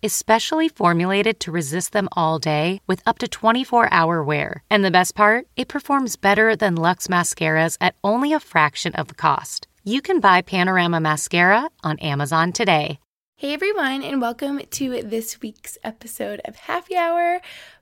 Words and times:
is 0.00 0.12
specially 0.12 0.68
formulated 0.68 1.40
to 1.40 1.50
resist 1.50 1.92
them 1.92 2.08
all 2.12 2.38
day 2.38 2.80
with 2.86 3.02
up 3.06 3.18
to 3.18 3.28
24 3.28 3.92
hour 3.92 4.22
wear. 4.22 4.62
And 4.70 4.84
the 4.84 4.90
best 4.90 5.14
part, 5.14 5.46
it 5.56 5.68
performs 5.68 6.16
better 6.16 6.54
than 6.54 6.76
Luxe 6.76 7.08
mascaras 7.08 7.76
at 7.80 7.96
only 8.04 8.32
a 8.32 8.40
fraction 8.40 8.94
of 8.94 9.08
the 9.08 9.14
cost. 9.14 9.66
You 9.82 10.00
can 10.00 10.20
buy 10.20 10.42
Panorama 10.42 11.00
Mascara 11.00 11.68
on 11.82 11.98
Amazon 11.98 12.52
today. 12.52 13.00
Hey 13.36 13.54
everyone, 13.54 14.02
and 14.02 14.20
welcome 14.20 14.60
to 14.70 15.02
this 15.02 15.40
week's 15.40 15.78
episode 15.84 16.40
of 16.44 16.56
Happy 16.56 16.96
Hour, 16.96 17.40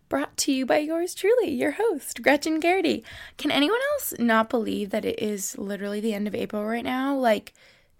brought 0.09 0.37
to 0.37 0.53
you 0.53 0.67
by 0.67 0.79
yours 0.79 1.15
truly, 1.15 1.51
your 1.51 1.73
host, 1.73 2.23
Gretchen 2.23 2.61
Garrity. 2.61 3.05
Can 3.39 3.51
anyone 3.51 3.81
else 3.95 4.15
not 4.19 4.51
believe 4.51 4.91
that 4.91 5.05
it 5.05 5.19
is 5.19 5.57
literally 5.57 6.01
the 6.01 6.13
end 6.13 6.29
of 6.29 6.35
April 6.35 6.65
right 6.65 6.85
now? 6.85 7.17
Like 7.17 7.55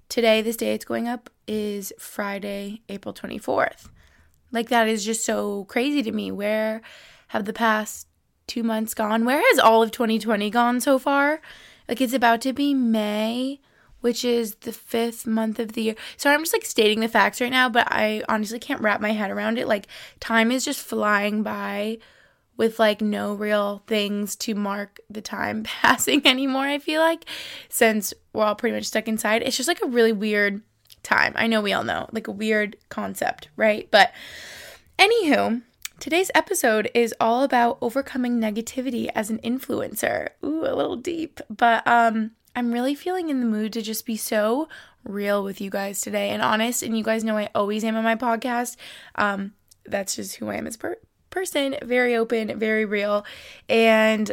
today, 0.09 0.43
this 0.43 0.57
day 0.57 0.75
it's 0.75 0.85
going 0.85 1.09
up 1.09 1.31
is 1.47 1.93
Friday, 1.99 2.83
April 2.89 3.15
24th. 3.15 3.89
Like, 4.57 4.71
that 4.71 4.89
is 4.89 5.05
just 5.05 5.23
so 5.23 5.65
crazy 5.65 6.03
to 6.03 6.13
me. 6.13 6.33
Where 6.33 6.81
have 7.29 7.45
the 7.45 7.53
past 7.53 8.09
two 8.47 8.63
months 8.63 8.95
gone? 8.95 9.27
Where 9.27 9.43
has 9.51 9.59
all 9.59 9.83
of 9.83 9.91
2020 9.91 10.49
gone 10.49 10.81
so 10.81 10.99
far? 10.99 11.43
Like, 11.87 12.01
it's 12.01 12.15
about 12.15 12.41
to 12.41 12.55
be 12.55 12.73
May, 12.73 13.61
which 14.01 14.25
is 14.25 14.55
the 14.55 14.73
fifth 14.73 15.27
month 15.27 15.59
of 15.59 15.73
the 15.73 15.83
year. 15.83 15.95
So 16.17 16.31
I'm 16.31 16.41
just 16.41 16.55
like 16.55 16.65
stating 16.65 17.01
the 17.01 17.09
facts 17.09 17.39
right 17.39 17.51
now, 17.51 17.69
but 17.69 17.87
I 17.91 18.23
honestly 18.31 18.59
can't 18.59 18.81
wrap 18.81 18.99
my 19.03 19.13
head 19.13 19.31
around 19.31 19.59
it. 19.59 19.69
Like, 19.69 19.89
time 20.21 20.51
is 20.51 20.65
just 20.65 20.81
flying 20.81 21.43
by 21.43 21.99
with 22.57 22.79
like 22.79 23.03
no 23.03 23.35
real 23.35 23.83
things 23.87 24.37
to 24.37 24.55
mark 24.55 25.01
the 25.11 25.21
time 25.21 25.63
passing 25.83 26.27
anymore, 26.27 26.65
I 26.65 26.79
feel 26.79 27.03
like, 27.03 27.27
since 27.69 28.15
we're 28.33 28.45
all 28.45 28.55
pretty 28.55 28.75
much 28.75 28.85
stuck 28.85 29.07
inside. 29.07 29.43
It's 29.43 29.59
just 29.59 29.69
like 29.69 29.83
a 29.83 29.87
really 29.87 30.13
weird 30.13 30.63
time. 31.07 31.33
I 31.37 31.47
know 31.47 31.61
we 31.61 31.73
all 31.73 31.85
know, 31.85 32.09
like 32.13 32.29
a 32.29 32.33
weird 32.33 32.77
concept, 32.89 33.49
right? 33.57 33.89
But 33.91 34.13
anywho, 34.99 35.63
today's 36.01 36.31
episode 36.35 36.91
is 36.95 37.15
all 37.21 37.43
about 37.43 37.79
overcoming 37.81 38.41
negativity 38.41 39.09
as 39.15 39.31
an 39.31 39.39
influencer. 39.39 40.29
Ooh, 40.45 40.67
a 40.67 40.75
little 40.75 40.97
deep, 40.97 41.41
but 41.49 41.87
um 41.87 42.33
I'm 42.57 42.73
really 42.73 42.95
feeling 42.95 43.29
in 43.29 43.41
the 43.41 43.47
mood 43.47 43.75
to 43.75 43.83
just 43.83 44.07
be 44.07 44.17
so 44.17 44.69
real 45.05 45.45
with 45.45 45.61
you 45.61 45.69
guys 45.69 46.01
today 46.01 46.31
and 46.31 46.41
honest. 46.41 46.83
And 46.83 46.97
you 46.97 47.05
guys 47.05 47.23
know 47.23 47.37
I 47.37 47.51
always 47.55 47.85
am 47.85 47.97
on 47.97 48.03
my 48.03 48.17
podcast. 48.17 48.77
Um, 49.15 49.53
that's 49.85 50.17
just 50.17 50.37
who 50.37 50.49
I 50.49 50.55
am 50.55 50.67
as 50.67 50.79
per 50.79 50.97
person. 51.29 51.77
Very 51.83 52.17
open, 52.17 52.59
very 52.59 52.87
real, 52.87 53.27
and 53.69 54.33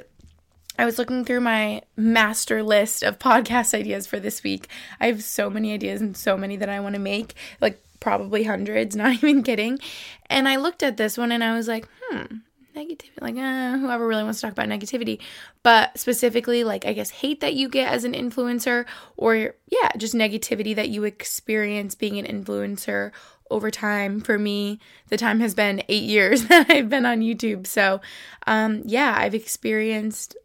I 0.77 0.85
was 0.85 0.97
looking 0.97 1.23
through 1.23 1.41
my 1.41 1.81
master 1.95 2.63
list 2.63 3.03
of 3.03 3.19
podcast 3.19 3.73
ideas 3.79 4.07
for 4.07 4.19
this 4.19 4.43
week. 4.43 4.67
I 4.99 5.07
have 5.07 5.23
so 5.23 5.49
many 5.49 5.73
ideas 5.73 6.01
and 6.01 6.17
so 6.17 6.37
many 6.37 6.57
that 6.57 6.69
I 6.69 6.79
want 6.79 6.95
to 6.95 6.99
make, 6.99 7.35
like 7.61 7.81
probably 7.99 8.43
hundreds, 8.43 8.95
not 8.95 9.13
even 9.13 9.43
kidding. 9.43 9.79
And 10.27 10.47
I 10.47 10.57
looked 10.57 10.83
at 10.83 10.97
this 10.97 11.17
one 11.17 11.31
and 11.31 11.43
I 11.43 11.55
was 11.55 11.67
like, 11.67 11.87
hmm, 12.09 12.37
negativity, 12.75 13.21
like, 13.21 13.35
uh, 13.37 13.77
whoever 13.77 14.07
really 14.07 14.23
wants 14.23 14.41
to 14.41 14.47
talk 14.47 14.53
about 14.53 14.67
negativity. 14.67 15.19
But 15.61 15.97
specifically, 15.97 16.63
like, 16.63 16.85
I 16.85 16.93
guess 16.93 17.09
hate 17.09 17.39
that 17.41 17.53
you 17.53 17.69
get 17.69 17.91
as 17.91 18.03
an 18.03 18.13
influencer, 18.13 18.85
or 19.15 19.55
yeah, 19.67 19.89
just 19.97 20.13
negativity 20.13 20.75
that 20.75 20.89
you 20.89 21.03
experience 21.03 21.95
being 21.95 22.17
an 22.17 22.25
influencer 22.25 23.11
over 23.51 23.69
time. 23.69 24.21
For 24.21 24.39
me, 24.39 24.79
the 25.09 25.17
time 25.17 25.39
has 25.39 25.53
been 25.53 25.83
eight 25.87 26.03
years 26.03 26.45
that 26.47 26.69
I've 26.69 26.89
been 26.89 27.05
on 27.05 27.21
YouTube. 27.21 27.67
So, 27.67 28.01
um, 28.47 28.81
yeah, 28.85 29.13
I've 29.17 29.35
experienced 29.35 30.35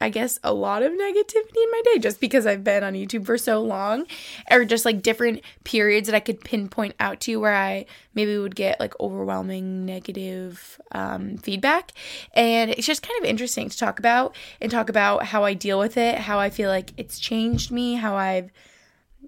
I 0.00 0.10
guess, 0.10 0.38
a 0.44 0.54
lot 0.54 0.84
of 0.84 0.92
negativity 0.92 1.56
in 1.56 1.70
my 1.72 1.82
day 1.84 1.98
just 1.98 2.20
because 2.20 2.46
I've 2.46 2.62
been 2.62 2.84
on 2.84 2.92
YouTube 2.92 3.26
for 3.26 3.36
so 3.36 3.60
long, 3.60 4.06
or 4.48 4.64
just 4.64 4.84
like 4.84 5.02
different 5.02 5.40
periods 5.64 6.06
that 6.06 6.14
I 6.14 6.20
could 6.20 6.40
pinpoint 6.40 6.94
out 7.00 7.20
to 7.22 7.36
where 7.40 7.54
I 7.54 7.86
maybe 8.14 8.38
would 8.38 8.54
get 8.54 8.78
like 8.78 8.94
overwhelming 9.00 9.84
negative 9.84 10.80
um, 10.92 11.36
feedback. 11.38 11.90
And 12.32 12.70
it's 12.70 12.86
just 12.86 13.02
kind 13.02 13.18
of 13.18 13.28
interesting 13.28 13.68
to 13.68 13.76
talk 13.76 13.98
about 13.98 14.36
and 14.60 14.70
talk 14.70 14.88
about 14.88 15.24
how 15.24 15.42
I 15.42 15.54
deal 15.54 15.80
with 15.80 15.96
it, 15.96 16.16
how 16.18 16.38
I 16.38 16.50
feel 16.50 16.70
like 16.70 16.92
it's 16.96 17.18
changed 17.18 17.72
me, 17.72 17.94
how 17.94 18.14
I've, 18.14 18.52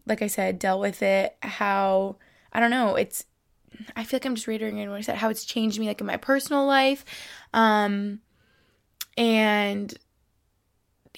like 0.06 0.22
I 0.22 0.28
said, 0.28 0.60
dealt 0.60 0.80
with 0.80 1.02
it, 1.02 1.36
how, 1.42 2.16
I 2.52 2.60
don't 2.60 2.70
know, 2.70 2.94
it's, 2.94 3.24
I 3.96 4.04
feel 4.04 4.18
like 4.18 4.24
I'm 4.24 4.36
just 4.36 4.46
reiterating 4.46 4.88
what 4.88 4.98
I 4.98 5.00
said, 5.00 5.16
how 5.16 5.30
it's 5.30 5.44
changed 5.44 5.80
me 5.80 5.88
like 5.88 6.00
in 6.00 6.06
my 6.06 6.16
personal 6.16 6.64
life. 6.64 7.04
Um, 7.52 8.20
and 9.16 9.92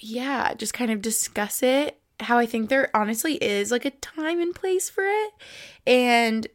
yeah, 0.03 0.53
just 0.53 0.73
kind 0.73 0.91
of 0.91 1.01
discuss 1.01 1.63
it. 1.63 1.97
How 2.19 2.37
I 2.37 2.45
think 2.45 2.69
there 2.69 2.95
honestly 2.95 3.35
is 3.35 3.71
like 3.71 3.85
a 3.85 3.91
time 3.91 4.39
and 4.39 4.53
place 4.53 4.89
for 4.89 5.03
it. 5.05 5.31
And 5.87 6.45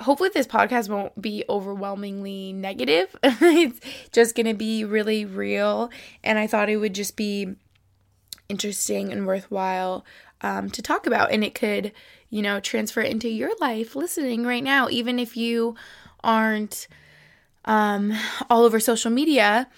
hopefully 0.00 0.30
this 0.32 0.46
podcast 0.46 0.88
won't 0.88 1.20
be 1.20 1.44
overwhelmingly 1.48 2.52
negative. 2.52 3.14
it's 3.22 3.80
just 4.12 4.36
going 4.36 4.46
to 4.46 4.54
be 4.54 4.84
really 4.84 5.24
real. 5.24 5.90
And 6.22 6.38
I 6.38 6.46
thought 6.46 6.68
it 6.68 6.76
would 6.76 6.94
just 6.94 7.16
be 7.16 7.56
interesting 8.48 9.12
and 9.12 9.26
worthwhile 9.26 10.04
um, 10.40 10.70
to 10.70 10.80
talk 10.80 11.06
about. 11.06 11.32
And 11.32 11.42
it 11.42 11.54
could, 11.54 11.92
you 12.30 12.42
know, 12.42 12.60
transfer 12.60 13.00
into 13.00 13.28
your 13.28 13.50
life 13.60 13.96
listening 13.96 14.44
right 14.46 14.64
now, 14.64 14.88
even 14.88 15.18
if 15.18 15.36
you 15.36 15.74
aren't 16.22 16.86
um, 17.64 18.14
all 18.48 18.62
over 18.62 18.78
social 18.78 19.10
media 19.10 19.68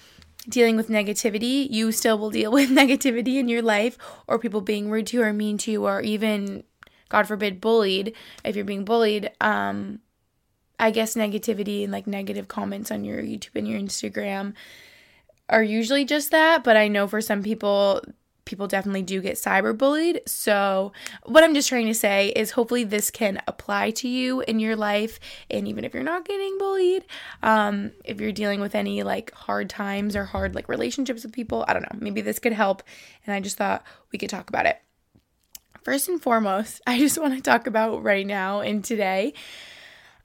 dealing 0.49 0.77
with 0.77 0.89
negativity, 0.89 1.69
you 1.71 1.93
still 1.93 2.19
will 2.19 2.31
deal 2.31 2.53
with 2.59 2.71
negativity 2.71 3.37
in 3.37 3.49
your 3.49 3.63
life 3.63 3.99
or 4.27 4.39
people 4.39 4.61
being 4.61 4.91
rude 4.91 5.09
to 5.09 5.19
you 5.19 5.23
or 5.23 5.33
mean 5.33 5.59
to 5.59 5.71
you 5.71 5.87
or 5.87 6.01
even 6.01 6.65
God 7.09 7.27
forbid 7.27 7.61
bullied. 7.61 8.15
If 8.45 8.57
you're 8.57 8.65
being 8.65 8.85
bullied, 8.85 9.31
um 9.41 10.01
I 10.79 10.91
guess 10.93 11.15
negativity 11.15 11.85
and 11.85 11.93
like 11.93 12.07
negative 12.07 12.49
comments 12.49 12.91
on 12.91 13.05
your 13.05 13.23
YouTube 13.23 13.55
and 13.55 13.69
your 13.69 13.79
Instagram 13.79 14.55
are 15.51 15.63
usually 15.63 16.07
just 16.07 16.31
that, 16.31 16.65
but 16.65 16.77
I 16.77 16.89
know 16.89 17.07
for 17.07 17.21
some 17.21 17.43
people 17.43 18.03
people 18.51 18.67
definitely 18.67 19.03
do 19.03 19.23
get 19.23 19.37
cyberbullied. 19.37 20.29
So, 20.29 20.93
what 21.23 21.45
I'm 21.45 21.55
just 21.55 21.69
trying 21.69 21.87
to 21.87 21.95
say 21.95 22.31
is 22.31 22.51
hopefully 22.51 22.85
this 22.85 23.11
can 23.11 23.41
apply 23.47 23.93
to 23.93 24.09
you 24.09 24.41
in 24.43 24.59
your 24.59 24.77
life. 24.77 25.21
And 25.49 25.67
even 25.69 25.85
if 25.85 25.95
you're 25.95 26.03
not 26.03 26.27
getting 26.27 26.59
bullied, 26.59 27.07
um, 27.43 27.93
if 28.05 28.21
you're 28.21 28.33
dealing 28.33 28.61
with 28.61 28.75
any 28.75 29.03
like 29.05 29.33
hard 29.33 29.71
times 29.71 30.17
or 30.17 30.25
hard 30.25 30.55
like 30.55 30.69
relationships 30.69 31.23
with 31.23 31.33
people, 31.33 31.65
I 31.69 31.73
don't 31.73 31.83
know, 31.83 31.99
maybe 31.99 32.21
this 32.21 32.41
could 32.41 32.53
help. 32.53 32.83
And 33.25 33.35
I 33.35 33.41
just 33.41 33.57
thought 33.57 33.85
we 34.13 34.19
could 34.19 34.31
talk 34.31 34.51
about 34.51 34.67
it. 34.67 34.79
First 35.83 36.09
and 36.09 36.21
foremost, 36.21 36.83
I 36.87 36.99
just 36.99 37.19
want 37.19 37.35
to 37.35 37.41
talk 37.41 37.67
about 37.67 38.03
right 38.03 38.27
now 38.27 38.61
and 38.61 38.85
today. 38.85 39.33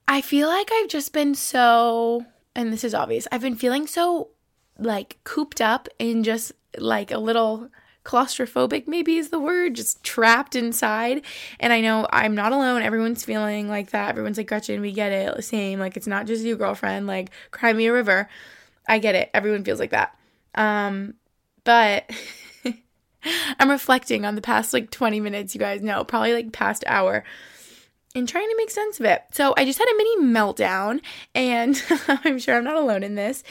I 0.07 0.21
feel 0.21 0.47
like 0.47 0.69
I've 0.71 0.89
just 0.89 1.13
been 1.13 1.35
so, 1.35 2.25
and 2.55 2.73
this 2.73 2.83
is 2.83 2.93
obvious, 2.93 3.27
I've 3.31 3.41
been 3.41 3.55
feeling 3.55 3.87
so 3.87 4.29
like 4.77 5.19
cooped 5.23 5.61
up 5.61 5.87
in 5.99 6.23
just 6.23 6.51
like 6.77 7.11
a 7.11 7.17
little 7.17 7.69
claustrophobic 8.05 8.88
maybe 8.88 9.17
is 9.17 9.29
the 9.29 9.39
word 9.39 9.75
just 9.75 10.03
trapped 10.03 10.55
inside. 10.55 11.23
And 11.59 11.73
i 11.73 11.81
know 11.81 12.07
i'm 12.11 12.35
not 12.35 12.53
alone. 12.53 12.81
Everyone's 12.81 13.25
feeling 13.25 13.67
like 13.67 13.89
that. 13.91 14.09
Everyone's 14.09 14.38
like 14.38 14.47
gretchen 14.47 14.79
we 14.79 14.93
get 14.93 15.11
it. 15.11 15.43
Same. 15.43 15.79
Like 15.79 15.97
it's 15.97 16.07
not 16.07 16.27
just 16.27 16.43
you 16.45 16.55
girlfriend. 16.55 17.07
Like 17.07 17.31
cry 17.51 17.73
me 17.73 17.88
a 17.88 17.93
river. 17.93 18.29
I 18.87 18.99
get 18.99 19.16
it. 19.16 19.29
Everyone 19.34 19.63
feels 19.63 19.79
like 19.79 19.91
that. 19.91 20.17
Um 20.53 21.16
but 21.63 22.09
i'm 23.59 23.72
reflecting 23.72 24.23
on 24.23 24.35
the 24.35 24.41
past 24.41 24.72
like 24.72 24.91
20 24.91 25.19
minutes 25.19 25.55
you 25.55 25.59
guys. 25.59 25.81
Know 25.81 26.03
probably 26.05 26.34
like 26.34 26.53
past 26.53 26.84
hour 26.87 27.23
and 28.13 28.29
trying 28.29 28.47
to 28.47 28.55
make 28.57 28.69
sense 28.69 28.99
of 28.99 29.05
it. 29.05 29.23
So 29.31 29.53
i 29.57 29.66
just 29.66 29.79
had 29.79 29.90
a 29.90 29.97
mini 29.97 30.22
meltdown 30.22 31.02
and 31.34 31.81
i'm 32.07 32.40
sure 32.40 32.55
i'm 32.55 32.63
not 32.63 32.78
alone 32.78 33.03
in 33.03 33.16
this 33.16 33.43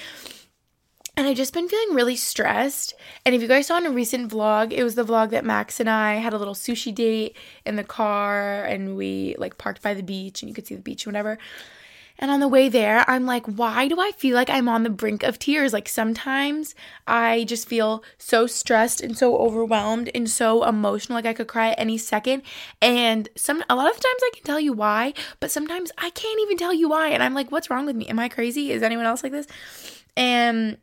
and 1.17 1.27
I've 1.27 1.37
just 1.37 1.55
been 1.55 1.69
feeling 1.69 1.95
really 1.95 2.17
stressed. 2.17 2.95
And 3.25 3.35
if 3.35 3.43
you 3.43 3.49
guys 3.49 3.67
saw 3.67 3.79
in 3.79 3.87
a 3.87 3.91
recent 3.91 4.31
vlog, 4.31 4.73
it 4.73 4.83
was 4.83 4.95
the 4.97 5.05
vlog 5.05 5.31
that 5.31 5.45
Max 5.45 5.79
and 5.79 5.89
I 5.89 6.15
had 6.15 6.33
a 6.33 6.39
little 6.39 6.55
sushi 6.55 6.95
date 6.95 7.37
in 7.65 7.77
the 7.77 7.85
car 7.85 8.65
and 8.65 8.97
we 8.97 9.37
like 9.39 9.59
parked 9.59 9.83
by 9.83 9.95
the 9.95 10.03
beach 10.03 10.43
and 10.43 10.49
you 10.49 10.55
could 10.55 10.67
see 10.67 10.75
the 10.75 10.83
beach 10.83 11.07
and 11.07 11.13
whatever. 11.13 11.39
And 12.19 12.31
on 12.31 12.39
the 12.39 12.49
way 12.49 12.69
there, 12.69 13.05
I'm 13.09 13.27
like, 13.27 13.45
why 13.47 13.89
do 13.89 14.01
I 14.01 14.13
feel 14.13 14.37
like 14.37 14.49
I'm 14.49 14.69
on 14.69 14.85
the 14.85 14.91
brink 14.91 15.25
of 15.25 15.39
tears? 15.39 15.73
Like 15.73 15.89
sometimes 15.89 16.75
I 17.09 17.45
just 17.45 17.69
feel 17.69 18.05
so 18.19 18.47
stressed 18.47 19.01
and 19.01 19.19
so 19.19 19.37
overwhelmed 19.37 20.11
and 20.15 20.31
so 20.31 20.65
emotional, 20.65 21.17
like 21.17 21.27
I 21.27 21.33
could 21.33 21.49
cry 21.49 21.71
at 21.71 21.81
any 21.81 21.99
second. 21.99 22.43
And 22.81 23.29
some 23.37 23.65
a 23.69 23.75
lot 23.75 23.91
of 23.91 23.95
times 23.95 24.21
I 24.23 24.31
can 24.33 24.45
tell 24.45 24.61
you 24.61 24.73
why, 24.73 25.13
but 25.41 25.51
sometimes 25.51 25.91
I 25.99 26.11
can't 26.11 26.41
even 26.43 26.57
tell 26.57 26.73
you 26.73 26.89
why. 26.89 27.09
And 27.09 27.23
I'm 27.23 27.35
like, 27.35 27.51
what's 27.51 27.69
wrong 27.69 27.85
with 27.87 27.97
me? 27.97 28.07
Am 28.07 28.21
I 28.21 28.29
crazy? 28.29 28.71
Is 28.71 28.83
anyone 28.83 29.07
else 29.07 29.25
like 29.25 29.33
this? 29.33 29.49
And 30.17 30.79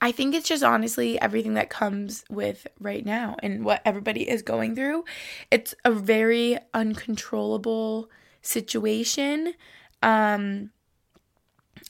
I 0.00 0.12
think 0.12 0.34
it's 0.34 0.48
just 0.48 0.62
honestly 0.62 1.20
everything 1.20 1.54
that 1.54 1.70
comes 1.70 2.24
with 2.28 2.66
right 2.78 3.04
now 3.04 3.36
and 3.42 3.64
what 3.64 3.80
everybody 3.84 4.28
is 4.28 4.42
going 4.42 4.74
through. 4.74 5.04
It's 5.50 5.74
a 5.84 5.90
very 5.90 6.58
uncontrollable 6.74 8.10
situation 8.42 9.54
um, 10.02 10.70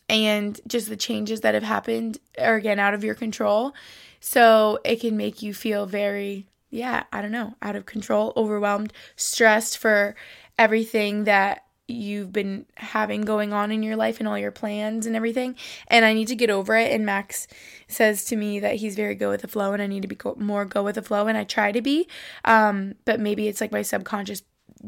and 0.08 0.60
just 0.66 0.88
the 0.88 0.96
changes 0.96 1.40
that 1.40 1.54
have 1.54 1.64
happened 1.64 2.18
are 2.38 2.54
again 2.54 2.78
out 2.78 2.94
of 2.94 3.02
your 3.02 3.14
control. 3.14 3.74
So 4.20 4.78
it 4.84 5.00
can 5.00 5.16
make 5.16 5.42
you 5.42 5.52
feel 5.52 5.86
very, 5.86 6.46
yeah, 6.70 7.04
I 7.12 7.20
don't 7.22 7.32
know, 7.32 7.54
out 7.60 7.76
of 7.76 7.86
control, 7.86 8.32
overwhelmed, 8.36 8.92
stressed 9.16 9.78
for 9.78 10.14
everything 10.58 11.24
that 11.24 11.65
you've 11.88 12.32
been 12.32 12.66
having 12.76 13.22
going 13.22 13.52
on 13.52 13.70
in 13.70 13.82
your 13.82 13.96
life 13.96 14.18
and 14.18 14.28
all 14.28 14.38
your 14.38 14.50
plans 14.50 15.06
and 15.06 15.14
everything. 15.14 15.54
And 15.88 16.04
I 16.04 16.14
need 16.14 16.28
to 16.28 16.34
get 16.34 16.50
over 16.50 16.76
it. 16.76 16.92
And 16.92 17.06
Max 17.06 17.46
says 17.86 18.24
to 18.26 18.36
me 18.36 18.58
that 18.60 18.76
he's 18.76 18.96
very 18.96 19.14
go 19.14 19.30
with 19.30 19.42
the 19.42 19.48
flow 19.48 19.72
and 19.72 19.80
I 19.80 19.86
need 19.86 20.02
to 20.02 20.08
be 20.08 20.16
go- 20.16 20.36
more 20.38 20.64
go 20.64 20.82
with 20.82 20.96
the 20.96 21.02
flow. 21.02 21.28
And 21.28 21.38
I 21.38 21.44
try 21.44 21.72
to 21.72 21.80
be. 21.80 22.08
Um, 22.44 22.94
but 23.04 23.20
maybe 23.20 23.46
it's 23.46 23.60
like 23.60 23.72
my 23.72 23.82
subconscious 23.82 24.42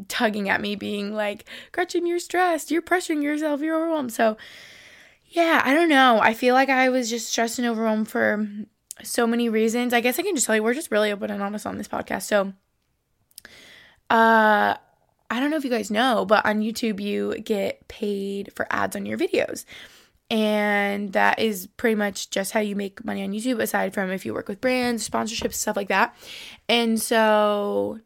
tugging 0.08 0.48
at 0.48 0.60
me, 0.60 0.76
being 0.76 1.14
like, 1.14 1.44
Gretchen, 1.72 2.06
you're 2.06 2.18
stressed, 2.18 2.70
you're 2.70 2.82
pressuring 2.82 3.22
yourself, 3.22 3.60
you're 3.60 3.76
overwhelmed. 3.76 4.12
So, 4.12 4.36
yeah, 5.26 5.62
I 5.64 5.74
don't 5.74 5.88
know. 5.88 6.18
I 6.20 6.34
feel 6.34 6.54
like 6.54 6.68
I 6.68 6.88
was 6.88 7.10
just 7.10 7.28
stressed 7.28 7.58
and 7.58 7.68
overwhelmed 7.68 8.08
for 8.08 8.46
so 9.02 9.26
many 9.26 9.48
reasons. 9.48 9.92
I 9.92 10.00
guess 10.00 10.18
I 10.18 10.22
can 10.22 10.34
just 10.34 10.46
tell 10.46 10.56
you, 10.56 10.62
we're 10.62 10.74
just 10.74 10.90
really 10.90 11.12
open 11.12 11.30
and 11.30 11.42
honest 11.42 11.66
on 11.66 11.78
this 11.78 11.88
podcast. 11.88 12.22
So, 12.22 12.52
uh, 14.10 14.74
I 15.30 15.40
don't 15.40 15.50
know 15.50 15.56
if 15.56 15.64
you 15.64 15.70
guys 15.70 15.90
know, 15.90 16.24
but 16.24 16.44
on 16.46 16.60
YouTube, 16.60 17.00
you 17.00 17.38
get 17.40 17.86
paid 17.88 18.52
for 18.54 18.66
ads 18.70 18.96
on 18.96 19.06
your 19.06 19.18
videos. 19.18 19.64
And 20.30 21.12
that 21.12 21.38
is 21.38 21.66
pretty 21.66 21.94
much 21.94 22.30
just 22.30 22.52
how 22.52 22.60
you 22.60 22.76
make 22.76 23.04
money 23.04 23.22
on 23.22 23.32
YouTube, 23.32 23.60
aside 23.60 23.94
from 23.94 24.10
if 24.10 24.26
you 24.26 24.34
work 24.34 24.48
with 24.48 24.60
brands, 24.60 25.08
sponsorships, 25.08 25.54
stuff 25.54 25.76
like 25.76 25.88
that. 25.88 26.14
And 26.68 27.00
so 27.00 28.00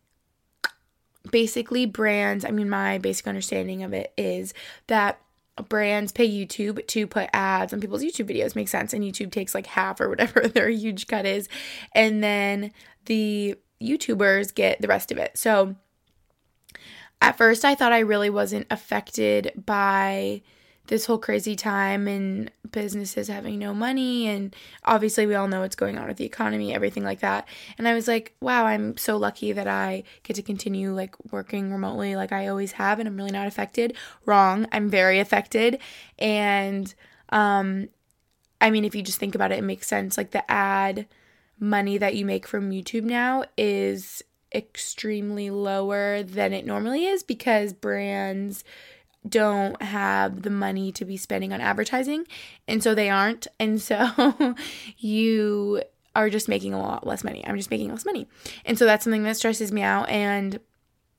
basically 1.31 1.87
brands, 1.87 2.45
I 2.45 2.51
mean 2.51 2.69
my 2.69 2.99
basic 2.99 3.27
understanding 3.27 3.83
of 3.83 3.93
it 3.93 4.13
is 4.17 4.55
that 4.87 5.21
brands 5.69 6.13
pay 6.13 6.29
YouTube 6.29 6.87
to 6.87 7.07
put 7.07 7.29
ads 7.33 7.73
on 7.73 7.81
people's 7.81 8.03
YouTube 8.03 8.31
videos. 8.31 8.55
Makes 8.57 8.71
sense. 8.71 8.93
And 8.93 9.03
YouTube 9.03 9.33
takes 9.33 9.55
like 9.55 9.67
half 9.67 10.01
or 10.01 10.09
whatever 10.09 10.41
their 10.49 10.69
huge 10.69 11.07
cut 11.07 11.27
is. 11.27 11.49
And 11.95 12.23
then 12.23 12.73
the 13.07 13.57
YouTubers 13.83 14.55
get 14.55 14.81
the 14.81 14.89
rest 14.89 15.11
of 15.11 15.19
it. 15.19 15.37
So 15.37 15.77
at 17.23 17.39
first 17.39 17.65
I 17.65 17.77
thought 17.77 17.93
I 17.93 18.01
really 18.01 18.31
wasn't 18.31 18.67
affected 18.69 19.53
by 19.65 20.43
this 20.89 21.07
whole 21.07 21.19
crazy 21.19 21.55
time 21.55 22.09
and 22.09 22.51
businesses 22.73 23.29
having 23.29 23.61
no 23.61 23.73
money. 23.73 24.27
And 24.27 24.55
obviously 24.85 25.27
we 25.27 25.37
all 25.37 25.47
know 25.47 25.61
what's 25.61 25.77
going 25.77 25.97
on 25.97 26.09
with 26.09 26.17
the 26.17 26.25
economy 26.25 26.75
everything 26.75 27.05
like 27.05 27.21
that. 27.21 27.47
And 27.79 27.87
i 27.87 27.95
was 27.95 28.09
like 28.09 28.35
wow 28.41 28.67
i'm 28.67 28.97
so 28.97 29.17
lucky 29.17 29.53
that 29.53 29.69
i 29.69 30.03
get 30.25 30.35
to 30.35 30.43
continue 30.43 30.93
like 30.93 31.15
working 31.31 31.73
remotely 31.73 32.17
like 32.17 32.33
i 32.33 32.49
always 32.49 32.73
have 32.73 32.99
and 32.99 33.09
i'm 33.09 33.17
really 33.17 33.31
not 33.31 33.47
affected. 33.47 33.97
Wrong. 34.27 34.67
I'm 34.73 34.91
very 34.91 35.21
affected. 35.21 35.79
And 36.19 36.93
um 37.29 37.89
i 38.61 38.69
mean 38.71 38.85
if 38.85 38.97
you 38.97 39.03
just 39.03 39.21
think 39.21 39.37
about 39.37 39.53
it 39.53 39.59
it 39.61 39.65
makes 39.65 39.87
sense. 39.87 40.19
Like 40.19 40.33
the 40.33 40.51
ad 40.51 41.07
money 41.61 41.97
that 41.97 42.17
you 42.17 42.27
make 42.27 42.45
from 42.45 42.73
youtube 42.73 43.05
now 43.05 43.45
is 43.57 44.21
extremely 44.55 45.51
lower 45.51 46.23
than 46.23 46.53
it 46.53 46.67
normally 46.67 47.07
is 47.07 47.23
because 47.23 47.73
brands 47.73 48.65
don't 49.29 49.81
have 49.81 50.43
the 50.43 50.51
money 50.51 50.91
to 50.93 51.05
be 51.05 51.17
spending 51.17 51.53
on 51.53 51.61
advertising 51.61 52.27
and 52.67 52.83
so 52.83 52.95
they 52.95 53.09
aren't. 53.09 53.47
And 53.61 53.81
so 53.81 54.57
you 54.99 55.83
are 56.15 56.29
just 56.29 56.49
making 56.49 56.75
a 56.75 56.81
lot 56.81 57.07
less 57.07 57.25
money. 57.25 57.47
I'm 57.47 57.57
just 57.57 57.71
making 57.71 57.91
less 57.91 58.05
money. 58.05 58.27
And 58.65 58.79
so 58.79 58.85
that's 58.85 59.05
something 59.05 59.23
that 59.23 59.37
stresses 59.37 59.73
me 59.73 59.83
out 59.83 60.09
and 60.09 60.61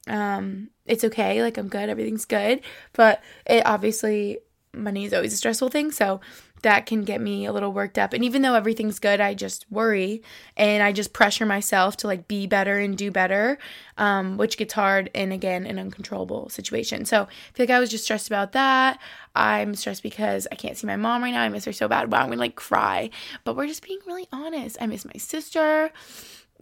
um 0.08 0.70
it's 0.86 1.06
okay. 1.06 1.42
Like 1.42 1.58
i'm 1.58 1.70
good. 1.70 1.90
Everything's 1.90 2.26
good. 2.26 2.62
But 2.92 3.24
it 3.46 3.66
obviously 3.66 4.40
money 4.74 5.06
is 5.06 5.14
always 5.14 5.34
a 5.34 5.38
stressful 5.38 5.70
thing. 5.70 5.92
So 5.92 6.20
that 6.64 6.86
can 6.86 7.04
get 7.04 7.22
me 7.22 7.46
a 7.46 7.54
little 7.54 7.72
worked 7.72 7.98
up. 7.98 8.14
And 8.14 8.24
even 8.24 8.42
though 8.42 8.56
everything's 8.56 9.00
good, 9.00 9.22
I 9.22 9.34
just 9.34 9.66
worry 9.70 10.22
and 10.58 10.82
I 10.82 10.92
just 10.92 11.14
pressure 11.14 11.46
myself 11.46 11.96
to 11.98 12.08
like 12.08 12.28
be 12.28 12.48
better 12.48 12.80
and 12.80 12.98
do 12.98 13.12
better, 13.12 13.58
um, 13.98 14.38
which 14.38 14.58
gets 14.58 14.74
hard 14.74 15.12
and 15.14 15.32
again, 15.32 15.66
an 15.66 15.78
uncontrollable 15.78 16.50
situation. 16.50 17.06
So 17.06 17.24
I 17.24 17.28
feel 17.54 17.66
like 17.66 17.70
I 17.70 17.80
was 17.80 17.92
just 17.92 18.06
stressed 18.06 18.28
about 18.28 18.54
that. 18.54 19.00
I'm 19.36 19.76
stressed 19.76 20.04
because 20.04 20.48
I 20.52 20.56
can't 20.56 20.78
see 20.78 20.88
my 20.88 20.96
mom 20.96 21.22
right 21.24 21.32
now. 21.32 21.44
I 21.44 21.50
miss 21.50 21.66
her 21.66 21.74
so 21.74 21.88
bad. 21.88 22.12
Wow, 22.12 22.22
I'm 22.22 22.30
gonna 22.30 22.40
like 22.40 22.56
cry. 22.56 23.10
But 23.44 23.56
we're 23.56 23.68
just 23.68 23.86
being 23.86 24.00
really 24.08 24.28
honest. 24.32 24.78
I 24.82 24.88
miss 24.88 25.06
my 25.06 25.18
sister. 25.18 25.92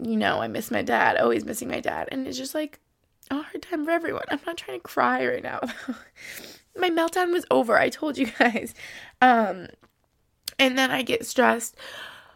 You 0.02 0.18
know, 0.18 0.42
I 0.42 0.48
miss 0.48 0.72
my 0.72 0.82
dad, 0.82 1.18
always 1.18 1.46
missing 1.46 1.68
my 1.68 1.80
dad. 1.80 2.10
And 2.12 2.28
it's 2.28 2.38
just 2.38 2.56
like 2.56 2.80
a 3.30 3.36
hard 3.36 3.62
time 3.62 3.86
for 3.86 3.92
everyone. 3.92 4.24
I'm 4.30 4.40
not 4.46 4.58
trying 4.58 4.80
to 4.80 4.84
cry 4.84 5.28
right 5.28 5.44
now. 5.44 5.60
my 6.78 6.90
meltdown 6.90 7.32
was 7.32 7.46
over. 7.52 7.78
I 7.78 7.90
told 7.90 8.18
you 8.18 8.28
guys. 8.40 8.74
Um, 9.22 9.68
and 10.62 10.78
then 10.78 10.92
I 10.92 11.02
get 11.02 11.26
stressed. 11.26 11.76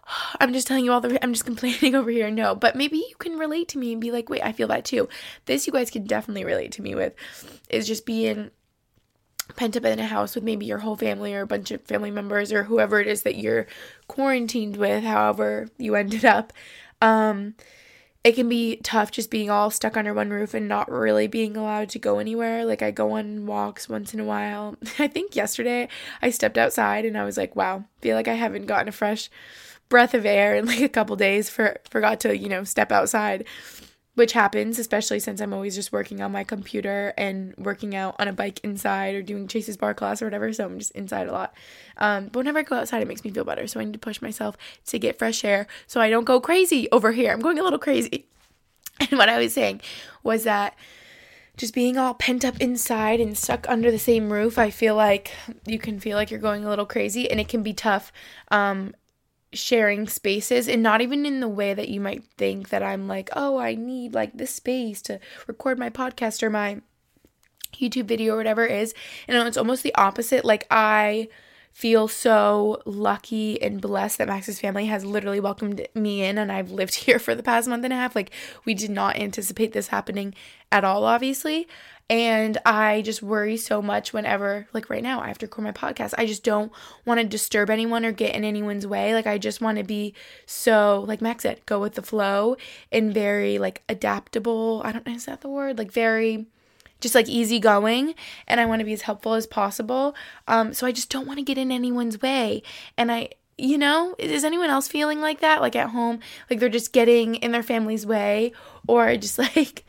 I'm 0.41 0.51
just 0.51 0.67
telling 0.67 0.83
you 0.83 0.91
all 0.91 0.99
the 0.99 1.23
I'm 1.23 1.31
just 1.31 1.45
complaining 1.51 1.95
over 1.95 2.09
here. 2.09 2.29
No, 2.29 2.55
but 2.55 2.75
maybe 2.75 2.97
you 2.97 3.15
can 3.19 3.37
relate 3.37 3.69
to 3.69 3.77
me 3.77 3.93
and 3.93 4.01
be 4.01 4.11
like, 4.11 4.29
"Wait, 4.29 4.43
I 4.43 4.51
feel 4.51 4.67
that 4.67 4.83
too." 4.83 5.07
This 5.45 5.67
you 5.67 5.71
guys 5.71 5.91
can 5.91 6.05
definitely 6.05 6.43
relate 6.43 6.73
to 6.73 6.81
me 6.81 6.95
with 6.95 7.13
is 7.69 7.87
just 7.87 8.05
being 8.05 8.51
pent 9.55 9.77
up 9.77 9.85
in 9.85 9.99
a 9.99 10.07
house 10.07 10.33
with 10.33 10.43
maybe 10.43 10.65
your 10.65 10.79
whole 10.79 10.95
family 10.95 11.33
or 11.35 11.41
a 11.41 11.47
bunch 11.47 11.69
of 11.69 11.81
family 11.83 12.09
members 12.09 12.51
or 12.51 12.63
whoever 12.63 12.99
it 12.99 13.07
is 13.07 13.21
that 13.21 13.37
you're 13.37 13.67
quarantined 14.07 14.75
with, 14.75 15.03
however 15.03 15.69
you 15.77 15.95
ended 15.95 16.25
up. 16.25 16.51
Um 17.01 17.55
it 18.25 18.33
can 18.33 18.49
be 18.49 18.77
tough 18.77 19.11
just 19.11 19.29
being 19.29 19.51
all 19.51 19.69
stuck 19.69 19.95
under 19.95 20.11
one 20.11 20.31
roof 20.31 20.55
and 20.55 20.67
not 20.67 20.89
really 20.91 21.27
being 21.27 21.55
allowed 21.55 21.89
to 21.89 21.99
go 21.99 22.17
anywhere. 22.17 22.65
Like 22.65 22.81
I 22.81 22.89
go 22.89 23.11
on 23.11 23.45
walks 23.45 23.87
once 23.87 24.15
in 24.15 24.19
a 24.19 24.25
while. 24.25 24.75
I 24.99 25.07
think 25.07 25.35
yesterday 25.35 25.87
I 26.23 26.31
stepped 26.31 26.57
outside 26.57 27.05
and 27.05 27.19
I 27.19 27.23
was 27.23 27.37
like, 27.37 27.55
wow, 27.55 27.85
feel 28.01 28.15
like 28.15 28.27
I 28.27 28.33
haven't 28.33 28.65
gotten 28.65 28.87
a 28.87 28.91
fresh 28.91 29.29
breath 29.89 30.15
of 30.15 30.25
air 30.25 30.55
in 30.55 30.65
like 30.65 30.81
a 30.81 30.89
couple 30.89 31.15
days 31.15 31.51
for 31.51 31.77
forgot 31.91 32.19
to, 32.21 32.35
you 32.35 32.49
know, 32.49 32.63
step 32.63 32.91
outside 32.91 33.45
which 34.15 34.31
happens, 34.31 34.79
especially 34.79 35.19
since 35.19 35.41
I'm 35.41 35.53
always 35.53 35.75
just 35.75 35.91
working 35.91 36.21
on 36.21 36.31
my 36.31 36.43
computer 36.43 37.13
and 37.17 37.53
working 37.57 37.95
out 37.95 38.15
on 38.17 38.27
a 38.27 38.33
bike 38.33 38.61
inside 38.63 39.13
or 39.13 39.21
doing 39.21 39.47
Chase's 39.47 39.77
bar 39.77 39.93
class 39.93 40.21
or 40.21 40.25
whatever. 40.25 40.51
So 40.53 40.65
I'm 40.65 40.79
just 40.79 40.91
inside 40.91 41.27
a 41.27 41.33
lot. 41.33 41.53
Um, 41.97 42.27
but 42.27 42.39
whenever 42.39 42.59
I 42.59 42.63
go 42.63 42.77
outside, 42.77 43.01
it 43.01 43.07
makes 43.07 43.23
me 43.23 43.31
feel 43.31 43.43
better. 43.43 43.67
So 43.67 43.79
I 43.79 43.83
need 43.83 43.93
to 43.93 43.99
push 43.99 44.21
myself 44.21 44.57
to 44.87 44.97
get 44.97 45.19
fresh 45.19 45.43
air 45.43 45.67
so 45.85 45.99
I 46.01 46.09
don't 46.09 46.23
go 46.23 46.39
crazy 46.39 46.89
over 46.91 47.11
here. 47.11 47.31
I'm 47.31 47.41
going 47.41 47.59
a 47.59 47.63
little 47.63 47.79
crazy. 47.79 48.25
And 48.97 49.19
what 49.19 49.27
I 49.27 49.37
was 49.39 49.53
saying 49.53 49.81
was 50.23 50.45
that 50.45 50.73
just 51.57 51.73
being 51.73 51.97
all 51.97 52.13
pent 52.13 52.45
up 52.45 52.61
inside 52.61 53.19
and 53.19 53.37
stuck 53.37 53.67
under 53.67 53.91
the 53.91 53.99
same 53.99 54.31
roof, 54.31 54.57
I 54.57 54.69
feel 54.69 54.95
like 54.95 55.33
you 55.65 55.79
can 55.79 55.99
feel 55.99 56.17
like 56.17 56.31
you're 56.31 56.39
going 56.39 56.63
a 56.63 56.69
little 56.69 56.85
crazy 56.85 57.29
and 57.29 57.37
it 57.37 57.49
can 57.49 57.61
be 57.61 57.73
tough. 57.73 58.13
Um, 58.51 58.93
sharing 59.55 60.07
spaces 60.07 60.67
and 60.67 60.83
not 60.83 61.01
even 61.01 61.25
in 61.25 61.39
the 61.39 61.47
way 61.47 61.73
that 61.73 61.89
you 61.89 61.99
might 61.99 62.23
think 62.37 62.69
that 62.69 62.83
I'm 62.83 63.07
like, 63.07 63.29
oh, 63.35 63.57
I 63.57 63.75
need 63.75 64.13
like 64.13 64.33
this 64.33 64.51
space 64.51 65.01
to 65.03 65.19
record 65.47 65.79
my 65.79 65.89
podcast 65.89 66.43
or 66.43 66.49
my 66.49 66.81
YouTube 67.73 68.05
video 68.05 68.33
or 68.33 68.37
whatever 68.37 68.65
is. 68.65 68.93
And 69.27 69.47
it's 69.47 69.57
almost 69.57 69.83
the 69.83 69.95
opposite. 69.95 70.45
Like, 70.45 70.65
I 70.69 71.29
feel 71.71 72.07
so 72.07 72.81
lucky 72.85 73.61
and 73.61 73.81
blessed 73.81 74.17
that 74.17 74.29
Max's 74.29 74.61
family 74.61 74.85
has 74.85 75.03
literally 75.03 75.41
welcomed 75.41 75.85
me 75.93 76.23
in 76.23 76.37
and 76.37 76.49
I've 76.49 76.71
lived 76.71 76.95
here 77.03 77.19
for 77.19 77.35
the 77.35 77.43
past 77.43 77.67
month 77.67 77.83
and 77.83 77.93
a 77.93 77.97
half. 77.97 78.15
Like, 78.15 78.31
we 78.63 78.73
did 78.73 78.91
not 78.91 79.17
anticipate 79.17 79.73
this 79.73 79.89
happening 79.89 80.33
at 80.71 80.85
all, 80.85 81.03
obviously. 81.03 81.67
And 82.07 82.59
I 82.65 83.01
just 83.01 83.23
worry 83.23 83.57
so 83.57 83.81
much 83.81 84.13
whenever, 84.13 84.67
like 84.73 84.91
right 84.91 85.01
now, 85.01 85.21
I 85.21 85.27
have 85.27 85.39
to 85.39 85.47
record 85.47 85.63
my 85.63 85.71
podcast. 85.71 86.13
I 86.17 86.27
just 86.27 86.43
don't 86.43 86.71
want 87.03 87.19
to 87.19 87.25
disturb 87.25 87.71
anyone 87.71 88.05
or 88.05 88.11
get 88.11 88.35
in 88.35 88.43
anyone's 88.43 88.85
way. 88.85 89.15
Like, 89.15 89.25
I 89.25 89.39
just 89.39 89.59
want 89.59 89.79
to 89.79 89.83
be 89.83 90.13
so, 90.45 91.03
like 91.07 91.19
Max 91.19 91.43
said, 91.43 91.65
go 91.65 91.79
with 91.79 91.95
the 91.95 92.03
flow 92.03 92.57
and 92.91 93.11
very, 93.11 93.57
like, 93.57 93.81
adaptable. 93.89 94.81
I 94.85 94.91
don't 94.91 95.05
know, 95.05 95.13
is 95.13 95.25
that 95.25 95.41
the 95.41 95.49
word? 95.49 95.79
Like, 95.79 95.91
very 95.91 96.45
just 97.01 97.13
like 97.13 97.27
easygoing 97.27 98.15
and 98.47 98.59
I 98.59 98.65
want 98.65 98.79
to 98.79 98.85
be 98.85 98.93
as 98.93 99.03
helpful 99.03 99.33
as 99.33 99.45
possible. 99.45 100.15
Um, 100.47 100.73
so 100.73 100.87
I 100.87 100.91
just 100.91 101.09
don't 101.09 101.27
want 101.27 101.37
to 101.39 101.43
get 101.43 101.57
in 101.57 101.71
anyone's 101.71 102.21
way. 102.21 102.63
And 102.97 103.11
I, 103.11 103.29
you 103.57 103.77
know, 103.77 104.15
is 104.17 104.43
anyone 104.43 104.69
else 104.69 104.87
feeling 104.87 105.21
like 105.21 105.39
that? 105.41 105.61
Like 105.61 105.75
at 105.75 105.89
home, 105.89 106.19
like 106.49 106.59
they're 106.59 106.69
just 106.69 106.93
getting 106.93 107.35
in 107.35 107.51
their 107.51 107.63
family's 107.63 108.05
way 108.05 108.53
or 108.87 109.15
just 109.17 109.37
like 109.55 109.85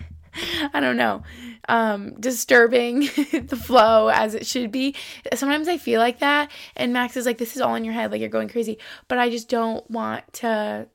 I 0.73 0.81
don't 0.81 0.97
know, 0.97 1.23
um, 1.69 2.19
disturbing 2.21 3.01
the 3.33 3.61
flow 3.61 4.09
as 4.09 4.35
it 4.35 4.47
should 4.47 4.71
be. 4.71 4.95
Sometimes 5.35 5.69
I 5.69 5.79
feel 5.79 6.01
like 6.01 6.21
that, 6.21 6.51
and 6.77 6.93
Max 6.93 7.17
is 7.17 7.27
like, 7.27 7.39
"This 7.39 7.57
is 7.57 7.63
all 7.63 7.75
in 7.75 7.85
your 7.85 7.95
head, 7.95 8.11
like 8.11 8.21
you're 8.21 8.31
going 8.31 8.49
crazy." 8.49 8.79
But 9.09 9.19
I 9.19 9.31
just 9.31 9.49
don't 9.49 9.89
want 9.91 10.31
to 10.35 10.89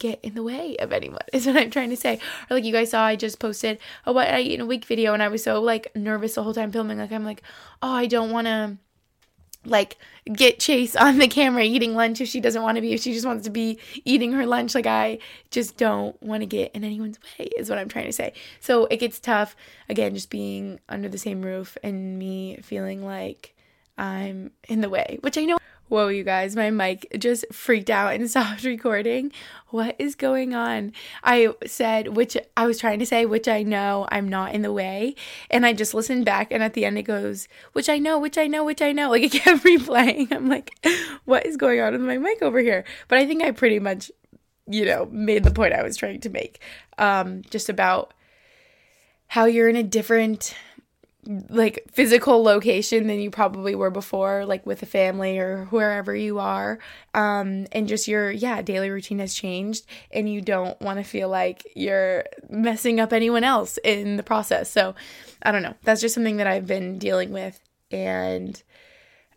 get 0.00 0.18
in 0.22 0.34
the 0.34 0.42
way 0.42 0.76
of 0.78 0.92
anyone 0.92 1.20
is 1.32 1.46
what 1.46 1.56
I'm 1.56 1.70
trying 1.70 1.90
to 1.90 1.96
say. 1.96 2.18
Or 2.50 2.56
like 2.56 2.64
you 2.64 2.72
guys 2.72 2.90
saw, 2.90 3.04
I 3.04 3.14
just 3.14 3.38
posted 3.38 3.78
a 4.04 4.12
what 4.12 4.28
I 4.28 4.40
eat 4.40 4.54
in 4.54 4.60
a 4.60 4.66
week 4.66 4.84
video, 4.84 5.14
and 5.14 5.22
I 5.22 5.28
was 5.28 5.44
so 5.44 5.60
like 5.60 5.94
nervous 5.94 6.34
the 6.34 6.42
whole 6.42 6.54
time 6.54 6.72
filming. 6.72 6.98
Like 6.98 7.12
I'm 7.12 7.24
like, 7.24 7.42
oh, 7.82 7.92
I 7.92 8.06
don't 8.06 8.30
want 8.30 8.46
to 8.48 8.78
like 9.64 9.98
get 10.32 10.58
Chase 10.58 10.96
on 10.96 11.18
the 11.18 11.28
camera 11.28 11.62
eating 11.62 11.94
lunch 11.94 12.20
if 12.20 12.28
she 12.28 12.40
doesn't 12.40 12.62
want 12.62 12.76
to 12.76 12.80
be, 12.80 12.92
if 12.92 13.00
she 13.00 13.12
just 13.12 13.26
wants 13.26 13.44
to 13.44 13.50
be 13.50 13.78
eating 14.04 14.32
her 14.32 14.46
lunch. 14.46 14.74
Like, 14.74 14.86
I 14.86 15.18
just 15.50 15.76
don't 15.76 16.20
want 16.22 16.42
to 16.42 16.46
get 16.46 16.72
in 16.74 16.84
anyone's 16.84 17.18
way, 17.38 17.50
is 17.56 17.68
what 17.68 17.78
I'm 17.78 17.88
trying 17.88 18.06
to 18.06 18.12
say. 18.12 18.32
So 18.60 18.86
it 18.86 18.98
gets 18.98 19.18
tough, 19.18 19.54
again, 19.88 20.14
just 20.14 20.30
being 20.30 20.80
under 20.88 21.08
the 21.08 21.18
same 21.18 21.42
roof 21.42 21.76
and 21.82 22.18
me 22.18 22.58
feeling 22.62 23.04
like 23.04 23.54
I'm 23.98 24.52
in 24.68 24.80
the 24.80 24.88
way, 24.88 25.18
which 25.20 25.36
I 25.36 25.44
know 25.44 25.58
Whoa, 25.90 26.06
you 26.06 26.22
guys, 26.22 26.54
my 26.54 26.70
mic 26.70 27.08
just 27.18 27.44
freaked 27.52 27.90
out 27.90 28.14
and 28.14 28.30
stopped 28.30 28.62
recording. 28.62 29.32
What 29.70 29.96
is 29.98 30.14
going 30.14 30.54
on? 30.54 30.92
I 31.24 31.52
said, 31.66 32.14
which 32.14 32.36
I 32.56 32.68
was 32.68 32.78
trying 32.78 33.00
to 33.00 33.06
say, 33.06 33.26
which 33.26 33.48
I 33.48 33.64
know 33.64 34.06
I'm 34.08 34.28
not 34.28 34.54
in 34.54 34.62
the 34.62 34.72
way. 34.72 35.16
And 35.50 35.66
I 35.66 35.72
just 35.72 35.92
listened 35.92 36.24
back, 36.24 36.52
and 36.52 36.62
at 36.62 36.74
the 36.74 36.84
end 36.84 36.96
it 36.96 37.02
goes, 37.02 37.48
which 37.72 37.88
I 37.88 37.98
know, 37.98 38.20
which 38.20 38.38
I 38.38 38.46
know, 38.46 38.62
which 38.62 38.80
I 38.80 38.92
know. 38.92 39.10
Like 39.10 39.24
it 39.24 39.32
kept 39.42 39.64
replaying. 39.64 40.30
I'm 40.30 40.48
like, 40.48 40.70
what 41.24 41.44
is 41.44 41.56
going 41.56 41.80
on 41.80 41.90
with 41.90 42.02
my 42.02 42.18
mic 42.18 42.40
over 42.40 42.60
here? 42.60 42.84
But 43.08 43.18
I 43.18 43.26
think 43.26 43.42
I 43.42 43.50
pretty 43.50 43.80
much, 43.80 44.12
you 44.68 44.84
know, 44.84 45.06
made 45.06 45.42
the 45.42 45.50
point 45.50 45.74
I 45.74 45.82
was 45.82 45.96
trying 45.96 46.20
to 46.20 46.30
make 46.30 46.60
um, 46.98 47.42
just 47.50 47.68
about 47.68 48.14
how 49.26 49.46
you're 49.46 49.68
in 49.68 49.74
a 49.74 49.82
different 49.82 50.54
like 51.26 51.84
physical 51.92 52.42
location 52.42 53.06
than 53.06 53.20
you 53.20 53.30
probably 53.30 53.74
were 53.74 53.90
before 53.90 54.46
like 54.46 54.64
with 54.64 54.82
a 54.82 54.86
family 54.86 55.38
or 55.38 55.66
wherever 55.66 56.14
you 56.14 56.38
are. 56.38 56.78
Um 57.14 57.66
and 57.72 57.88
just 57.88 58.08
your 58.08 58.30
yeah 58.30 58.62
daily 58.62 58.90
routine 58.90 59.18
has 59.18 59.34
changed 59.34 59.86
and 60.10 60.32
you 60.32 60.40
don't 60.40 60.80
want 60.80 60.98
to 60.98 61.04
feel 61.04 61.28
like 61.28 61.66
you're 61.74 62.24
messing 62.48 63.00
up 63.00 63.12
anyone 63.12 63.44
else 63.44 63.78
in 63.84 64.16
the 64.16 64.22
process. 64.22 64.70
So 64.70 64.94
i 65.42 65.52
don't 65.52 65.62
know. 65.62 65.74
That's 65.82 66.00
just 66.00 66.14
something 66.14 66.38
that 66.38 66.46
i've 66.46 66.66
been 66.66 66.98
dealing 66.98 67.32
with 67.32 67.60
and 67.90 68.62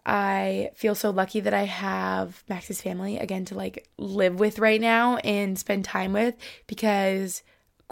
I 0.06 0.72
feel 0.76 0.96
so 0.96 1.12
lucky 1.12 1.40
that 1.40 1.54
I 1.54 1.64
have 1.64 2.44
Max's 2.50 2.82
family 2.82 3.18
again 3.18 3.46
to 3.46 3.56
like 3.56 3.88
live 3.98 4.40
with 4.40 4.60
right 4.60 4.82
now 4.82 5.18
and 5.18 5.58
spend 5.58 5.86
time 5.86 6.12
with 6.12 6.36
because 6.68 7.42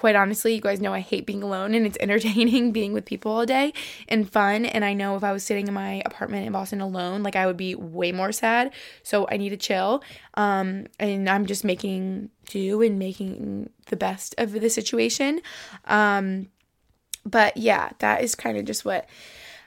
quite 0.01 0.15
honestly, 0.15 0.55
you 0.55 0.61
guys 0.61 0.81
know 0.81 0.95
I 0.95 0.99
hate 0.99 1.27
being 1.27 1.43
alone 1.43 1.75
and 1.75 1.85
it's 1.85 1.97
entertaining 2.01 2.71
being 2.71 2.91
with 2.91 3.05
people 3.05 3.31
all 3.31 3.45
day 3.45 3.71
and 4.07 4.27
fun. 4.27 4.65
And 4.65 4.83
I 4.83 4.95
know 4.95 5.15
if 5.15 5.23
I 5.23 5.31
was 5.31 5.43
sitting 5.43 5.67
in 5.67 5.75
my 5.75 6.01
apartment 6.07 6.47
in 6.47 6.51
Boston 6.51 6.81
alone, 6.81 7.21
like 7.21 7.35
I 7.35 7.45
would 7.45 7.55
be 7.55 7.75
way 7.75 8.11
more 8.11 8.31
sad. 8.31 8.73
So 9.03 9.27
I 9.29 9.37
need 9.37 9.49
to 9.49 9.57
chill. 9.57 10.03
Um, 10.33 10.87
and 10.99 11.29
I'm 11.29 11.45
just 11.45 11.63
making 11.63 12.31
do 12.47 12.81
and 12.81 12.97
making 12.97 13.69
the 13.85 13.95
best 13.95 14.33
of 14.39 14.53
the 14.53 14.71
situation. 14.71 15.39
Um, 15.85 16.47
but 17.23 17.55
yeah, 17.55 17.91
that 17.99 18.23
is 18.23 18.33
kind 18.33 18.57
of 18.57 18.65
just 18.65 18.83
what 18.83 19.07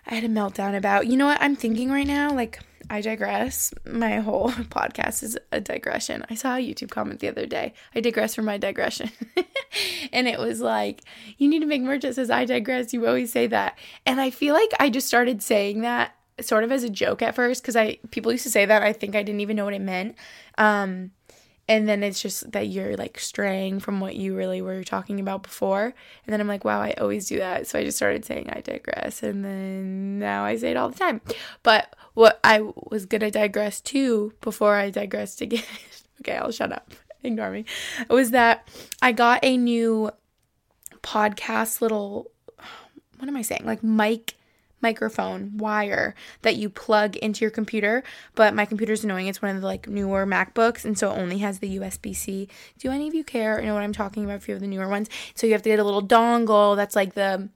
I 0.05 0.17
had 0.17 0.25
a 0.25 0.29
meltdown 0.29 0.77
about. 0.77 1.07
You 1.07 1.17
know 1.17 1.27
what 1.27 1.41
I'm 1.41 1.55
thinking 1.55 1.93
right 1.93 2.09
now? 2.09 2.35
Like, 2.35 2.59
I 2.91 3.01
digress. 3.01 3.73
My 3.87 4.21
whole 4.21 4.51
podcast 4.51 5.23
is 5.23 5.39
a 5.53 5.61
digression. 5.61 6.25
I 6.31 6.35
saw 6.35 6.57
a 6.57 6.59
YouTube 6.59 6.91
comment 6.91 7.21
the 7.21 7.29
other 7.29 7.47
day. 7.47 7.75
I 7.95 8.01
digress 8.01 8.35
from 8.35 8.45
my 8.45 8.59
digression. 8.59 9.11
and 10.13 10.29
it 10.29 10.39
was 10.39 10.61
like, 10.61 11.03
you 11.39 11.49
need 11.49 11.61
to 11.61 11.67
make 11.67 11.83
merch 11.83 12.03
that 12.03 12.15
says 12.15 12.31
I 12.31 12.45
digress. 12.45 12.93
You 12.93 13.07
always 13.07 13.33
say 13.33 13.47
that. 13.49 13.79
And 14.07 14.21
I 14.21 14.31
feel 14.31 14.55
like 14.55 14.71
I 14.79 14.91
just 14.91 15.07
started 15.07 15.43
saying 15.43 15.81
that 15.83 16.15
sort 16.41 16.65
of 16.65 16.73
as 16.73 16.83
a 16.83 16.91
joke 16.91 17.23
at 17.23 17.35
first 17.35 17.63
because 17.63 17.77
I 17.77 17.99
people 18.11 18.33
used 18.33 18.45
to 18.45 18.51
say 18.51 18.65
that. 18.67 18.83
I 18.83 18.93
think 18.93 19.15
I 19.15 19.23
didn't 19.23 19.41
even 19.41 19.57
know 19.57 19.65
what 19.65 19.75
it 19.75 19.81
meant. 19.81 20.17
Um, 20.59 21.13
and 21.69 21.89
then 21.89 22.03
it's 22.03 22.21
just 22.21 22.53
that 22.53 22.69
you're 22.69 22.97
like 22.97 23.19
straying 23.19 23.81
from 23.81 24.01
what 24.01 24.17
you 24.17 24.35
really 24.35 24.61
were 24.61 24.85
talking 24.85 25.19
about 25.21 25.43
before. 25.43 25.85
And 25.85 26.33
then 26.33 26.41
i'm 26.41 26.49
like 26.49 26.65
wow 26.65 26.81
i 26.81 26.93
always 26.93 27.27
do 27.27 27.39
that. 27.39 27.67
So 27.67 27.79
i 27.79 27.85
just 27.85 27.97
started 27.97 28.25
saying 28.25 28.51
i 28.51 28.61
digress. 28.61 29.23
And 29.23 29.45
then 29.45 30.19
now 30.19 30.45
i 30.45 30.57
say 30.57 30.73
it 30.73 30.77
all 30.77 30.91
the 30.91 30.99
time. 30.99 31.21
But 31.63 31.95
what 32.15 32.39
i 32.45 32.61
was 32.91 33.07
gonna 33.07 33.31
digress 33.31 33.81
to 33.83 34.33
before 34.41 34.77
i 34.77 34.91
digressed 34.91 35.41
again 35.41 35.63
okay 36.21 36.37
i'll 36.37 36.53
shut 36.53 36.73
up. 36.73 36.93
Ignore 37.23 37.51
me. 37.51 37.65
Was 38.11 38.33
that 38.33 38.69
i 39.01 39.13
got 39.13 39.41
a 39.43 39.57
new 39.57 40.11
podcast 41.03 41.81
little 41.81 42.31
what 43.19 43.29
am 43.29 43.37
i 43.37 43.43
saying? 43.43 43.63
Like 43.65 43.83
mic 43.83 44.35
microphone 44.85 45.57
wire 45.57 46.15
that 46.43 46.57
you 46.57 46.69
plug 46.69 47.17
into 47.17 47.41
your 47.41 47.51
computer. 47.51 48.05
But 48.37 48.55
my 48.55 48.67
computer's 48.67 49.03
annoying. 49.03 49.27
It's 49.27 49.43
one 49.43 49.57
of 49.57 49.61
the 49.61 49.67
like 49.67 49.89
newer 49.89 50.27
MacBooks, 50.27 50.85
and 50.85 50.97
so 50.97 51.11
it 51.11 51.19
only 51.19 51.39
has 51.39 51.59
the 51.59 51.79
USB 51.79 52.15
C. 52.15 52.49
Do 52.79 52.93
any 52.93 53.09
of 53.09 53.15
you 53.15 53.25
care? 53.25 53.59
You 53.61 53.67
know 53.67 53.75
what 53.75 53.83
I'm 53.83 53.93
talking 53.93 54.25
about? 54.25 54.37
A 54.37 54.41
few 54.41 54.55
of 54.55 54.61
the 54.61 54.69
newer 54.69 54.89
ones. 54.89 55.09
So 55.35 55.47
you 55.47 55.55
have 55.55 55.63
to 55.63 55.71
get 55.71 55.81
a 55.81 55.85
little 55.85 56.07
dongle 56.07 56.77
that's 56.77 56.95
like 56.95 57.15
the 57.15 57.49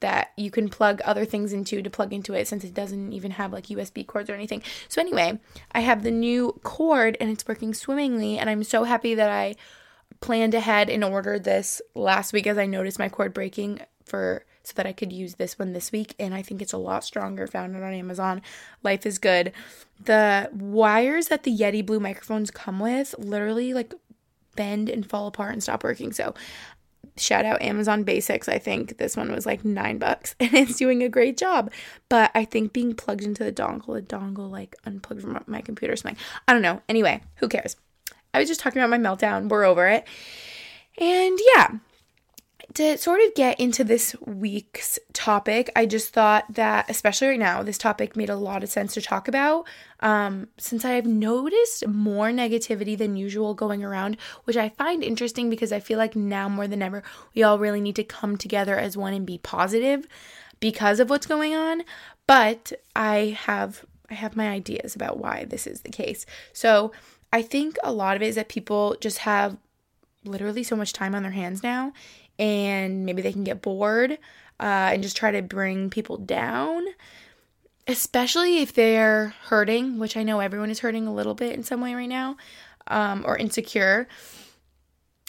that 0.00 0.32
you 0.36 0.50
can 0.50 0.68
plug 0.68 1.00
other 1.04 1.24
things 1.24 1.52
into 1.52 1.82
to 1.82 1.90
plug 1.90 2.12
into 2.12 2.32
it 2.34 2.48
since 2.48 2.64
it 2.64 2.74
doesn't 2.74 3.12
even 3.12 3.32
have 3.32 3.52
like 3.52 3.66
USB 3.66 4.06
cords 4.06 4.30
or 4.30 4.34
anything. 4.34 4.62
So 4.88 5.00
anyway, 5.00 5.38
I 5.72 5.80
have 5.80 6.02
the 6.02 6.10
new 6.10 6.58
cord 6.62 7.16
and 7.20 7.30
it's 7.30 7.46
working 7.46 7.74
swimmingly 7.74 8.38
and 8.38 8.48
I'm 8.48 8.64
so 8.64 8.84
happy 8.84 9.14
that 9.14 9.30
I 9.30 9.56
planned 10.20 10.54
ahead 10.54 10.90
and 10.90 11.04
ordered 11.04 11.44
this 11.44 11.80
last 11.94 12.32
week 12.32 12.46
as 12.46 12.58
I 12.58 12.66
noticed 12.66 12.98
my 12.98 13.08
cord 13.08 13.32
breaking 13.32 13.80
for 14.04 14.44
so 14.70 14.74
that 14.76 14.86
I 14.86 14.92
could 14.92 15.12
use 15.12 15.34
this 15.34 15.58
one 15.58 15.72
this 15.72 15.90
week. 15.92 16.14
And 16.18 16.32
I 16.34 16.42
think 16.42 16.62
it's 16.62 16.72
a 16.72 16.78
lot 16.78 17.04
stronger. 17.04 17.46
Found 17.48 17.74
it 17.74 17.82
on 17.82 17.92
Amazon. 17.92 18.40
Life 18.82 19.04
is 19.04 19.18
good. 19.18 19.52
The 20.02 20.48
wires 20.52 21.28
that 21.28 21.42
the 21.42 21.56
Yeti 21.56 21.84
Blue 21.84 22.00
microphones 22.00 22.50
come 22.50 22.78
with 22.78 23.14
literally 23.18 23.74
like 23.74 23.92
bend 24.56 24.88
and 24.88 25.08
fall 25.08 25.26
apart 25.26 25.52
and 25.52 25.62
stop 25.62 25.82
working. 25.82 26.12
So 26.12 26.34
shout 27.16 27.44
out 27.44 27.60
Amazon 27.62 28.04
Basics. 28.04 28.48
I 28.48 28.58
think 28.58 28.98
this 28.98 29.16
one 29.16 29.32
was 29.32 29.44
like 29.44 29.64
nine 29.64 29.98
bucks 29.98 30.34
and 30.40 30.54
it's 30.54 30.76
doing 30.76 31.02
a 31.02 31.08
great 31.08 31.36
job. 31.36 31.72
But 32.08 32.30
I 32.34 32.44
think 32.44 32.72
being 32.72 32.94
plugged 32.94 33.24
into 33.24 33.42
the 33.42 33.52
dongle, 33.52 33.94
the 33.94 34.02
dongle 34.02 34.50
like 34.50 34.76
unplugged 34.84 35.22
from 35.22 35.42
my 35.46 35.60
computer 35.60 35.94
or 35.94 35.96
something. 35.96 36.22
I 36.46 36.52
don't 36.52 36.62
know. 36.62 36.80
Anyway, 36.88 37.22
who 37.36 37.48
cares? 37.48 37.76
I 38.32 38.38
was 38.38 38.48
just 38.48 38.60
talking 38.60 38.80
about 38.80 38.90
my 38.90 38.98
meltdown. 38.98 39.48
We're 39.48 39.64
over 39.64 39.88
it. 39.88 40.06
And 40.98 41.38
yeah, 41.54 41.70
to 42.74 42.96
sort 42.98 43.20
of 43.20 43.34
get 43.34 43.58
into 43.58 43.82
this 43.82 44.14
week's 44.24 44.98
topic, 45.12 45.70
I 45.74 45.86
just 45.86 46.12
thought 46.12 46.44
that, 46.54 46.88
especially 46.88 47.28
right 47.28 47.38
now, 47.38 47.62
this 47.62 47.78
topic 47.78 48.16
made 48.16 48.30
a 48.30 48.36
lot 48.36 48.62
of 48.62 48.68
sense 48.68 48.94
to 48.94 49.02
talk 49.02 49.26
about. 49.26 49.66
Um, 50.00 50.48
since 50.56 50.84
I 50.84 50.92
have 50.92 51.06
noticed 51.06 51.86
more 51.88 52.28
negativity 52.28 52.96
than 52.96 53.16
usual 53.16 53.54
going 53.54 53.82
around, 53.82 54.16
which 54.44 54.56
I 54.56 54.68
find 54.68 55.02
interesting 55.02 55.50
because 55.50 55.72
I 55.72 55.80
feel 55.80 55.98
like 55.98 56.14
now 56.14 56.48
more 56.48 56.68
than 56.68 56.82
ever, 56.82 57.02
we 57.34 57.42
all 57.42 57.58
really 57.58 57.80
need 57.80 57.96
to 57.96 58.04
come 58.04 58.36
together 58.36 58.78
as 58.78 58.96
one 58.96 59.14
and 59.14 59.26
be 59.26 59.38
positive 59.38 60.06
because 60.60 61.00
of 61.00 61.10
what's 61.10 61.26
going 61.26 61.54
on. 61.54 61.82
But 62.26 62.72
I 62.94 63.36
have 63.42 63.84
I 64.08 64.14
have 64.14 64.36
my 64.36 64.48
ideas 64.48 64.94
about 64.94 65.18
why 65.18 65.44
this 65.44 65.66
is 65.66 65.82
the 65.82 65.90
case. 65.90 66.26
So 66.52 66.92
I 67.32 67.42
think 67.42 67.76
a 67.82 67.92
lot 67.92 68.16
of 68.16 68.22
it 68.22 68.26
is 68.26 68.34
that 68.34 68.48
people 68.48 68.96
just 69.00 69.18
have 69.18 69.56
literally 70.24 70.62
so 70.62 70.76
much 70.76 70.92
time 70.92 71.14
on 71.14 71.22
their 71.22 71.32
hands 71.32 71.62
now 71.62 71.92
and 72.40 73.04
maybe 73.04 73.20
they 73.20 73.32
can 73.32 73.44
get 73.44 73.60
bored 73.60 74.12
uh, 74.58 74.90
and 74.92 75.02
just 75.02 75.16
try 75.16 75.30
to 75.30 75.42
bring 75.42 75.90
people 75.90 76.16
down, 76.16 76.82
especially 77.86 78.58
if 78.58 78.72
they're 78.72 79.34
hurting, 79.44 79.98
which 79.98 80.16
I 80.16 80.22
know 80.22 80.40
everyone 80.40 80.70
is 80.70 80.80
hurting 80.80 81.06
a 81.06 81.14
little 81.14 81.34
bit 81.34 81.54
in 81.54 81.62
some 81.62 81.82
way 81.82 81.94
right 81.94 82.08
now, 82.08 82.38
um, 82.86 83.24
or 83.26 83.36
insecure. 83.36 84.08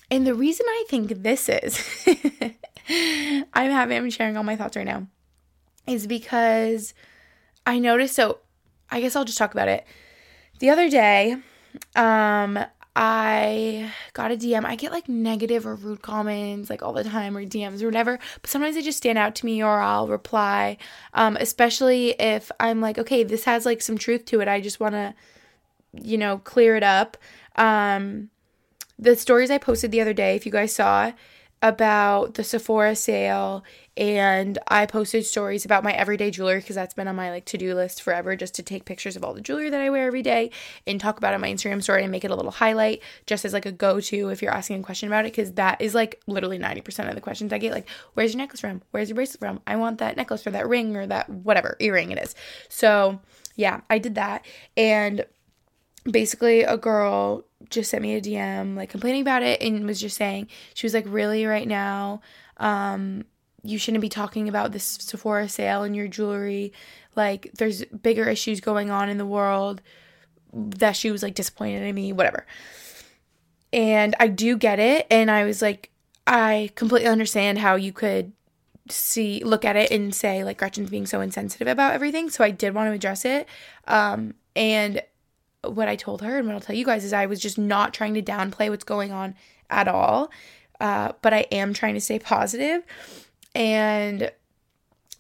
And 0.10 0.26
the 0.26 0.34
reason 0.34 0.66
I 0.68 0.86
think 0.88 1.22
this 1.22 1.50
is, 1.50 2.06
I'm 2.90 3.72
having, 3.72 3.98
I'm 3.98 4.10
sharing 4.10 4.38
all 4.38 4.44
my 4.44 4.56
thoughts 4.56 4.78
right 4.78 4.86
now, 4.86 5.08
is 5.86 6.08
because 6.08 6.94
I 7.66 7.78
noticed. 7.78 8.16
So 8.16 8.40
I 8.90 9.02
guess 9.02 9.16
I'll 9.16 9.26
just 9.26 9.38
talk 9.38 9.54
about 9.54 9.68
it. 9.68 9.86
The 10.60 10.70
other 10.70 10.90
day, 10.90 11.38
um, 11.96 12.60
I 12.96 13.92
got 14.14 14.32
a 14.32 14.36
DM. 14.36 14.66
I 14.66 14.76
get 14.76 14.92
like 14.92 15.08
negative 15.08 15.66
or 15.66 15.76
rude 15.76 16.02
comments 16.02 16.70
like 16.70 16.84
all 16.84 16.92
the 16.92 17.06
time 17.06 17.38
or 17.38 17.46
DMs 17.46 17.82
or 17.82 17.86
whatever, 17.86 18.20
but 18.42 18.50
sometimes 18.50 18.76
they 18.76 18.82
just 18.82 18.98
stand 18.98 19.18
out 19.18 19.36
to 19.36 19.46
me 19.46 19.64
or 19.64 19.80
I'll 19.80 20.08
reply. 20.08 20.78
Um, 21.14 21.38
especially 21.38 22.10
if 22.20 22.52
I'm 22.60 22.82
like, 22.82 22.98
okay, 22.98 23.24
this 23.24 23.46
has 23.46 23.66
like 23.66 23.82
some 23.82 23.98
truth 23.98 24.26
to 24.26 24.42
it. 24.42 24.48
I 24.48 24.60
just 24.60 24.80
want 24.80 24.96
to, 24.96 25.14
you 25.94 26.18
know, 26.18 26.40
clear 26.40 26.76
it 26.76 26.84
up. 26.84 27.18
Um, 27.56 28.30
the 29.00 29.16
stories 29.16 29.50
I 29.50 29.58
posted 29.58 29.92
the 29.92 30.02
other 30.02 30.14
day, 30.14 30.36
if 30.36 30.46
you 30.46 30.52
guys 30.52 30.74
saw, 30.74 31.14
about 31.62 32.34
the 32.34 32.44
Sephora 32.44 32.96
sale 32.96 33.64
and 33.98 34.58
I 34.68 34.86
posted 34.86 35.26
stories 35.26 35.66
about 35.66 35.84
my 35.84 35.92
everyday 35.92 36.32
jewelry 36.32 36.60
because 36.60 36.76
that's 36.76 36.94
been 36.94 37.10
on 37.10 37.16
my 37.16 37.30
like 37.30 37.46
to-do 37.46 37.76
list 37.76 38.02
forever 38.02 38.36
just 38.38 38.56
to 38.56 38.64
take 38.64 38.86
pictures 38.86 39.18
of 39.18 39.24
all 39.24 39.34
the 39.34 39.42
jewelry 39.42 39.70
that 39.70 39.82
I 39.82 39.90
wear 39.90 40.08
every 40.08 40.22
day 40.22 40.52
and 40.88 41.00
talk 41.00 41.18
about 41.18 41.34
it 41.34 41.36
on 41.36 41.42
my 41.42 41.52
Instagram 41.52 41.84
story 41.84 42.04
and 42.04 42.12
make 42.12 42.24
it 42.24 42.32
a 42.32 42.36
little 42.36 42.52
highlight 42.52 43.02
just 43.26 43.44
as 43.44 43.52
like 43.52 43.66
a 43.66 43.72
go-to 43.72 44.30
if 44.30 44.42
you're 44.42 44.54
asking 44.54 44.80
a 44.80 44.84
question 44.84 45.08
about 45.08 45.26
it 45.26 45.34
because 45.34 45.54
that 45.54 45.82
is 45.82 45.94
like 45.94 46.22
literally 46.26 46.58
90% 46.58 47.10
of 47.10 47.16
the 47.16 47.22
questions 47.22 47.52
I 47.52 47.58
get 47.58 47.74
like 47.74 47.90
where's 48.14 48.34
your 48.34 48.38
necklace 48.38 48.62
from? 48.62 48.82
Where's 48.92 49.10
your 49.10 49.16
bracelet 49.16 49.40
from? 49.40 49.60
I 49.68 49.76
want 49.76 49.98
that 49.98 50.16
necklace 50.16 50.48
or 50.48 50.52
that 50.52 50.70
ring 50.70 50.96
or 50.96 51.06
that 51.08 51.30
whatever 51.30 51.76
earring 51.80 52.12
it 52.12 52.18
is. 52.18 52.34
So, 52.70 53.20
yeah, 53.58 53.82
I 53.90 54.00
did 54.00 54.16
that 54.16 54.46
and 54.78 55.26
basically 56.10 56.62
a 56.62 56.78
girl 56.78 57.46
just 57.70 57.92
sent 57.92 58.02
me 58.02 58.16
a 58.16 58.22
DM 58.22 58.76
like 58.76 58.90
complaining 58.90 59.22
about 59.22 59.44
it 59.44 59.62
and 59.62 59.86
was 59.86 60.00
just 60.00 60.18
saying 60.18 60.48
she 60.74 60.86
was 60.86 60.94
like 60.94 61.06
really 61.08 61.46
right 61.46 61.68
now 61.68 62.22
um 62.58 63.24
you 63.64 63.78
shouldn't 63.78 64.02
be 64.02 64.10
talking 64.10 64.50
about 64.50 64.72
this 64.72 64.84
Sephora 64.84 65.48
sale 65.48 65.84
and 65.84 65.96
your 65.96 66.08
jewelry 66.08 66.74
like 67.16 67.52
there's 67.58 67.86
bigger 67.86 68.28
issues 68.28 68.60
going 68.60 68.90
on 68.90 69.10
in 69.10 69.18
the 69.18 69.26
world 69.26 69.82
that 70.54 70.96
she 70.96 71.12
was 71.12 71.24
like 71.24 71.36
disappointed 71.36 71.84
in 71.84 71.96
me 71.96 72.14
whatever 72.14 72.46
and 73.74 74.16
I 74.20 74.28
do 74.28 74.58
get 74.58 74.80
it 74.80 75.08
and 75.10 75.30
I 75.32 75.44
was 75.44 75.62
like 75.62 75.92
I 76.28 76.72
completely 76.76 77.08
understand 77.08 77.60
how 77.60 77.76
you 77.76 77.94
could 77.94 78.34
see 78.90 79.44
look 79.44 79.64
at 79.64 79.76
it 79.76 79.92
and 79.92 80.14
say 80.14 80.44
like 80.44 80.58
Gretchen's 80.58 80.90
being 80.90 81.06
so 81.06 81.22
insensitive 81.22 81.68
about 81.68 81.94
everything 81.94 82.30
so 82.30 82.44
I 82.44 82.52
did 82.52 82.74
want 82.74 82.90
to 82.90 82.94
address 82.94 83.26
it 83.26 83.48
um 83.88 84.34
and 84.56 85.02
what 85.64 85.88
I 85.88 85.96
told 85.96 86.22
her 86.22 86.38
and 86.38 86.48
what 86.48 86.54
I'll 86.54 86.62
tell 86.62 86.76
you 86.76 86.86
guys 86.86 87.04
is 87.04 87.14
I 87.14 87.26
was 87.26 87.40
just 87.40 87.58
not 87.58 87.94
trying 87.94 88.14
to 88.16 88.22
downplay 88.22 88.70
what's 88.70 88.84
going 88.84 89.12
on 89.12 89.36
at 89.70 89.88
all. 89.88 90.32
Uh, 90.80 91.14
but 91.22 91.34
I 91.34 91.46
am 91.52 91.74
trying 91.74 91.94
to 91.94 92.02
stay 92.02 92.18
positive. 92.18 92.84
And 93.54 94.32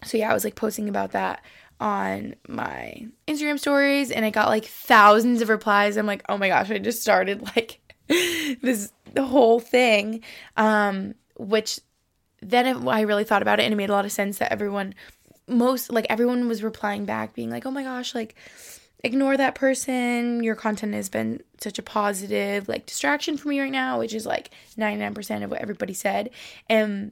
so, 0.03 0.17
yeah, 0.17 0.31
I 0.31 0.33
was 0.33 0.43
like 0.43 0.55
posting 0.55 0.89
about 0.89 1.11
that 1.11 1.43
on 1.79 2.35
my 2.47 3.07
Instagram 3.27 3.59
stories 3.59 4.11
and 4.11 4.23
I 4.23 4.29
got 4.29 4.47
like 4.47 4.65
thousands 4.65 5.41
of 5.41 5.49
replies. 5.49 5.97
I'm 5.97 6.05
like, 6.05 6.23
oh 6.29 6.37
my 6.37 6.47
gosh, 6.47 6.69
I 6.69 6.77
just 6.77 7.01
started 7.01 7.41
like 7.55 7.79
this 8.07 8.93
whole 9.17 9.59
thing. 9.59 10.23
Um, 10.57 11.15
which 11.37 11.79
then 12.41 12.87
I 12.87 13.01
really 13.01 13.23
thought 13.23 13.41
about 13.41 13.59
it 13.59 13.63
and 13.63 13.73
it 13.73 13.77
made 13.77 13.89
a 13.89 13.93
lot 13.93 14.05
of 14.05 14.11
sense 14.11 14.37
that 14.37 14.51
everyone, 14.51 14.93
most 15.47 15.91
like 15.91 16.05
everyone 16.09 16.47
was 16.47 16.63
replying 16.63 17.05
back, 17.05 17.33
being 17.33 17.49
like, 17.49 17.65
oh 17.65 17.71
my 17.71 17.83
gosh, 17.83 18.15
like, 18.15 18.35
ignore 19.03 19.35
that 19.37 19.55
person. 19.55 20.43
Your 20.43 20.55
content 20.55 20.93
has 20.93 21.09
been 21.09 21.41
such 21.59 21.79
a 21.79 21.83
positive 21.83 22.67
like 22.67 22.85
distraction 22.85 23.37
for 23.37 23.49
me 23.49 23.59
right 23.59 23.71
now, 23.71 23.99
which 23.99 24.13
is 24.13 24.25
like 24.25 24.51
99% 24.77 25.43
of 25.43 25.51
what 25.51 25.61
everybody 25.61 25.93
said. 25.93 26.29
And 26.69 27.11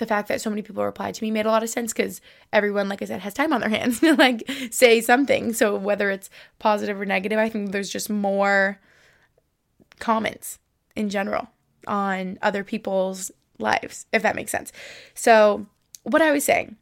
the 0.00 0.06
fact 0.06 0.26
that 0.28 0.40
so 0.40 0.50
many 0.50 0.62
people 0.62 0.84
replied 0.84 1.14
to 1.14 1.22
me 1.22 1.30
made 1.30 1.46
a 1.46 1.50
lot 1.50 1.62
of 1.62 1.70
sense 1.70 1.92
because 1.92 2.20
everyone, 2.52 2.88
like 2.88 3.00
I 3.00 3.04
said, 3.04 3.20
has 3.20 3.32
time 3.32 3.52
on 3.52 3.60
their 3.60 3.70
hands 3.78 4.00
to 4.00 4.14
like 4.16 4.50
say 4.72 5.00
something. 5.00 5.52
So 5.52 5.76
whether 5.76 6.10
it's 6.10 6.28
positive 6.58 7.00
or 7.00 7.04
negative, 7.04 7.38
I 7.38 7.48
think 7.48 7.70
there's 7.70 7.90
just 7.90 8.10
more 8.10 8.80
comments 10.00 10.58
in 10.96 11.08
general 11.08 11.48
on 11.86 12.38
other 12.42 12.64
people's 12.64 13.30
lives, 13.58 14.06
if 14.12 14.22
that 14.22 14.34
makes 14.34 14.50
sense. 14.50 14.72
So 15.14 15.66
what 16.02 16.22
I 16.22 16.32
was 16.32 16.44
saying, 16.44 16.76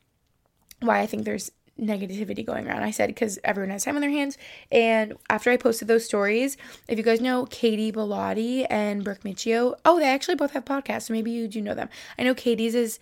why 0.80 1.00
I 1.00 1.06
think 1.06 1.24
there's 1.24 1.50
negativity 1.80 2.44
going 2.44 2.66
around. 2.66 2.82
I 2.82 2.90
said 2.90 3.08
because 3.08 3.38
everyone 3.44 3.70
has 3.70 3.84
time 3.84 3.94
on 3.94 4.00
their 4.00 4.10
hands. 4.10 4.36
And 4.70 5.14
after 5.30 5.50
I 5.50 5.56
posted 5.56 5.88
those 5.88 6.04
stories, 6.04 6.56
if 6.88 6.98
you 6.98 7.04
guys 7.04 7.20
know 7.20 7.46
Katie 7.46 7.92
Bellotti 7.92 8.66
and 8.68 9.04
Brooke 9.04 9.22
Miccio, 9.22 9.74
oh, 9.84 9.98
they 9.98 10.08
actually 10.08 10.36
both 10.36 10.52
have 10.52 10.64
podcasts. 10.64 11.02
So 11.02 11.12
maybe 11.14 11.30
you 11.30 11.48
do 11.48 11.60
know 11.60 11.74
them. 11.74 11.88
I 12.18 12.24
know 12.24 12.34
Katie's 12.34 12.74
is, 12.74 12.98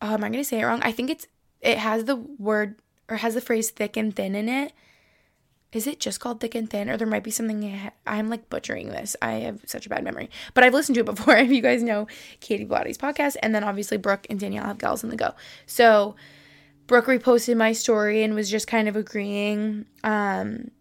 um, 0.00 0.14
am 0.14 0.24
I'm 0.24 0.32
going 0.32 0.44
to 0.44 0.48
say 0.48 0.60
it 0.60 0.64
wrong. 0.64 0.80
I 0.82 0.92
think 0.92 1.10
it's, 1.10 1.26
it 1.60 1.78
has 1.78 2.04
the 2.04 2.16
word 2.16 2.76
or 3.08 3.18
has 3.18 3.34
the 3.34 3.40
phrase 3.40 3.70
thick 3.70 3.96
and 3.96 4.14
thin 4.14 4.34
in 4.34 4.48
it. 4.48 4.72
Is 5.72 5.86
it 5.86 6.00
just 6.00 6.18
called 6.18 6.40
Thick 6.40 6.56
and 6.56 6.68
Thin? 6.68 6.90
Or 6.90 6.96
there 6.96 7.06
might 7.06 7.22
be 7.22 7.30
something, 7.30 7.90
I'm 8.04 8.28
like 8.28 8.50
butchering 8.50 8.88
this. 8.88 9.14
I 9.22 9.32
have 9.32 9.60
such 9.66 9.86
a 9.86 9.88
bad 9.88 10.02
memory. 10.02 10.28
But 10.52 10.64
I've 10.64 10.74
listened 10.74 10.94
to 10.96 11.02
it 11.02 11.06
before, 11.06 11.36
if 11.36 11.50
you 11.50 11.62
guys 11.62 11.82
know 11.82 12.08
Katie 12.40 12.66
Bellotti's 12.66 12.98
podcast. 12.98 13.36
And 13.40 13.54
then 13.54 13.62
obviously 13.62 13.96
Brooke 13.96 14.26
and 14.28 14.40
Danielle 14.40 14.64
have 14.64 14.78
Gals 14.78 15.04
on 15.04 15.10
the 15.10 15.16
Go. 15.16 15.34
So, 15.66 16.16
Brooke 16.90 17.06
reposted 17.06 17.56
my 17.56 17.72
story 17.72 18.24
and 18.24 18.34
was 18.34 18.50
just 18.50 18.66
kind 18.66 18.88
of 18.88 18.96
agreeing. 18.96 19.86
Um, 20.02 20.72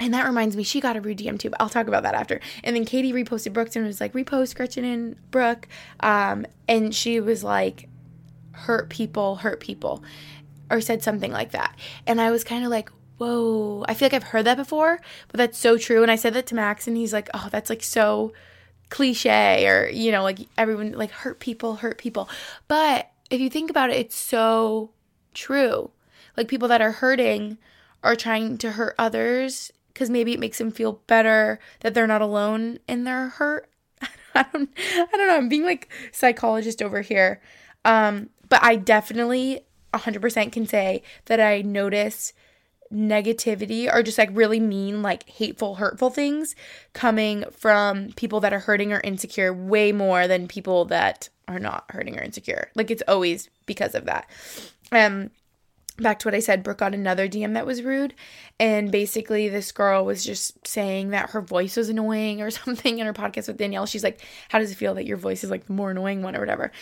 and 0.00 0.14
that 0.14 0.24
reminds 0.24 0.56
me, 0.56 0.62
she 0.62 0.80
got 0.80 0.96
a 0.96 1.02
rude 1.02 1.18
DM 1.18 1.38
too, 1.38 1.50
but 1.50 1.60
I'll 1.60 1.68
talk 1.68 1.86
about 1.86 2.04
that 2.04 2.14
after. 2.14 2.40
And 2.64 2.74
then 2.74 2.86
Katie 2.86 3.12
reposted 3.12 3.52
Brooks 3.52 3.76
and 3.76 3.84
was 3.84 4.00
like, 4.00 4.14
repost 4.14 4.54
Gretchen 4.54 4.86
and 4.86 5.30
Brooke. 5.30 5.68
Um, 6.00 6.46
and 6.66 6.94
she 6.94 7.20
was 7.20 7.44
like, 7.44 7.90
hurt 8.52 8.88
people, 8.88 9.36
hurt 9.36 9.60
people, 9.60 10.02
or 10.70 10.80
said 10.80 11.02
something 11.02 11.30
like 11.30 11.50
that. 11.50 11.76
And 12.06 12.18
I 12.18 12.30
was 12.30 12.42
kind 12.42 12.64
of 12.64 12.70
like, 12.70 12.88
whoa, 13.18 13.84
I 13.86 13.92
feel 13.92 14.06
like 14.06 14.14
I've 14.14 14.22
heard 14.22 14.46
that 14.46 14.56
before, 14.56 14.98
but 15.28 15.36
that's 15.36 15.58
so 15.58 15.76
true. 15.76 16.00
And 16.00 16.10
I 16.10 16.16
said 16.16 16.32
that 16.32 16.46
to 16.46 16.54
Max, 16.54 16.88
and 16.88 16.96
he's 16.96 17.12
like, 17.12 17.28
oh, 17.34 17.50
that's 17.52 17.68
like 17.68 17.82
so 17.82 18.32
cliche, 18.88 19.68
or, 19.68 19.90
you 19.90 20.10
know, 20.10 20.22
like 20.22 20.38
everyone, 20.56 20.92
like 20.92 21.10
hurt 21.10 21.38
people, 21.38 21.76
hurt 21.76 21.98
people. 21.98 22.30
But 22.66 23.10
if 23.28 23.42
you 23.42 23.50
think 23.50 23.68
about 23.68 23.90
it, 23.90 23.96
it's 23.96 24.16
so 24.16 24.92
true. 25.34 25.90
Like 26.36 26.48
people 26.48 26.68
that 26.68 26.80
are 26.80 26.92
hurting 26.92 27.58
are 28.02 28.16
trying 28.16 28.58
to 28.58 28.72
hurt 28.72 28.94
others 28.98 29.72
because 29.92 30.10
maybe 30.10 30.32
it 30.32 30.40
makes 30.40 30.58
them 30.58 30.70
feel 30.70 31.00
better 31.06 31.58
that 31.80 31.94
they're 31.94 32.06
not 32.06 32.22
alone 32.22 32.78
in 32.88 33.04
their 33.04 33.28
hurt. 33.28 33.68
I 34.34 34.44
don't 34.52 34.70
I 34.76 35.08
don't 35.12 35.26
know. 35.26 35.36
I'm 35.36 35.48
being 35.48 35.64
like 35.64 35.92
psychologist 36.10 36.82
over 36.82 37.02
here. 37.02 37.40
Um, 37.84 38.30
but 38.48 38.62
I 38.62 38.76
definitely 38.76 39.64
100% 39.92 40.52
can 40.52 40.66
say 40.66 41.02
that 41.26 41.40
I 41.40 41.62
notice 41.62 42.32
negativity 42.92 43.92
or 43.92 44.02
just 44.02 44.18
like 44.18 44.30
really 44.32 44.60
mean, 44.60 45.02
like 45.02 45.28
hateful, 45.28 45.76
hurtful 45.76 46.10
things 46.10 46.54
coming 46.92 47.44
from 47.50 48.12
people 48.12 48.40
that 48.40 48.52
are 48.52 48.58
hurting 48.58 48.92
or 48.92 49.00
insecure 49.00 49.52
way 49.52 49.92
more 49.92 50.28
than 50.28 50.46
people 50.46 50.84
that 50.86 51.28
are 51.48 51.58
not 51.58 51.84
hurting 51.90 52.18
or 52.18 52.22
insecure. 52.22 52.70
Like 52.74 52.90
it's 52.90 53.02
always 53.08 53.48
because 53.66 53.94
of 53.94 54.04
that. 54.06 54.28
Um, 54.92 55.30
back 55.98 56.18
to 56.20 56.28
what 56.28 56.34
I 56.34 56.40
said, 56.40 56.62
Brooke 56.62 56.78
got 56.78 56.94
another 56.94 57.28
DM 57.28 57.54
that 57.54 57.66
was 57.66 57.82
rude. 57.82 58.14
And 58.58 58.90
basically, 58.90 59.48
this 59.48 59.72
girl 59.72 60.04
was 60.04 60.24
just 60.24 60.66
saying 60.66 61.10
that 61.10 61.30
her 61.30 61.40
voice 61.40 61.76
was 61.76 61.88
annoying 61.88 62.40
or 62.40 62.50
something 62.50 62.98
in 62.98 63.06
her 63.06 63.12
podcast 63.12 63.48
with 63.48 63.56
Danielle. 63.56 63.86
She's 63.86 64.04
like, 64.04 64.20
How 64.48 64.58
does 64.58 64.70
it 64.70 64.76
feel 64.76 64.94
that 64.94 65.06
your 65.06 65.16
voice 65.16 65.44
is 65.44 65.50
like 65.50 65.66
the 65.66 65.72
more 65.72 65.90
annoying 65.90 66.22
one 66.22 66.36
or 66.36 66.40
whatever? 66.40 66.72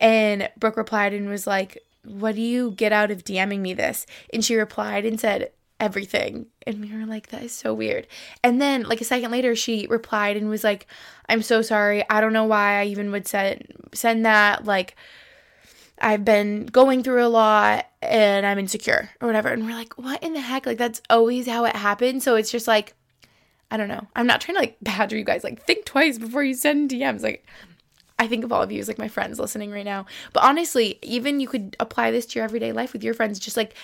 And 0.00 0.48
Brooke 0.58 0.76
replied 0.76 1.14
and 1.14 1.28
was 1.28 1.46
like, 1.46 1.78
What 2.04 2.34
do 2.34 2.42
you 2.42 2.72
get 2.72 2.92
out 2.92 3.10
of 3.10 3.24
DMing 3.24 3.60
me 3.60 3.74
this? 3.74 4.06
And 4.32 4.44
she 4.44 4.56
replied 4.56 5.04
and 5.04 5.20
said, 5.20 5.52
Everything. 5.78 6.46
And 6.66 6.80
we 6.82 6.92
were 6.94 7.06
like, 7.06 7.28
That 7.28 7.42
is 7.42 7.52
so 7.52 7.72
weird. 7.72 8.06
And 8.44 8.60
then, 8.60 8.82
like 8.82 9.00
a 9.00 9.04
second 9.04 9.30
later, 9.30 9.56
she 9.56 9.86
replied 9.88 10.36
and 10.36 10.48
was 10.48 10.64
like, 10.64 10.86
I'm 11.28 11.42
so 11.42 11.62
sorry. 11.62 12.08
I 12.10 12.20
don't 12.20 12.32
know 12.32 12.44
why 12.44 12.80
I 12.80 12.84
even 12.86 13.10
would 13.12 13.26
send, 13.26 13.66
send 13.94 14.26
that. 14.26 14.64
Like, 14.64 14.96
I've 16.00 16.24
been 16.24 16.66
going 16.66 17.02
through 17.02 17.24
a 17.24 17.28
lot 17.28 17.86
and 18.02 18.46
I'm 18.46 18.58
insecure 18.58 19.10
or 19.20 19.26
whatever. 19.26 19.48
And 19.48 19.64
we're 19.64 19.74
like, 19.74 19.94
what 19.98 20.22
in 20.22 20.32
the 20.32 20.40
heck? 20.40 20.66
Like, 20.66 20.78
that's 20.78 21.02
always 21.10 21.46
how 21.46 21.64
it 21.64 21.76
happens. 21.76 22.24
So 22.24 22.36
it's 22.36 22.50
just 22.50 22.66
like, 22.66 22.94
I 23.70 23.76
don't 23.76 23.88
know. 23.88 24.06
I'm 24.16 24.26
not 24.26 24.40
trying 24.40 24.56
to 24.56 24.60
like 24.60 24.76
badger 24.82 25.16
you 25.16 25.24
guys. 25.24 25.44
Like, 25.44 25.62
think 25.62 25.84
twice 25.84 26.18
before 26.18 26.42
you 26.42 26.54
send 26.54 26.90
DMs. 26.90 27.22
Like, 27.22 27.46
I 28.18 28.26
think 28.26 28.44
of 28.44 28.52
all 28.52 28.62
of 28.62 28.70
you 28.70 28.80
as 28.80 28.88
like 28.88 28.98
my 28.98 29.08
friends 29.08 29.38
listening 29.38 29.70
right 29.70 29.84
now. 29.84 30.04
But 30.34 30.44
honestly, 30.44 30.98
even 31.00 31.40
you 31.40 31.48
could 31.48 31.74
apply 31.80 32.10
this 32.10 32.26
to 32.26 32.38
your 32.38 32.44
everyday 32.44 32.70
life 32.70 32.92
with 32.92 33.02
your 33.02 33.14
friends. 33.14 33.38
Just 33.38 33.56
like 33.56 33.74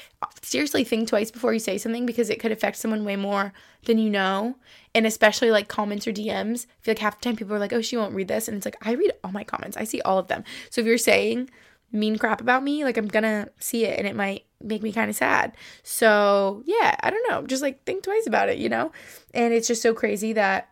seriously 0.42 0.84
think 0.84 1.08
twice 1.08 1.30
before 1.30 1.54
you 1.54 1.58
say 1.58 1.78
something 1.78 2.04
because 2.04 2.28
it 2.28 2.38
could 2.38 2.52
affect 2.52 2.76
someone 2.76 3.06
way 3.06 3.16
more 3.16 3.54
than 3.86 3.96
you 3.96 4.10
know. 4.10 4.56
And 4.94 5.06
especially 5.06 5.50
like 5.50 5.68
comments 5.68 6.06
or 6.06 6.12
DMs. 6.12 6.66
I 6.66 6.82
feel 6.82 6.92
like 6.92 6.98
half 6.98 7.18
the 7.18 7.24
time 7.24 7.36
people 7.36 7.54
are 7.54 7.58
like, 7.58 7.72
oh, 7.72 7.80
she 7.80 7.96
won't 7.96 8.14
read 8.14 8.28
this. 8.28 8.46
And 8.46 8.58
it's 8.58 8.66
like, 8.66 8.76
I 8.82 8.92
read 8.92 9.12
all 9.24 9.32
my 9.32 9.42
comments, 9.44 9.76
I 9.78 9.84
see 9.84 10.02
all 10.02 10.18
of 10.18 10.28
them. 10.28 10.44
So 10.68 10.82
if 10.82 10.86
you're 10.86 10.98
saying, 10.98 11.48
mean 11.92 12.18
crap 12.18 12.40
about 12.40 12.62
me, 12.62 12.84
like 12.84 12.96
I'm 12.96 13.08
gonna 13.08 13.48
see 13.58 13.84
it 13.84 13.98
and 13.98 14.06
it 14.06 14.16
might 14.16 14.44
make 14.62 14.82
me 14.82 14.92
kind 14.92 15.10
of 15.10 15.16
sad. 15.16 15.56
So, 15.82 16.62
yeah, 16.66 16.96
I 17.00 17.10
don't 17.10 17.28
know. 17.30 17.46
Just 17.46 17.62
like 17.62 17.84
think 17.84 18.02
twice 18.02 18.26
about 18.26 18.48
it, 18.48 18.58
you 18.58 18.68
know? 18.68 18.92
And 19.34 19.52
it's 19.52 19.68
just 19.68 19.82
so 19.82 19.94
crazy 19.94 20.32
that 20.32 20.68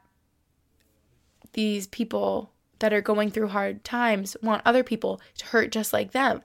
these 1.52 1.86
people 1.86 2.50
that 2.80 2.92
are 2.92 3.00
going 3.00 3.30
through 3.30 3.48
hard 3.48 3.84
times 3.84 4.36
want 4.42 4.62
other 4.64 4.82
people 4.82 5.20
to 5.38 5.46
hurt 5.46 5.70
just 5.70 5.92
like 5.92 6.12
them. 6.12 6.42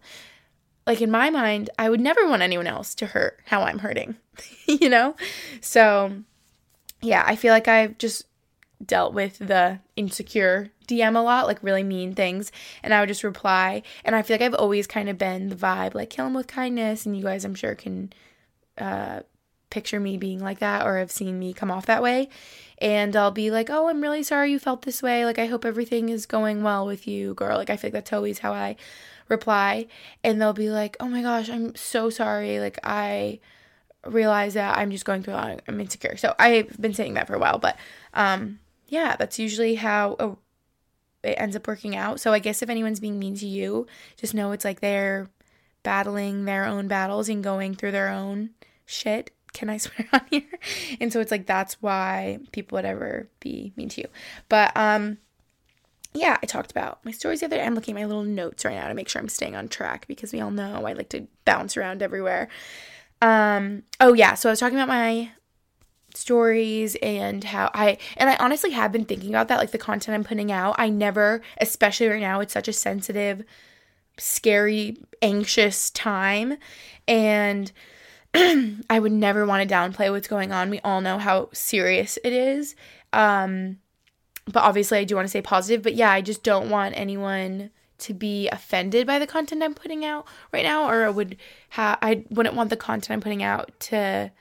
Like 0.86 1.02
in 1.02 1.12
my 1.12 1.30
mind, 1.30 1.70
I 1.78 1.90
would 1.90 2.02
never 2.02 2.28
want 2.28 2.42
anyone 2.42 2.68
else 2.68 2.96
to 2.96 3.08
hurt 3.08 3.40
how 3.46 3.62
I'm 3.62 3.80
hurting, 3.80 4.16
you 4.68 4.90
know? 4.90 5.16
So, 5.62 6.24
yeah, 7.02 7.24
I 7.26 7.36
feel 7.36 7.54
like 7.54 7.68
I've 7.68 7.98
just 7.98 8.26
dealt 8.86 9.14
with 9.14 9.38
the 9.40 9.80
insecure 9.96 10.70
DM 10.90 11.16
a 11.16 11.20
lot, 11.20 11.48
like 11.48 11.64
really 11.64 11.84
mean 11.84 12.14
things, 12.14 12.52
and 12.84 12.94
I 12.94 13.00
would 13.00 13.10
just 13.10 13.24
reply. 13.24 13.84
And 14.04 14.16
I 14.16 14.22
feel 14.22 14.36
like 14.36 14.42
I've 14.42 14.54
always 14.54 14.88
kind 14.88 15.10
of 15.10 15.18
been 15.18 15.50
the 15.50 15.56
vibe, 15.56 15.94
like 15.94 16.10
kill 16.10 16.28
him 16.28 16.34
with 16.34 16.48
kindness. 16.48 17.06
And 17.06 17.16
you 17.16 17.24
guys, 17.24 17.46
I'm 17.46 17.56
sure, 17.56 17.76
can 17.76 18.12
uh, 18.78 19.22
picture 19.70 20.00
me 20.00 20.18
being 20.18 20.40
like 20.40 20.60
that 20.60 20.86
or 20.86 20.98
have 20.98 21.12
seen 21.12 21.38
me 21.38 21.54
come 21.54 21.72
off 21.72 21.86
that 21.86 22.02
way. 22.02 22.30
And 22.80 23.16
I'll 23.16 23.32
be 23.32 23.52
like, 23.52 23.70
oh, 23.70 23.90
I'm 23.90 24.02
really 24.02 24.24
sorry 24.24 24.52
you 24.52 24.60
felt 24.60 24.84
this 24.84 25.04
way. 25.04 25.26
Like, 25.26 25.38
I 25.38 25.48
hope 25.48 25.66
everything 25.66 26.10
is 26.10 26.26
going 26.26 26.64
well 26.64 26.86
with 26.86 27.08
you, 27.08 27.34
girl. 27.34 27.58
Like, 27.58 27.70
I 27.70 27.76
think 27.76 27.94
that's 27.94 28.14
always 28.14 28.40
how 28.40 28.54
I 28.54 28.78
reply. 29.28 29.88
And 30.24 30.42
they'll 30.42 30.54
be 30.54 30.70
like, 30.70 30.96
oh 31.00 31.10
my 31.10 31.22
gosh, 31.22 31.50
I'm 31.50 31.76
so 31.76 32.10
sorry. 32.10 32.60
Like, 32.60 32.80
I 32.84 33.40
realize 34.06 34.54
that 34.54 34.78
I'm 34.78 34.92
just 34.92 35.06
going 35.06 35.24
through 35.24 35.34
a 35.34 35.36
lot. 35.36 35.62
I'm 35.68 35.80
insecure. 35.80 36.18
So 36.18 36.34
I've 36.40 36.80
been 36.82 36.94
saying 36.94 37.16
that 37.16 37.28
for 37.28 37.36
a 37.36 37.40
while. 37.40 37.60
But 37.60 37.78
um, 38.14 38.60
yeah, 38.88 39.16
that's 39.18 39.40
usually 39.40 39.76
how 39.76 40.16
a, 40.20 40.36
it 41.24 41.36
ends 41.38 41.56
up 41.56 41.68
working 41.68 41.96
out. 41.96 42.20
So 42.20 42.34
I 42.34 42.40
guess 42.40 42.62
if 42.62 42.70
anyone's 42.70 43.00
being 43.00 43.20
mean 43.20 43.36
to 43.36 43.48
you, 43.48 43.88
just 44.18 44.34
know 44.34 44.52
it's 44.52 44.66
like 44.66 44.80
they're 44.80 45.30
battling 45.84 46.46
their 46.46 46.66
own 46.66 46.88
battles 46.88 47.30
and 47.30 47.44
going 47.44 47.76
through 47.76 47.92
their 47.92 48.10
own 48.10 48.52
shit 48.86 49.32
can 49.54 49.70
I 49.70 49.78
swear 49.78 50.08
on 50.14 50.22
here? 50.30 50.44
And 51.00 51.12
so 51.12 51.20
it's 51.20 51.32
like 51.32 51.46
that's 51.46 51.82
why 51.82 52.40
people 52.52 52.78
would 52.78 52.86
ever 52.86 53.30
be 53.40 53.74
mean 53.76 53.90
to 53.90 54.02
you. 54.02 54.08
But 54.48 54.72
um 54.76 55.18
yeah, 56.14 56.38
I 56.42 56.48
talked 56.48 56.72
about 56.72 57.06
my 57.06 57.12
stories 57.12 57.42
the 57.42 57.46
other 57.46 57.58
day. 57.58 57.64
I'm 57.64 57.76
looking 57.76 57.96
at 57.96 58.02
my 58.02 58.06
little 58.06 58.24
notes 58.24 58.66
right 58.66 58.76
now 58.76 58.88
to 58.88 58.96
make 58.96 59.08
sure 59.08 59.22
I'm 59.22 59.30
staying 59.30 59.56
on 59.56 59.68
track 59.68 60.08
because 60.08 60.34
we 60.34 60.42
all 60.42 60.50
know 60.50 60.86
I 60.86 60.94
like 60.94 61.10
to 61.10 61.28
bounce 61.46 61.78
around 61.78 62.02
everywhere. 62.02 62.50
Um 63.22 63.84
oh 64.00 64.14
yeah, 64.14 64.34
so 64.36 64.50
I 64.50 64.52
was 64.52 64.60
talking 64.60 64.78
about 64.78 64.88
my 64.88 65.32
stories 66.16 66.96
and 67.02 67.44
how 67.44 67.70
I 67.74 67.98
and 68.18 68.30
I 68.30 68.36
honestly 68.38 68.72
have 68.72 68.92
been 68.92 69.06
thinking 69.06 69.30
about 69.30 69.48
that 69.48 69.58
like 69.58 69.72
the 69.72 69.78
content 69.78 70.16
I'm 70.16 70.24
putting 70.24 70.52
out. 70.52 70.76
I 70.78 70.90
never, 70.90 71.42
especially 71.60 72.08
right 72.08 72.22
now, 72.22 72.40
it's 72.40 72.54
such 72.54 72.68
a 72.68 72.74
sensitive, 72.74 73.44
scary, 74.18 74.98
anxious 75.22 75.90
time 75.90 76.58
and 77.08 77.72
I 78.34 79.00
would 79.00 79.12
never 79.12 79.46
want 79.46 79.68
to 79.68 79.76
downplay 79.76 80.12
what's 80.12 80.28
going 80.28 80.52
on. 80.52 80.70
We 80.70 80.80
all 80.82 81.02
know 81.02 81.18
how 81.18 81.50
serious 81.52 82.18
it 82.24 82.32
is. 82.32 82.76
Um, 83.12 83.80
but 84.46 84.64
obviously, 84.64 85.00
I 85.00 85.04
do 85.04 85.16
want 85.16 85.26
to 85.26 85.30
stay 85.30 85.42
positive. 85.42 85.82
But 85.82 85.96
yeah, 85.96 86.12
I 86.12 86.22
just 86.22 86.44
don't 86.44 86.70
want 86.70 86.98
anyone 86.98 87.72
to 88.00 88.14
be 88.14 88.48
offended 88.50 89.06
by 89.06 89.20
the 89.20 89.28
content 89.28 89.64
I'm 89.64 89.74
putting 89.74 90.06
out 90.06 90.26
right 90.52 90.64
now, 90.64 90.90
or 90.90 91.06
I 91.06 91.10
would 91.10 91.38
have 91.70 91.98
I 92.02 92.24
wouldn't 92.30 92.56
want 92.56 92.70
the 92.70 92.78
content 92.78 93.12
I'm 93.12 93.22
putting 93.22 93.44
out 93.44 93.72
to 93.82 94.32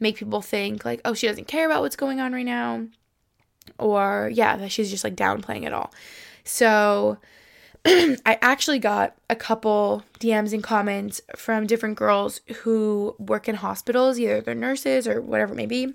make 0.00 0.16
people 0.16 0.42
think 0.42 0.84
like, 0.84 1.00
oh, 1.04 1.14
she 1.14 1.26
doesn't 1.26 1.48
care 1.48 1.66
about 1.66 1.82
what's 1.82 1.96
going 1.96 2.20
on 2.20 2.32
right 2.32 2.46
now, 2.46 2.86
or 3.78 4.30
yeah, 4.32 4.56
that 4.56 4.70
she's 4.72 4.90
just 4.90 5.04
like 5.04 5.16
downplaying 5.16 5.64
it 5.64 5.72
all. 5.72 5.92
So 6.44 7.18
I 7.86 8.38
actually 8.40 8.78
got 8.78 9.14
a 9.28 9.36
couple 9.36 10.04
DMs 10.20 10.52
and 10.52 10.62
comments 10.62 11.20
from 11.36 11.66
different 11.66 11.96
girls 11.96 12.40
who 12.62 13.14
work 13.18 13.48
in 13.48 13.56
hospitals, 13.56 14.18
either 14.18 14.40
they're 14.40 14.54
nurses 14.54 15.06
or 15.06 15.20
whatever 15.20 15.52
it 15.52 15.56
may 15.56 15.66
be. 15.66 15.94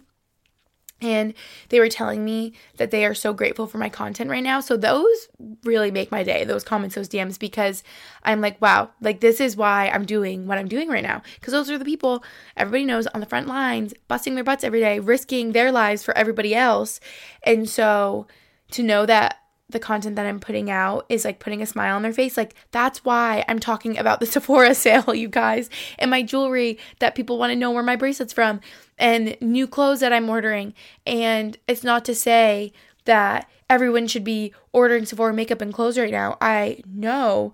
And 1.02 1.34
they 1.70 1.80
were 1.80 1.90
telling 1.90 2.26
me 2.26 2.54
that 2.78 2.92
they 2.92 3.06
are 3.06 3.14
so 3.14 3.34
grateful 3.34 3.68
for 3.68 3.78
my 3.78 3.90
content 3.90 4.30
right 4.30 4.44
now. 4.44 4.60
So 4.60 4.76
those 4.76 5.30
really 5.64 5.92
make 5.92 6.12
my 6.12 6.24
day, 6.24 6.44
those 6.44 6.64
comments, 6.64 6.96
those 6.96 7.10
DMs, 7.10 7.40
because 7.40 7.84
I'm 8.24 8.42
like, 8.42 8.62
wow, 8.62 8.90
like 9.02 9.22
this 9.22 9.40
is 9.40 9.56
why 9.56 9.90
I'm 9.90 10.06
doing 10.06 10.46
what 10.46 10.58
I'm 10.58 10.68
doing 10.68 10.90
right 10.90 11.04
now. 11.04 11.22
Because 11.36 11.54
those 11.54 11.70
are 11.70 11.78
the 11.78 11.86
people 11.86 12.24
everybody 12.58 12.86
knows 12.86 13.08
on 13.08 13.22
the 13.22 13.26
front 13.26 13.48
lines, 13.48 13.94
busting 14.08 14.36
their 14.36 14.44
butts 14.44 14.64
every 14.64 14.82
day, 14.82 15.00
risking 15.00 15.54
their 15.54 15.72
lives 15.72 16.04
for 16.04 16.18
everybody 16.18 16.54
else. 16.54 17.00
And 17.44 17.70
so 17.70 18.28
to 18.72 18.84
know 18.84 19.06
that 19.06 19.38
the 19.70 19.80
content 19.80 20.16
that 20.16 20.26
I'm 20.26 20.40
putting 20.40 20.72
out 20.72 21.06
is 21.10 21.24
like 21.24 21.40
putting 21.40 21.62
a 21.62 21.66
smile 21.66 21.96
on 21.96 22.02
their 22.02 22.14
face. 22.14 22.38
Like 22.38 22.56
that's 22.72 23.06
why 23.06 23.46
I'm 23.48 23.60
talking 23.60 23.98
about 23.98 24.20
the 24.20 24.26
Sephora 24.26 24.74
sale, 24.74 25.14
you 25.14 25.28
guys, 25.28 25.70
and 25.98 26.12
my 26.12 26.24
jewelry 26.24 26.80
that 27.00 27.16
people 27.16 27.38
want 27.38 27.52
to 27.52 27.56
know 27.56 27.72
where 27.72 27.84
my 27.84 27.96
bracelets 27.96 28.34
from 28.34 28.60
and 28.98 29.38
new 29.42 29.68
clothes 29.68 30.00
that 30.00 30.14
I'm 30.14 30.30
ordering. 30.30 30.74
And 31.06 31.58
it's 31.68 31.84
not 31.84 32.04
to 32.06 32.16
say 32.16 32.74
that 33.06 33.50
everyone 33.70 34.08
should 34.08 34.24
be 34.24 34.54
ordering 34.74 35.06
Sephora 35.06 35.34
makeup 35.34 35.62
and 35.62 35.74
clothes 35.74 35.98
right 35.98 36.12
now. 36.12 36.38
I 36.42 36.82
know 36.86 37.54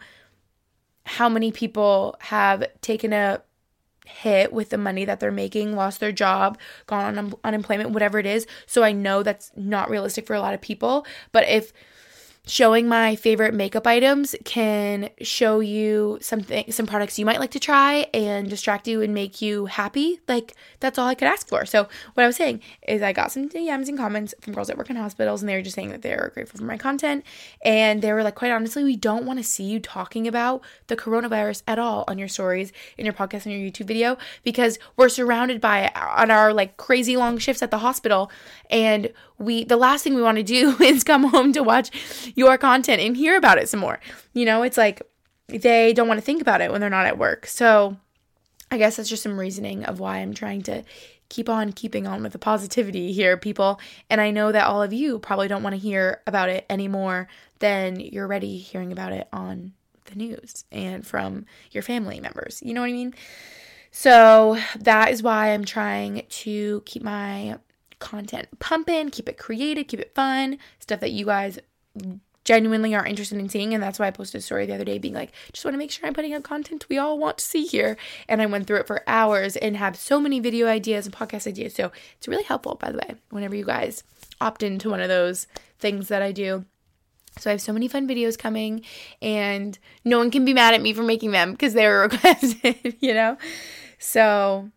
how 1.06 1.30
many 1.30 1.52
people 1.52 2.16
have 2.20 2.66
taken 2.82 3.14
a 3.14 3.42
hit 4.06 4.54
with 4.54 4.70
the 4.70 4.78
money 4.78 5.06
that 5.06 5.20
they're 5.20 5.32
making, 5.32 5.76
lost 5.76 6.00
their 6.00 6.12
job, 6.12 6.58
gone 6.88 7.06
on 7.06 7.18
un- 7.18 7.34
unemployment, 7.44 7.92
whatever 7.92 8.20
it 8.20 8.26
is. 8.26 8.48
So 8.66 8.84
I 8.84 8.92
know 8.92 9.24
that's 9.24 9.52
not 9.56 9.90
realistic 9.90 10.26
for 10.26 10.36
a 10.36 10.42
lot 10.42 10.54
of 10.54 10.62
people. 10.62 11.06
But 11.32 11.48
if 11.48 11.74
showing 12.46 12.88
my 12.88 13.16
favorite 13.16 13.54
makeup 13.54 13.88
items 13.88 14.36
can 14.46 15.10
show 15.22 15.60
you 15.60 16.18
something 16.22 16.72
some 16.72 16.86
products 16.86 17.18
you 17.18 17.26
might 17.26 17.40
like 17.40 17.52
to 17.52 17.60
try 17.60 18.08
and 18.14 18.50
distract 18.50 18.88
you 18.88 19.02
and 19.02 19.14
make 19.14 19.42
you 19.42 19.66
happy. 19.66 20.20
Like 20.28 20.54
that's 20.80 20.98
all 20.98 21.08
i 21.08 21.16
could 21.16 21.28
ask 21.28 21.48
for. 21.48 21.66
So 21.66 21.88
what 22.14 22.24
i 22.24 22.28
was 22.28 22.36
saying 22.36 22.62
is 22.88 23.02
i 23.02 23.14
got 23.14 23.32
some 23.32 23.50
dms 23.50 23.90
and 23.90 23.98
comments 23.98 24.34
from 24.42 24.54
girls 24.54 24.68
that 24.68 24.78
work 24.78 24.90
in 24.90 24.96
hospitals 24.96 25.42
and 25.42 25.50
they 25.50 25.56
were 25.56 25.62
just 25.62 25.76
saying 25.76 25.90
that 25.90 26.02
they 26.02 26.16
were 26.16 26.32
grateful 26.34 26.60
for 26.60 26.66
my 26.66 26.78
content. 26.78 27.26
And 27.64 28.02
they 28.02 28.14
were 28.14 28.24
like 28.24 28.36
quite 28.36 28.52
honestly 28.52 28.84
we 28.84 28.96
don't 28.96 29.26
want 29.26 29.40
to 29.40 29.44
see 29.44 29.64
you 29.64 29.80
talking 29.80 30.28
about 30.28 30.62
the 30.88 30.96
coronavirus 30.96 31.64
at 31.68 31.80
all 31.80 32.04
on 32.08 32.18
your 32.18 32.28
stories 32.28 32.72
in 32.98 33.06
your 33.06 33.14
podcast 33.14 33.46
and 33.46 33.54
your 33.54 33.72
youtube 33.72 33.86
video 33.86 34.18
because 34.44 34.78
we're 34.98 35.10
surrounded 35.10 35.60
by 35.62 35.86
it 35.86 35.92
on 35.96 36.32
our 36.32 36.54
like 36.54 36.78
crazy 36.78 37.18
long 37.18 37.38
shifts 37.38 37.62
at 37.62 37.72
the 37.72 37.80
hospital 37.80 38.32
and 38.70 39.12
we 39.38 39.64
the 39.64 39.78
last 39.78 40.04
thing 40.04 40.14
we 40.16 40.22
want 40.22 40.38
to 40.38 40.44
do 40.44 40.76
is 40.82 41.04
come 41.04 41.24
home 41.24 41.52
to 41.54 41.64
watch 41.64 41.92
your 42.36 42.58
content 42.58 43.02
and 43.02 43.18
hear 43.18 43.36
about 43.36 43.58
it 43.58 43.68
some 43.68 43.80
more. 43.80 44.00
You 44.34 44.46
know, 44.46 44.64
it's 44.64 44.78
like 44.78 45.02
they 45.48 45.94
don't 45.94 46.08
want 46.08 46.20
to 46.20 46.26
think 46.26 46.42
about 46.42 46.62
it 46.62 46.72
when 46.72 46.82
they're 46.82 46.90
not 46.90 47.06
at 47.06 47.18
work. 47.18 47.48
So 47.48 47.98
I 48.70 48.78
guess 48.78 48.98
that's 48.98 49.10
just 49.10 49.24
some 49.24 49.40
reasoning 49.40 49.84
of 49.86 50.00
why 50.00 50.18
I'm 50.18 50.34
trying 50.34 50.62
to 50.64 50.84
keep 51.30 51.50
on 51.50 51.74
keeping 51.74 52.06
on 52.06 52.22
with 52.22 52.34
the 52.34 52.40
positivity 52.40 53.12
here, 53.12 53.38
people. 53.38 53.80
And 54.10 54.22
I 54.22 54.32
know 54.32 54.52
that 54.52 54.68
all 54.68 54.84
of 54.84 54.94
you 54.94 55.20
probably 55.20 55.48
don't 55.48 55.64
want 55.64 55.74
to 55.74 55.80
hear 55.82 56.22
about 56.28 56.50
it 56.50 56.66
anymore 56.70 57.28
than 57.60 58.00
you're 58.00 58.28
ready 58.28 58.58
hearing 58.58 58.92
about 58.92 59.12
it 59.12 59.28
on 59.34 59.74
the 60.06 60.16
news 60.16 60.66
and 60.72 61.06
from 61.06 61.46
your 61.72 61.84
family 61.84 62.20
members. 62.20 62.62
You 62.64 62.74
know 62.74 62.82
what 62.82 62.90
I 62.90 62.94
mean? 62.94 63.16
So 63.92 64.58
that 64.80 65.12
is 65.12 65.24
why 65.24 65.54
I'm 65.54 65.66
trying 65.66 66.26
to 66.28 66.84
keep 66.86 67.02
my 67.02 67.58
content 68.00 68.48
pumping, 68.60 69.10
keep 69.10 69.30
it 69.30 69.38
creative, 69.38 69.88
keep 69.88 70.02
it 70.02 70.14
fun, 70.14 70.58
stuff 70.80 71.00
that 71.00 71.12
you 71.12 71.26
guys 71.26 71.60
genuinely 72.46 72.96
are 72.96 73.06
interested 73.06 73.38
in 73.38 73.50
seeing. 73.50 73.74
And 73.74 73.84
that's 73.84 74.00
why 74.00 74.08
I 74.08 74.12
posted 74.12 74.40
a 74.40 74.42
story 74.42 74.66
the 74.66 74.76
other 74.76 74.86
day 74.86 74.98
being 74.98 75.14
like, 75.14 75.32
just 75.52 75.66
want 75.66 75.74
to 75.74 75.80
make 75.80 75.92
sure 75.92 76.08
I'm 76.08 76.14
putting 76.14 76.34
out 76.34 76.44
content 76.44 76.86
we 76.88 76.98
all 76.98 77.20
want 77.20 77.40
to 77.40 77.46
see 77.46 77.66
here. 77.66 77.98
And 78.30 78.42
I 78.42 78.46
went 78.46 78.68
through 78.68 78.78
it 78.78 78.88
for 78.88 79.04
hours 79.08 79.56
and 79.58 79.76
have 79.76 79.98
so 79.98 80.20
many 80.20 80.40
video 80.40 80.68
ideas 80.68 81.06
and 81.06 81.16
podcast 81.16 81.48
ideas. 81.48 81.74
So 81.74 81.92
it's 82.18 82.28
really 82.28 82.44
helpful, 82.44 82.76
by 82.76 82.92
the 82.92 83.00
way, 83.00 83.16
whenever 83.30 83.56
you 83.56 83.66
guys 83.66 84.04
opt 84.40 84.64
into 84.64 84.90
one 84.90 85.02
of 85.02 85.10
those 85.10 85.48
things 85.80 86.08
that 86.08 86.22
I 86.22 86.32
do. 86.32 86.66
So 87.38 87.50
I 87.50 87.54
have 87.54 87.62
so 87.62 87.74
many 87.74 87.90
fun 87.90 88.08
videos 88.08 88.38
coming, 88.38 88.84
and 89.22 89.78
no 90.06 90.18
one 90.18 90.32
can 90.32 90.46
be 90.46 90.54
mad 90.54 90.74
at 90.74 90.82
me 90.82 90.94
for 90.94 91.04
making 91.04 91.32
them 91.32 91.52
because 91.52 91.74
they 91.74 91.86
were 91.86 92.02
requested, 92.12 92.96
you 93.02 93.14
know? 93.14 93.38
So 94.00 94.72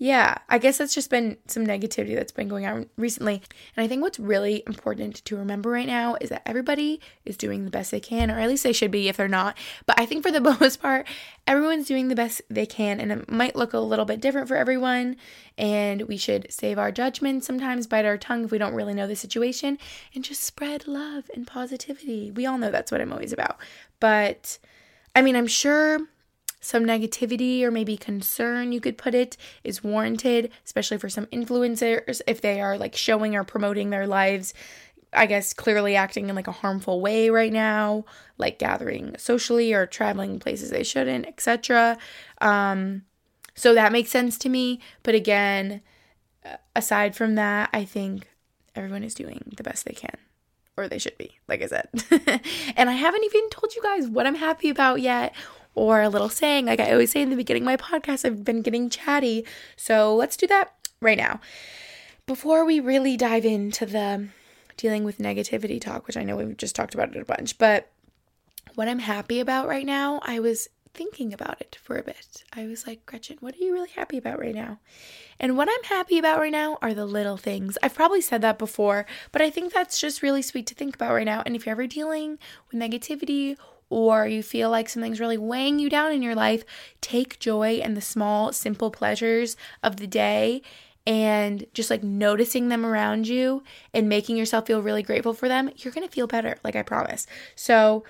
yeah, 0.00 0.38
I 0.48 0.58
guess 0.58 0.78
that's 0.78 0.94
just 0.94 1.10
been 1.10 1.38
some 1.48 1.66
negativity 1.66 2.14
that's 2.14 2.30
been 2.30 2.46
going 2.46 2.64
on 2.64 2.88
recently. 2.96 3.42
And 3.76 3.84
I 3.84 3.88
think 3.88 4.00
what's 4.00 4.20
really 4.20 4.62
important 4.64 5.24
to 5.24 5.36
remember 5.36 5.70
right 5.70 5.88
now 5.88 6.16
is 6.20 6.30
that 6.30 6.42
everybody 6.46 7.00
is 7.24 7.36
doing 7.36 7.64
the 7.64 7.70
best 7.70 7.90
they 7.90 7.98
can, 7.98 8.30
or 8.30 8.38
at 8.38 8.48
least 8.48 8.62
they 8.62 8.72
should 8.72 8.92
be 8.92 9.08
if 9.08 9.16
they're 9.16 9.26
not. 9.26 9.58
But 9.86 9.98
I 9.98 10.06
think 10.06 10.22
for 10.22 10.30
the 10.30 10.40
most 10.60 10.80
part, 10.80 11.08
everyone's 11.48 11.88
doing 11.88 12.06
the 12.06 12.14
best 12.14 12.42
they 12.48 12.64
can, 12.64 13.00
and 13.00 13.10
it 13.10 13.28
might 13.28 13.56
look 13.56 13.72
a 13.72 13.80
little 13.80 14.04
bit 14.04 14.20
different 14.20 14.46
for 14.46 14.56
everyone. 14.56 15.16
And 15.56 16.02
we 16.02 16.16
should 16.16 16.46
save 16.52 16.78
our 16.78 16.92
judgment, 16.92 17.42
sometimes 17.42 17.88
bite 17.88 18.04
our 18.04 18.16
tongue 18.16 18.44
if 18.44 18.52
we 18.52 18.58
don't 18.58 18.74
really 18.74 18.94
know 18.94 19.08
the 19.08 19.16
situation, 19.16 19.78
and 20.14 20.22
just 20.22 20.44
spread 20.44 20.86
love 20.86 21.28
and 21.34 21.44
positivity. 21.44 22.30
We 22.30 22.46
all 22.46 22.58
know 22.58 22.70
that's 22.70 22.92
what 22.92 23.00
I'm 23.00 23.12
always 23.12 23.32
about. 23.32 23.58
But 23.98 24.58
I 25.16 25.22
mean, 25.22 25.34
I'm 25.34 25.48
sure 25.48 25.98
some 26.60 26.84
negativity 26.84 27.62
or 27.62 27.70
maybe 27.70 27.96
concern, 27.96 28.72
you 28.72 28.80
could 28.80 28.98
put 28.98 29.14
it, 29.14 29.36
is 29.64 29.84
warranted, 29.84 30.50
especially 30.64 30.98
for 30.98 31.08
some 31.08 31.26
influencers 31.26 32.20
if 32.26 32.40
they 32.40 32.60
are 32.60 32.76
like 32.78 32.96
showing 32.96 33.36
or 33.36 33.44
promoting 33.44 33.90
their 33.90 34.06
lives. 34.06 34.54
I 35.12 35.24
guess 35.24 35.54
clearly 35.54 35.96
acting 35.96 36.28
in 36.28 36.36
like 36.36 36.48
a 36.48 36.52
harmful 36.52 37.00
way 37.00 37.30
right 37.30 37.52
now, 37.52 38.04
like 38.36 38.58
gathering 38.58 39.14
socially 39.16 39.72
or 39.72 39.86
traveling 39.86 40.38
places 40.38 40.70
they 40.70 40.82
shouldn't, 40.82 41.26
etc. 41.26 41.96
Um, 42.42 43.04
so 43.54 43.72
that 43.74 43.90
makes 43.92 44.10
sense 44.10 44.36
to 44.38 44.50
me. 44.50 44.80
But 45.02 45.14
again, 45.14 45.80
aside 46.76 47.16
from 47.16 47.36
that, 47.36 47.70
I 47.72 47.84
think 47.84 48.28
everyone 48.74 49.02
is 49.02 49.14
doing 49.14 49.52
the 49.56 49.62
best 49.62 49.86
they 49.86 49.94
can 49.94 50.16
or 50.76 50.88
they 50.88 50.98
should 50.98 51.18
be, 51.18 51.38
like 51.48 51.62
I 51.62 51.66
said. 51.66 51.88
and 52.76 52.88
I 52.90 52.92
haven't 52.92 53.24
even 53.24 53.48
told 53.50 53.74
you 53.74 53.82
guys 53.82 54.08
what 54.08 54.26
I'm 54.26 54.36
happy 54.36 54.68
about 54.68 55.00
yet 55.00 55.34
or 55.78 56.02
a 56.02 56.08
little 56.08 56.28
saying. 56.28 56.66
Like 56.66 56.80
I 56.80 56.92
always 56.92 57.12
say 57.12 57.22
in 57.22 57.30
the 57.30 57.36
beginning 57.36 57.62
of 57.62 57.66
my 57.66 57.76
podcast, 57.76 58.24
I've 58.24 58.44
been 58.44 58.62
getting 58.62 58.90
chatty. 58.90 59.44
So 59.76 60.14
let's 60.14 60.36
do 60.36 60.46
that 60.48 60.74
right 61.00 61.18
now. 61.18 61.40
Before 62.26 62.64
we 62.64 62.80
really 62.80 63.16
dive 63.16 63.44
into 63.44 63.86
the 63.86 64.28
dealing 64.76 65.04
with 65.04 65.18
negativity 65.18 65.80
talk, 65.80 66.06
which 66.06 66.16
I 66.16 66.24
know 66.24 66.36
we've 66.36 66.56
just 66.56 66.76
talked 66.76 66.94
about 66.94 67.14
it 67.14 67.22
a 67.22 67.24
bunch, 67.24 67.58
but 67.58 67.90
what 68.74 68.88
I'm 68.88 69.00
happy 69.00 69.40
about 69.40 69.66
right 69.66 69.86
now, 69.86 70.20
I 70.22 70.40
was 70.40 70.68
thinking 70.94 71.32
about 71.32 71.60
it 71.60 71.78
for 71.82 71.96
a 71.96 72.02
bit. 72.02 72.44
I 72.52 72.66
was 72.66 72.86
like, 72.86 73.06
Gretchen, 73.06 73.38
what 73.40 73.54
are 73.54 73.58
you 73.58 73.72
really 73.72 73.90
happy 73.90 74.18
about 74.18 74.40
right 74.40 74.54
now? 74.54 74.78
And 75.40 75.56
what 75.56 75.68
I'm 75.68 75.84
happy 75.84 76.18
about 76.18 76.40
right 76.40 76.52
now 76.52 76.78
are 76.82 76.94
the 76.94 77.06
little 77.06 77.36
things. 77.36 77.78
I've 77.82 77.94
probably 77.94 78.20
said 78.20 78.42
that 78.42 78.58
before, 78.58 79.06
but 79.30 79.40
I 79.40 79.50
think 79.50 79.72
that's 79.72 80.00
just 80.00 80.22
really 80.22 80.42
sweet 80.42 80.66
to 80.66 80.74
think 80.74 80.96
about 80.96 81.14
right 81.14 81.24
now. 81.24 81.42
And 81.46 81.54
if 81.54 81.66
you're 81.66 81.72
ever 81.72 81.86
dealing 81.86 82.38
with 82.70 82.80
negativity 82.80 83.56
or 83.90 84.26
you 84.26 84.42
feel 84.42 84.70
like 84.70 84.88
something's 84.88 85.20
really 85.20 85.38
weighing 85.38 85.78
you 85.78 85.88
down 85.88 86.12
in 86.12 86.22
your 86.22 86.34
life, 86.34 86.64
take 87.00 87.38
joy 87.38 87.76
in 87.76 87.94
the 87.94 88.00
small, 88.00 88.52
simple 88.52 88.90
pleasures 88.90 89.56
of 89.82 89.96
the 89.96 90.06
day 90.06 90.62
and 91.06 91.64
just 91.72 91.88
like 91.88 92.02
noticing 92.02 92.68
them 92.68 92.84
around 92.84 93.26
you 93.26 93.62
and 93.94 94.10
making 94.10 94.36
yourself 94.36 94.66
feel 94.66 94.82
really 94.82 95.02
grateful 95.02 95.32
for 95.32 95.48
them, 95.48 95.70
you're 95.76 95.92
gonna 95.92 96.06
feel 96.06 96.26
better, 96.26 96.56
like 96.62 96.76
I 96.76 96.82
promise. 96.82 97.26
So, 97.56 98.04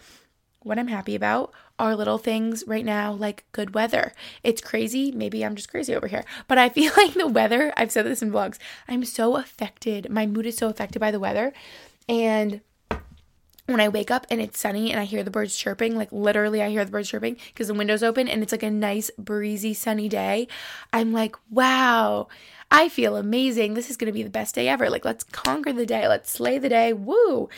what 0.63 0.81
I'm 0.81 0.89
happy 0.89 1.15
about 1.15 1.53
are 1.79 1.95
little 1.95 2.19
things 2.19 2.65
right 2.67 2.85
now, 2.85 3.13
like 3.13 3.45
good 3.53 3.73
weather. 3.73 4.13
It's 4.43 4.61
crazy. 4.61 5.13
Maybe 5.13 5.45
I'm 5.45 5.55
just 5.55 5.71
crazy 5.71 5.95
over 5.95 6.09
here, 6.09 6.25
but 6.49 6.59
I 6.59 6.69
feel 6.69 6.93
like 6.97 7.15
the 7.15 7.29
weather, 7.29 7.73
I've 7.77 7.93
said 7.93 8.05
this 8.05 8.21
in 8.21 8.33
vlogs, 8.33 8.59
I'm 8.89 9.05
so 9.05 9.37
affected. 9.37 10.11
My 10.11 10.27
mood 10.27 10.47
is 10.47 10.57
so 10.57 10.69
affected 10.69 10.99
by 10.99 11.13
the 11.13 11.21
weather. 11.21 11.53
And 12.09 12.63
when 13.69 13.81
I 13.81 13.89
wake 13.89 14.11
up 14.11 14.27
and 14.31 14.41
it's 14.41 14.59
sunny 14.59 14.91
and 14.91 14.99
I 14.99 15.05
hear 15.05 15.23
the 15.23 15.31
birds 15.31 15.57
chirping, 15.57 15.95
like 15.95 16.11
literally 16.11 16.63
I 16.63 16.71
hear 16.71 16.85
the 16.85 16.91
birds 16.91 17.11
chirping 17.11 17.37
because 17.49 17.69
the 17.69 17.75
window's 17.75 18.03
open 18.03 18.27
and 18.27 18.43
it's 18.43 18.51
like 18.53 18.63
a 18.63 18.71
nice, 18.71 19.11
breezy, 19.19 19.75
sunny 19.75 20.09
day, 20.09 20.49
I'm 20.93 21.13
like, 21.13 21.37
wow, 21.51 22.29
I 22.71 22.91
feel 22.91 23.17
amazing. 23.17 23.73
This 23.73 23.89
is 23.89 23.97
going 23.97 24.07
to 24.09 24.13
be 24.13 24.23
the 24.23 24.29
best 24.29 24.55
day 24.55 24.69
ever. 24.69 24.91
Like, 24.91 25.05
let's 25.05 25.25
conquer 25.25 25.73
the 25.73 25.87
day. 25.87 26.07
Let's 26.07 26.31
slay 26.31 26.59
the 26.59 26.69
day. 26.69 26.93
Woo. 26.93 27.49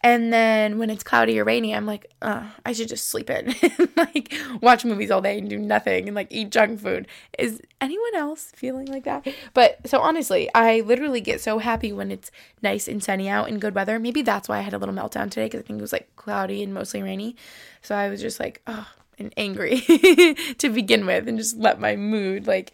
And 0.00 0.32
then 0.32 0.78
when 0.78 0.90
it's 0.90 1.02
cloudy 1.02 1.40
or 1.40 1.44
rainy, 1.44 1.74
I'm 1.74 1.86
like, 1.86 2.06
uh, 2.22 2.46
I 2.64 2.72
should 2.72 2.88
just 2.88 3.08
sleep 3.08 3.30
in 3.30 3.52
like 3.96 4.32
watch 4.62 4.84
movies 4.84 5.10
all 5.10 5.20
day 5.20 5.38
and 5.38 5.50
do 5.50 5.58
nothing 5.58 6.06
and 6.06 6.14
like 6.14 6.28
eat 6.30 6.50
junk 6.50 6.80
food. 6.80 7.08
Is 7.36 7.60
anyone 7.80 8.14
else 8.14 8.52
feeling 8.54 8.86
like 8.86 9.04
that? 9.04 9.26
But 9.54 9.88
so 9.88 10.00
honestly, 10.00 10.48
I 10.54 10.80
literally 10.82 11.20
get 11.20 11.40
so 11.40 11.58
happy 11.58 11.92
when 11.92 12.12
it's 12.12 12.30
nice 12.62 12.86
and 12.86 13.02
sunny 13.02 13.28
out 13.28 13.48
and 13.48 13.60
good 13.60 13.74
weather. 13.74 13.98
Maybe 13.98 14.22
that's 14.22 14.48
why 14.48 14.58
I 14.58 14.62
had 14.62 14.72
a 14.72 14.78
little 14.78 14.94
meltdown 14.94 15.30
today 15.30 15.46
because 15.46 15.60
I 15.60 15.64
think 15.64 15.80
it 15.80 15.82
was 15.82 15.92
like 15.92 16.14
cloudy 16.14 16.62
and 16.62 16.72
mostly 16.72 17.02
rainy. 17.02 17.34
So 17.82 17.96
I 17.96 18.08
was 18.08 18.20
just 18.20 18.38
like, 18.38 18.62
oh, 18.68 18.88
and 19.18 19.34
angry 19.36 19.80
to 20.58 20.70
begin 20.70 21.04
with 21.04 21.28
and 21.28 21.38
just 21.38 21.58
let 21.58 21.78
my 21.78 21.94
mood 21.94 22.46
like 22.46 22.72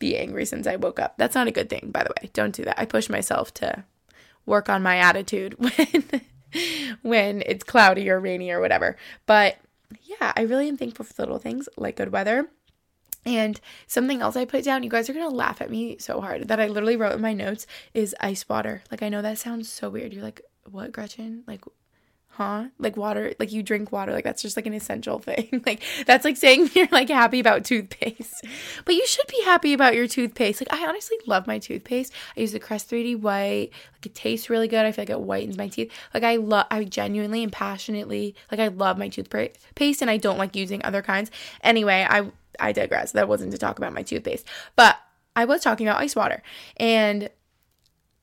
be 0.00 0.16
angry 0.16 0.44
since 0.44 0.66
I 0.66 0.74
woke 0.74 0.98
up. 0.98 1.14
That's 1.16 1.36
not 1.36 1.46
a 1.46 1.52
good 1.52 1.70
thing, 1.70 1.90
by 1.92 2.02
the 2.02 2.12
way. 2.20 2.30
Don't 2.32 2.54
do 2.54 2.64
that. 2.64 2.80
I 2.80 2.84
push 2.86 3.08
myself 3.08 3.54
to 3.54 3.84
work 4.46 4.68
on 4.68 4.82
my 4.82 4.96
attitude 4.96 5.54
when 5.58 6.22
when 7.02 7.42
it's 7.46 7.62
cloudy 7.62 8.10
or 8.10 8.18
rainy 8.18 8.50
or 8.50 8.60
whatever. 8.60 8.96
But 9.26 9.58
yeah, 10.02 10.32
I 10.34 10.42
really 10.42 10.68
am 10.68 10.76
thankful 10.76 11.04
for 11.04 11.22
little 11.22 11.38
things 11.38 11.68
like 11.76 11.96
good 11.96 12.10
weather. 12.10 12.48
And 13.26 13.60
something 13.86 14.22
else 14.22 14.34
I 14.34 14.46
put 14.46 14.64
down, 14.64 14.82
you 14.82 14.88
guys 14.88 15.08
are 15.08 15.12
gonna 15.12 15.28
laugh 15.28 15.60
at 15.60 15.70
me 15.70 15.98
so 15.98 16.20
hard 16.20 16.48
that 16.48 16.58
I 16.58 16.66
literally 16.66 16.96
wrote 16.96 17.12
in 17.12 17.20
my 17.20 17.34
notes 17.34 17.66
is 17.92 18.16
ice 18.18 18.48
water. 18.48 18.82
Like 18.90 19.02
I 19.02 19.10
know 19.10 19.22
that 19.22 19.38
sounds 19.38 19.70
so 19.70 19.90
weird. 19.90 20.12
You're 20.12 20.24
like, 20.24 20.40
what, 20.68 20.92
Gretchen? 20.92 21.44
Like 21.46 21.62
huh? 22.40 22.68
Like 22.78 22.96
water, 22.96 23.34
like 23.38 23.52
you 23.52 23.62
drink 23.62 23.92
water, 23.92 24.12
like 24.12 24.24
that's 24.24 24.40
just 24.40 24.56
like 24.56 24.64
an 24.64 24.72
essential 24.72 25.18
thing. 25.28 25.62
like 25.66 25.82
that's 26.06 26.24
like 26.24 26.38
saying 26.38 26.70
you're 26.74 26.88
like 26.90 27.10
happy 27.10 27.38
about 27.38 27.64
toothpaste. 27.64 28.46
But 28.86 28.94
you 28.94 29.06
should 29.06 29.26
be 29.26 29.42
happy 29.44 29.74
about 29.74 29.94
your 29.94 30.06
toothpaste. 30.06 30.60
Like 30.60 30.72
I 30.72 30.88
honestly 30.88 31.18
love 31.26 31.46
my 31.46 31.58
toothpaste. 31.58 32.14
I 32.34 32.40
use 32.40 32.52
the 32.52 32.58
Crest 32.58 32.90
3D 32.90 33.20
white. 33.20 33.70
Like 33.92 34.06
it 34.06 34.14
tastes 34.14 34.48
really 34.48 34.68
good. 34.68 34.86
I 34.86 34.92
feel 34.92 35.02
like 35.02 35.10
it 35.10 35.18
whitens 35.18 35.58
my 35.58 35.68
teeth. 35.68 35.92
Like 36.14 36.24
I 36.24 36.36
love 36.36 36.66
I 36.70 36.84
genuinely 36.84 37.42
and 37.42 37.52
passionately 37.52 38.34
like 38.50 38.58
I 38.58 38.68
love 38.68 38.96
my 38.96 39.08
toothpaste 39.08 40.00
and 40.00 40.10
I 40.10 40.16
don't 40.16 40.38
like 40.38 40.56
using 40.56 40.82
other 40.82 41.02
kinds. 41.02 41.30
Anyway, 41.62 42.06
I 42.08 42.30
I 42.58 42.72
digress. 42.72 43.12
That 43.12 43.28
wasn't 43.28 43.52
to 43.52 43.58
talk 43.58 43.76
about 43.76 43.92
my 43.92 44.02
toothpaste. 44.02 44.46
But 44.76 44.96
I 45.36 45.44
was 45.44 45.60
talking 45.60 45.86
about 45.86 46.00
ice 46.00 46.16
water. 46.16 46.42
And 46.78 47.28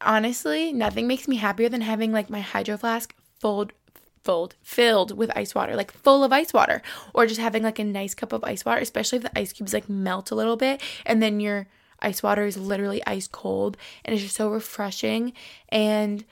honestly, 0.02 0.74
nothing 0.74 1.08
makes 1.08 1.28
me 1.28 1.36
happier 1.36 1.70
than 1.70 1.82
having 1.82 2.12
like 2.12 2.32
my 2.32 2.42
hydro 2.42 2.78
flask 2.78 3.14
full 3.40 3.68
filled 4.28 4.56
filled 4.62 5.18
with 5.18 5.32
ice 5.38 5.56
water, 5.56 5.74
like 5.76 5.92
full 5.92 6.22
of 6.22 6.34
ice 6.34 6.52
water, 6.52 6.82
or 7.14 7.26
just 7.26 7.40
having 7.40 7.64
like 7.64 7.80
a 7.80 7.84
nice 7.84 8.14
cup 8.14 8.34
of 8.34 8.44
ice 8.44 8.66
water, 8.66 8.82
especially 8.82 9.18
if 9.20 9.24
the 9.24 9.40
ice 9.40 9.54
cubes 9.54 9.74
like 9.74 9.88
melt 9.88 10.32
a 10.32 10.36
little 10.36 10.58
bit 10.58 10.82
and 11.06 11.24
then 11.24 11.40
your 11.40 11.68
ice 12.02 12.22
water 12.22 12.46
is 12.46 12.58
literally 12.58 13.02
ice 13.08 13.28
cold 13.28 13.78
and 14.04 14.14
it's 14.14 14.24
just 14.24 14.36
so 14.36 14.50
refreshing 14.50 15.32
and 15.70 16.26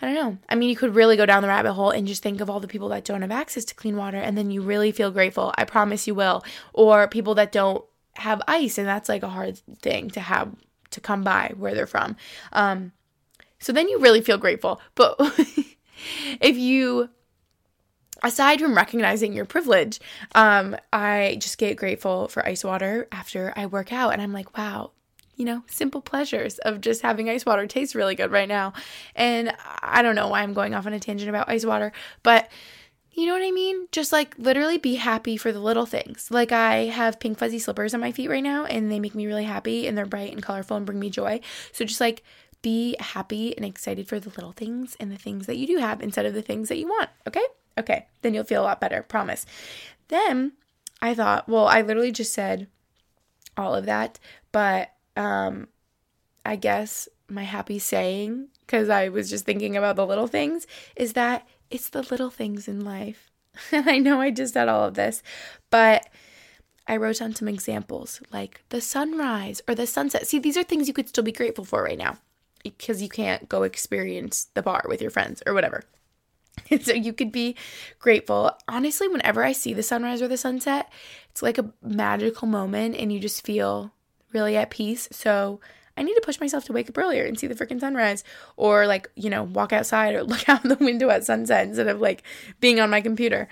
I 0.00 0.06
don't 0.06 0.14
know. 0.14 0.38
I 0.48 0.56
mean, 0.56 0.68
you 0.68 0.76
could 0.76 0.94
really 0.94 1.16
go 1.16 1.24
down 1.24 1.42
the 1.42 1.48
rabbit 1.48 1.72
hole 1.72 1.90
and 1.90 2.06
just 2.06 2.22
think 2.22 2.40
of 2.40 2.50
all 2.50 2.60
the 2.60 2.68
people 2.68 2.90
that 2.90 3.04
don't 3.04 3.22
have 3.22 3.30
access 3.30 3.64
to 3.66 3.74
clean 3.74 3.96
water 3.96 4.18
and 4.18 4.36
then 4.36 4.50
you 4.50 4.60
really 4.60 4.92
feel 4.92 5.10
grateful. 5.10 5.54
I 5.56 5.64
promise 5.64 6.06
you 6.06 6.14
will. 6.14 6.44
Or 6.74 7.08
people 7.08 7.34
that 7.36 7.52
don't 7.52 7.82
have 8.16 8.42
ice 8.46 8.76
and 8.76 8.86
that's 8.86 9.08
like 9.08 9.22
a 9.22 9.28
hard 9.28 9.58
thing 9.80 10.10
to 10.10 10.20
have 10.20 10.54
to 10.90 11.00
come 11.00 11.22
by 11.22 11.54
where 11.56 11.74
they're 11.74 11.86
from. 11.86 12.16
Um 12.52 12.92
so 13.58 13.72
then 13.72 13.88
you 13.88 14.00
really 14.00 14.20
feel 14.20 14.38
grateful. 14.38 14.80
But 14.96 15.16
if 16.40 16.56
you 16.56 17.10
aside 18.22 18.60
from 18.60 18.76
recognizing 18.76 19.32
your 19.32 19.44
privilege, 19.44 20.00
um, 20.34 20.76
I 20.92 21.36
just 21.40 21.58
get 21.58 21.76
grateful 21.76 22.28
for 22.28 22.46
ice 22.46 22.64
water 22.64 23.08
after 23.12 23.52
I 23.56 23.66
work 23.66 23.92
out. 23.92 24.12
And 24.12 24.22
I'm 24.22 24.32
like, 24.32 24.56
wow, 24.56 24.92
you 25.36 25.44
know, 25.44 25.62
simple 25.66 26.00
pleasures 26.00 26.58
of 26.58 26.80
just 26.80 27.02
having 27.02 27.28
ice 27.28 27.44
water 27.44 27.66
tastes 27.66 27.94
really 27.94 28.14
good 28.14 28.30
right 28.30 28.48
now. 28.48 28.72
And 29.16 29.52
I 29.80 30.02
don't 30.02 30.14
know 30.14 30.28
why 30.28 30.42
I'm 30.42 30.54
going 30.54 30.74
off 30.74 30.86
on 30.86 30.92
a 30.92 31.00
tangent 31.00 31.28
about 31.28 31.48
ice 31.48 31.64
water, 31.64 31.92
but 32.22 32.48
you 33.14 33.26
know 33.26 33.34
what 33.34 33.42
I 33.42 33.50
mean? 33.50 33.88
Just 33.92 34.12
like 34.12 34.34
literally 34.38 34.78
be 34.78 34.94
happy 34.94 35.36
for 35.36 35.52
the 35.52 35.60
little 35.60 35.84
things. 35.84 36.30
Like 36.30 36.50
I 36.50 36.86
have 36.86 37.20
pink 37.20 37.38
fuzzy 37.38 37.58
slippers 37.58 37.92
on 37.92 38.00
my 38.00 38.12
feet 38.12 38.30
right 38.30 38.42
now 38.42 38.64
and 38.64 38.90
they 38.90 39.00
make 39.00 39.14
me 39.14 39.26
really 39.26 39.44
happy 39.44 39.86
and 39.86 39.96
they're 39.96 40.06
bright 40.06 40.32
and 40.32 40.42
colorful 40.42 40.76
and 40.76 40.86
bring 40.86 40.98
me 40.98 41.10
joy. 41.10 41.40
So 41.72 41.84
just 41.84 42.00
like 42.00 42.22
be 42.62 42.96
happy 43.00 43.54
and 43.56 43.66
excited 43.66 44.08
for 44.08 44.18
the 44.18 44.30
little 44.30 44.52
things 44.52 44.96
and 44.98 45.10
the 45.10 45.18
things 45.18 45.46
that 45.46 45.56
you 45.56 45.66
do 45.66 45.78
have 45.78 46.00
instead 46.00 46.24
of 46.24 46.32
the 46.32 46.42
things 46.42 46.68
that 46.68 46.78
you 46.78 46.86
want, 46.86 47.10
okay? 47.26 47.44
Okay, 47.78 48.06
then 48.22 48.34
you'll 48.34 48.44
feel 48.44 48.62
a 48.62 48.64
lot 48.64 48.80
better, 48.80 49.02
promise. 49.02 49.46
Then 50.08 50.52
I 51.00 51.14
thought, 51.14 51.48
well, 51.48 51.66
I 51.66 51.82
literally 51.82 52.12
just 52.12 52.34
said 52.34 52.68
all 53.56 53.74
of 53.74 53.86
that, 53.86 54.18
but 54.50 54.92
um 55.16 55.68
I 56.44 56.56
guess 56.56 57.08
my 57.28 57.44
happy 57.44 57.78
saying 57.78 58.48
cuz 58.66 58.88
I 58.88 59.08
was 59.08 59.30
just 59.30 59.44
thinking 59.44 59.76
about 59.76 59.96
the 59.96 60.06
little 60.06 60.26
things 60.26 60.66
is 60.96 61.12
that 61.14 61.46
it's 61.70 61.88
the 61.88 62.02
little 62.02 62.30
things 62.30 62.68
in 62.68 62.84
life. 62.84 63.30
And 63.72 63.88
I 63.88 63.98
know 63.98 64.20
I 64.20 64.30
just 64.30 64.54
said 64.54 64.68
all 64.68 64.84
of 64.84 64.94
this, 64.94 65.22
but 65.70 66.08
I 66.86 66.96
wrote 66.96 67.18
down 67.18 67.34
some 67.34 67.48
examples 67.48 68.20
like 68.32 68.62
the 68.70 68.80
sunrise 68.80 69.62
or 69.68 69.74
the 69.74 69.86
sunset. 69.86 70.26
See, 70.26 70.38
these 70.38 70.56
are 70.56 70.62
things 70.62 70.88
you 70.88 70.94
could 70.94 71.08
still 71.08 71.24
be 71.24 71.32
grateful 71.32 71.64
for 71.64 71.82
right 71.82 71.98
now 71.98 72.18
because 72.62 73.02
you 73.02 73.08
can't 73.08 73.48
go 73.48 73.62
experience 73.62 74.48
the 74.54 74.62
bar 74.62 74.84
with 74.88 75.00
your 75.00 75.10
friends 75.10 75.42
or 75.46 75.54
whatever. 75.54 75.84
And 76.70 76.82
so 76.84 76.92
you 76.92 77.12
could 77.12 77.32
be 77.32 77.56
grateful. 77.98 78.52
Honestly, 78.66 79.08
whenever 79.08 79.44
I 79.44 79.52
see 79.52 79.74
the 79.74 79.82
sunrise 79.82 80.22
or 80.22 80.28
the 80.28 80.36
sunset, 80.36 80.90
it's 81.30 81.42
like 81.42 81.58
a 81.58 81.70
magical 81.82 82.48
moment 82.48 82.96
and 82.96 83.12
you 83.12 83.20
just 83.20 83.44
feel 83.44 83.92
really 84.32 84.56
at 84.56 84.70
peace. 84.70 85.08
So 85.12 85.60
I 85.96 86.02
need 86.02 86.14
to 86.14 86.22
push 86.22 86.40
myself 86.40 86.64
to 86.64 86.72
wake 86.72 86.88
up 86.88 86.96
earlier 86.96 87.24
and 87.24 87.38
see 87.38 87.46
the 87.46 87.54
freaking 87.54 87.80
sunrise 87.80 88.24
or 88.56 88.86
like, 88.86 89.10
you 89.14 89.28
know, 89.28 89.42
walk 89.42 89.72
outside 89.72 90.14
or 90.14 90.24
look 90.24 90.48
out 90.48 90.62
the 90.62 90.76
window 90.76 91.10
at 91.10 91.24
sunset 91.24 91.66
instead 91.66 91.88
of 91.88 92.00
like 92.00 92.22
being 92.60 92.80
on 92.80 92.90
my 92.90 93.00
computer. 93.00 93.48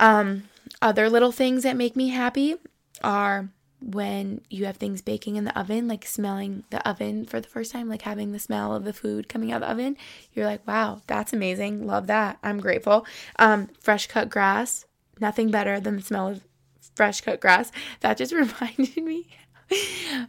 Um, 0.00 0.44
other 0.80 1.08
little 1.08 1.32
things 1.32 1.62
that 1.62 1.76
make 1.76 1.96
me 1.96 2.08
happy 2.08 2.56
are 3.02 3.48
when 3.82 4.40
you 4.48 4.66
have 4.66 4.76
things 4.76 5.02
baking 5.02 5.36
in 5.36 5.44
the 5.44 5.58
oven, 5.58 5.88
like 5.88 6.06
smelling 6.06 6.64
the 6.70 6.86
oven 6.88 7.24
for 7.24 7.40
the 7.40 7.48
first 7.48 7.72
time, 7.72 7.88
like 7.88 8.02
having 8.02 8.32
the 8.32 8.38
smell 8.38 8.74
of 8.74 8.84
the 8.84 8.92
food 8.92 9.28
coming 9.28 9.52
out 9.52 9.62
of 9.62 9.68
the 9.68 9.72
oven, 9.72 9.96
you're 10.34 10.46
like, 10.46 10.66
wow, 10.66 11.02
that's 11.06 11.32
amazing. 11.32 11.86
Love 11.86 12.06
that. 12.06 12.38
I'm 12.42 12.60
grateful. 12.60 13.06
Um, 13.38 13.68
fresh 13.80 14.06
cut 14.06 14.30
grass, 14.30 14.86
nothing 15.20 15.50
better 15.50 15.80
than 15.80 15.96
the 15.96 16.02
smell 16.02 16.28
of 16.28 16.46
fresh 16.94 17.20
cut 17.20 17.40
grass. 17.40 17.72
That 18.00 18.16
just 18.16 18.32
reminded 18.32 18.96
me. 18.96 19.28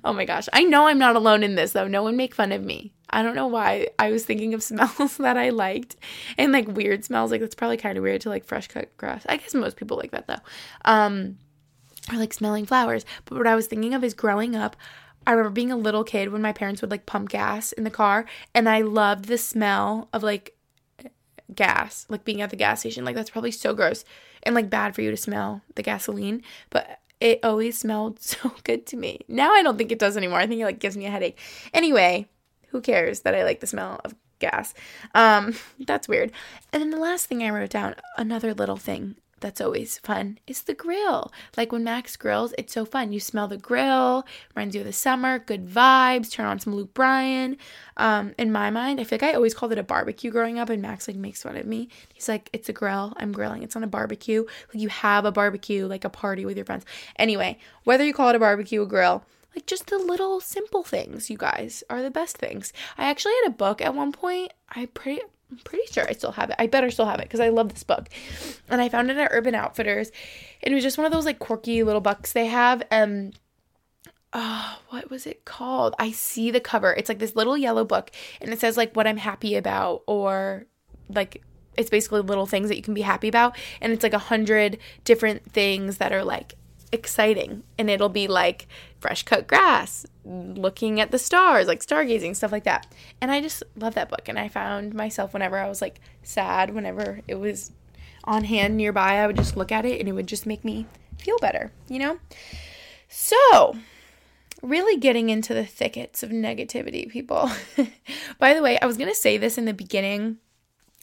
oh 0.03 0.13
my 0.13 0.25
gosh. 0.25 0.47
I 0.53 0.63
know 0.63 0.87
I'm 0.87 0.99
not 0.99 1.15
alone 1.15 1.43
in 1.43 1.55
this 1.55 1.73
though. 1.73 1.87
No 1.87 2.03
one 2.03 2.15
make 2.15 2.35
fun 2.35 2.51
of 2.51 2.63
me. 2.63 2.93
I 3.09 3.21
don't 3.21 3.35
know 3.35 3.47
why 3.47 3.89
I 3.99 4.11
was 4.11 4.25
thinking 4.25 4.53
of 4.53 4.63
smells 4.63 5.17
that 5.17 5.37
I 5.37 5.49
liked 5.49 5.95
and 6.37 6.51
like 6.51 6.67
weird 6.67 7.05
smells. 7.05 7.31
Like 7.31 7.41
that's 7.41 7.55
probably 7.55 7.77
kind 7.77 7.97
of 7.97 8.03
weird 8.03 8.21
to 8.21 8.29
like 8.29 8.45
fresh 8.45 8.67
cut 8.67 8.95
grass. 8.97 9.25
I 9.29 9.37
guess 9.37 9.53
most 9.53 9.77
people 9.77 9.97
like 9.97 10.11
that 10.11 10.27
though. 10.27 10.41
Um, 10.85 11.37
or 12.11 12.17
like 12.17 12.33
smelling 12.33 12.65
flowers. 12.65 13.05
But 13.25 13.37
what 13.37 13.47
I 13.47 13.55
was 13.55 13.67
thinking 13.67 13.93
of 13.93 14.03
is 14.03 14.13
growing 14.13 14.55
up, 14.55 14.75
I 15.25 15.31
remember 15.31 15.51
being 15.51 15.71
a 15.71 15.77
little 15.77 16.03
kid 16.03 16.31
when 16.31 16.41
my 16.41 16.51
parents 16.51 16.81
would 16.81 16.91
like 16.91 17.05
pump 17.05 17.29
gas 17.29 17.71
in 17.71 17.83
the 17.83 17.89
car, 17.89 18.25
and 18.53 18.67
I 18.67 18.81
loved 18.81 19.25
the 19.25 19.37
smell 19.37 20.09
of 20.11 20.23
like 20.23 20.57
gas, 21.53 22.05
like 22.09 22.25
being 22.25 22.41
at 22.41 22.49
the 22.49 22.55
gas 22.55 22.81
station. 22.81 23.05
Like 23.05 23.15
that's 23.15 23.29
probably 23.29 23.51
so 23.51 23.73
gross 23.73 24.03
and 24.43 24.55
like 24.55 24.69
bad 24.69 24.95
for 24.95 25.01
you 25.01 25.11
to 25.11 25.17
smell 25.17 25.61
the 25.75 25.83
gasoline, 25.83 26.43
but 26.69 26.99
it 27.19 27.39
always 27.43 27.77
smelled 27.77 28.19
so 28.21 28.53
good 28.63 28.85
to 28.87 28.97
me. 28.97 29.21
Now 29.27 29.53
I 29.53 29.63
don't 29.63 29.77
think 29.77 29.91
it 29.91 29.99
does 29.99 30.17
anymore. 30.17 30.39
I 30.39 30.47
think 30.47 30.61
it 30.61 30.65
like 30.65 30.79
gives 30.79 30.97
me 30.97 31.05
a 31.05 31.11
headache. 31.11 31.39
Anyway, 31.73 32.27
who 32.69 32.81
cares 32.81 33.21
that 33.21 33.35
I 33.35 33.43
like 33.43 33.59
the 33.61 33.67
smell 33.67 34.01
of 34.03 34.15
gas? 34.39 34.73
Um, 35.15 35.55
that's 35.79 36.07
weird. 36.07 36.31
And 36.71 36.81
then 36.81 36.89
the 36.89 36.97
last 36.97 37.27
thing 37.27 37.43
I 37.43 37.49
wrote 37.49 37.69
down, 37.69 37.95
another 38.17 38.53
little 38.53 38.77
thing 38.77 39.15
that's 39.43 39.61
always 39.61 39.99
fun 39.99 40.39
is 40.47 40.63
the 40.63 40.73
grill. 40.73 41.31
Like 41.57 41.71
when 41.71 41.83
Max 41.83 42.15
grills, 42.15 42.53
it's 42.57 42.73
so 42.73 42.85
fun. 42.85 43.11
You 43.11 43.19
smell 43.19 43.47
the 43.47 43.57
grill, 43.57 44.25
reminds 44.55 44.73
you 44.73 44.81
of 44.81 44.87
the 44.87 44.93
summer, 44.93 45.37
good 45.37 45.67
vibes, 45.67 46.31
turn 46.31 46.45
on 46.45 46.59
some 46.59 46.73
Luke 46.73 46.93
Bryan. 46.93 47.57
Um, 47.97 48.33
in 48.39 48.51
my 48.51 48.71
mind, 48.71 48.99
I 48.99 49.03
feel 49.03 49.17
like 49.17 49.29
I 49.29 49.33
always 49.33 49.53
called 49.53 49.73
it 49.73 49.77
a 49.77 49.83
barbecue 49.83 50.31
growing 50.31 50.57
up, 50.57 50.69
and 50.69 50.81
Max 50.81 51.07
like 51.07 51.17
makes 51.17 51.43
fun 51.43 51.57
of 51.57 51.65
me. 51.65 51.89
He's 52.13 52.29
like, 52.29 52.49
it's 52.53 52.69
a 52.69 52.73
grill. 52.73 53.13
I'm 53.17 53.33
grilling. 53.33 53.63
It's 53.63 53.75
on 53.75 53.83
a 53.83 53.87
barbecue. 53.87 54.45
Like 54.73 54.81
you 54.81 54.87
have 54.87 55.25
a 55.25 55.31
barbecue, 55.31 55.85
like 55.85 56.05
a 56.05 56.09
party 56.09 56.45
with 56.45 56.55
your 56.55 56.65
friends. 56.65 56.85
Anyway, 57.17 57.59
whether 57.83 58.05
you 58.05 58.13
call 58.13 58.29
it 58.29 58.35
a 58.35 58.39
barbecue 58.39 58.81
or 58.81 58.85
grill, 58.85 59.25
like 59.53 59.65
just 59.65 59.87
the 59.87 59.97
little 59.97 60.39
simple 60.39 60.83
things, 60.83 61.29
you 61.29 61.37
guys, 61.37 61.83
are 61.89 62.01
the 62.01 62.09
best 62.09 62.37
things. 62.37 62.73
I 62.97 63.09
actually 63.09 63.33
had 63.43 63.51
a 63.51 63.55
book 63.55 63.81
at 63.81 63.93
one 63.93 64.11
point. 64.13 64.53
I 64.69 64.85
pretty 64.87 65.21
I'm 65.53 65.59
pretty 65.63 65.85
sure 65.91 66.05
I 66.07 66.13
still 66.13 66.31
have 66.31 66.49
it. 66.49 66.55
I 66.57 66.65
better 66.65 66.89
still 66.89 67.05
have 67.05 67.19
it 67.19 67.25
because 67.25 67.39
I 67.39 67.49
love 67.49 67.69
this 67.69 67.83
book. 67.83 68.09
And 68.69 68.81
I 68.81 68.89
found 68.89 69.11
it 69.11 69.17
at 69.17 69.29
Urban 69.31 69.53
Outfitters. 69.53 70.11
And 70.63 70.71
it 70.71 70.75
was 70.75 70.83
just 70.83 70.97
one 70.97 71.05
of 71.05 71.11
those 71.11 71.25
like 71.25 71.37
quirky 71.37 71.83
little 71.83 72.01
books 72.01 72.33
they 72.33 72.47
have. 72.47 72.81
And 72.89 73.37
oh, 74.33 74.79
what 74.89 75.11
was 75.11 75.27
it 75.27 75.45
called? 75.45 75.93
I 75.99 76.11
see 76.11 76.49
the 76.49 76.59
cover. 76.59 76.91
It's 76.93 77.07
like 77.07 77.19
this 77.19 77.35
little 77.35 77.55
yellow 77.55 77.85
book 77.85 78.09
and 78.41 78.51
it 78.51 78.59
says 78.59 78.77
like 78.77 78.95
what 78.95 79.05
I'm 79.05 79.17
happy 79.17 79.55
about 79.55 80.01
or 80.07 80.65
like 81.07 81.43
it's 81.77 81.91
basically 81.91 82.21
little 82.21 82.47
things 82.47 82.69
that 82.69 82.75
you 82.75 82.81
can 82.81 82.95
be 82.95 83.01
happy 83.01 83.27
about. 83.27 83.55
And 83.79 83.93
it's 83.93 84.03
like 84.03 84.13
a 84.13 84.19
hundred 84.19 84.79
different 85.03 85.51
things 85.51 85.97
that 85.97 86.11
are 86.11 86.23
like 86.23 86.55
exciting. 86.93 87.63
And 87.77 87.89
it'll 87.89 88.09
be 88.09 88.27
like 88.27 88.67
fresh 88.99 89.23
cut 89.23 89.47
grass 89.47 90.05
looking 90.23 91.01
at 91.01 91.11
the 91.11 91.19
stars 91.19 91.67
like 91.67 91.81
stargazing 91.81 92.35
stuff 92.35 92.51
like 92.51 92.63
that. 92.63 92.87
And 93.19 93.31
i 93.31 93.41
just 93.41 93.63
love 93.75 93.95
that 93.95 94.09
book. 94.09 94.29
And 94.29 94.39
i 94.39 94.47
found 94.47 94.93
myself 94.93 95.33
whenever 95.33 95.57
i 95.57 95.67
was 95.67 95.81
like 95.81 95.99
sad 96.21 96.73
whenever 96.73 97.19
it 97.27 97.35
was 97.35 97.71
on 98.23 98.45
hand 98.45 98.77
nearby 98.77 99.15
i 99.15 99.27
would 99.27 99.35
just 99.35 99.57
look 99.57 99.71
at 99.71 99.85
it 99.85 99.99
and 99.99 100.07
it 100.07 100.13
would 100.13 100.27
just 100.27 100.45
make 100.45 100.63
me 100.63 100.85
feel 101.17 101.37
better 101.39 101.71
you 101.89 101.99
know? 101.99 102.19
So 103.09 103.75
really 104.61 104.97
getting 104.97 105.29
into 105.29 105.53
the 105.53 105.65
thickets 105.65 106.23
of 106.23 106.29
negativity 106.29 107.09
people. 107.09 107.51
By 108.39 108.53
the 108.53 108.61
way 108.61 108.79
i 108.79 108.85
was 108.85 108.97
going 108.97 109.09
to 109.09 109.15
say 109.15 109.37
this 109.37 109.57
in 109.57 109.65
the 109.65 109.73
beginning 109.73 110.37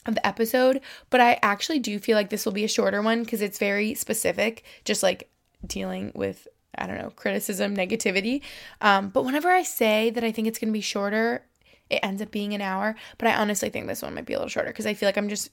of 0.06 0.14
the 0.14 0.26
episode, 0.26 0.80
but 1.10 1.20
I 1.20 1.38
actually 1.42 1.78
do 1.78 1.98
feel 1.98 2.16
like 2.16 2.30
this 2.30 2.44
will 2.44 2.52
be 2.52 2.64
a 2.64 2.68
shorter 2.68 3.02
one 3.02 3.22
because 3.22 3.42
it's 3.42 3.58
very 3.58 3.94
specific, 3.94 4.64
just 4.84 5.02
like 5.02 5.29
dealing 5.66 6.12
with 6.14 6.46
I 6.76 6.86
don't 6.86 6.98
know, 6.98 7.10
criticism, 7.10 7.76
negativity. 7.76 8.42
Um, 8.80 9.08
but 9.08 9.24
whenever 9.24 9.50
I 9.50 9.62
say 9.62 10.10
that 10.10 10.24
I 10.24 10.32
think 10.32 10.48
it's 10.48 10.58
going 10.58 10.68
to 10.68 10.76
be 10.76 10.80
shorter, 10.80 11.44
it 11.90 12.00
ends 12.02 12.22
up 12.22 12.30
being 12.30 12.54
an 12.54 12.60
hour. 12.60 12.94
But 13.18 13.28
I 13.28 13.36
honestly 13.36 13.70
think 13.70 13.86
this 13.86 14.02
one 14.02 14.14
might 14.14 14.26
be 14.26 14.34
a 14.34 14.38
little 14.38 14.48
shorter 14.48 14.70
because 14.70 14.86
I 14.86 14.94
feel 14.94 15.08
like 15.08 15.18
I'm 15.18 15.28
just, 15.28 15.50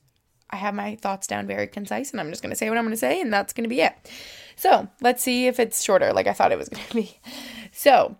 I 0.50 0.58
have 0.58 0.76
my 0.76 0.96
thoughts 0.96 1.28
down 1.28 1.48
very 1.48 1.67
concise 1.67 2.12
and 2.12 2.22
I'm 2.22 2.30
just 2.30 2.41
going 2.41 2.52
to 2.52 2.56
say 2.56 2.70
what 2.70 2.78
I'm 2.78 2.86
going 2.86 2.93
to 2.93 2.98
say 2.98 3.20
and 3.20 3.34
that's 3.34 3.52
going 3.52 3.63
to 3.63 3.70
be 3.70 3.82
it. 3.82 3.93
So 4.56 4.88
let's 5.02 5.24
see 5.24 5.48
if 5.48 5.60
it's 5.60 5.84
shorter 5.84 6.13
like 6.13 6.28
I 6.28 6.34
thought 6.34 6.52
it 6.52 6.58
was 6.58 6.70
going 6.70 6.86
to 6.88 6.93
be. 6.93 7.20
So 7.72 8.15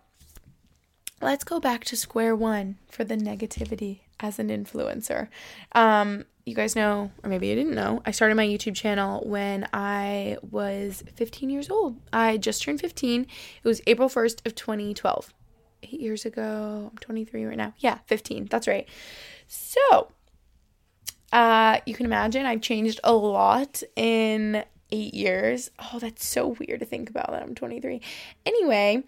let's 1.20 1.44
go 1.44 1.60
back 1.60 1.84
to 1.84 1.96
square 1.96 2.34
one 2.34 2.76
for 2.88 3.04
the 3.04 3.16
negativity 3.16 4.00
as 4.20 4.38
an 4.38 4.48
influencer. 4.48 5.28
Um, 5.72 6.24
you 6.44 6.54
guys 6.54 6.74
know, 6.74 7.10
or 7.22 7.30
maybe 7.30 7.48
you 7.48 7.54
didn't 7.54 7.74
know, 7.74 8.02
I 8.06 8.10
started 8.10 8.34
my 8.34 8.46
YouTube 8.46 8.74
channel 8.74 9.22
when 9.26 9.68
I 9.72 10.38
was 10.50 11.04
15 11.14 11.50
years 11.50 11.70
old. 11.70 11.96
I 12.12 12.38
just 12.38 12.62
turned 12.62 12.80
15. 12.80 13.22
It 13.22 13.68
was 13.68 13.82
April 13.86 14.08
1st 14.08 14.46
of 14.46 14.54
2012. 14.54 15.34
Eight 15.84 16.00
years 16.00 16.24
ago. 16.24 16.88
I'm 16.90 16.98
23 16.98 17.44
right 17.44 17.56
now. 17.56 17.72
Yeah, 17.78 17.98
15. 18.06 18.46
That's 18.50 18.66
right. 18.66 18.88
So, 19.46 20.10
uh, 21.32 21.78
you 21.86 21.94
can 21.94 22.06
imagine 22.06 22.46
I've 22.46 22.62
changed 22.62 22.98
a 23.04 23.12
lot 23.12 23.82
in 23.94 24.64
eight 24.90 25.14
years. 25.14 25.70
Oh, 25.78 25.98
that's 25.98 26.26
so 26.26 26.56
weird 26.58 26.80
to 26.80 26.86
think 26.86 27.10
about 27.10 27.30
that 27.30 27.42
I'm 27.42 27.54
23. 27.54 28.00
Anyway, 28.46 29.04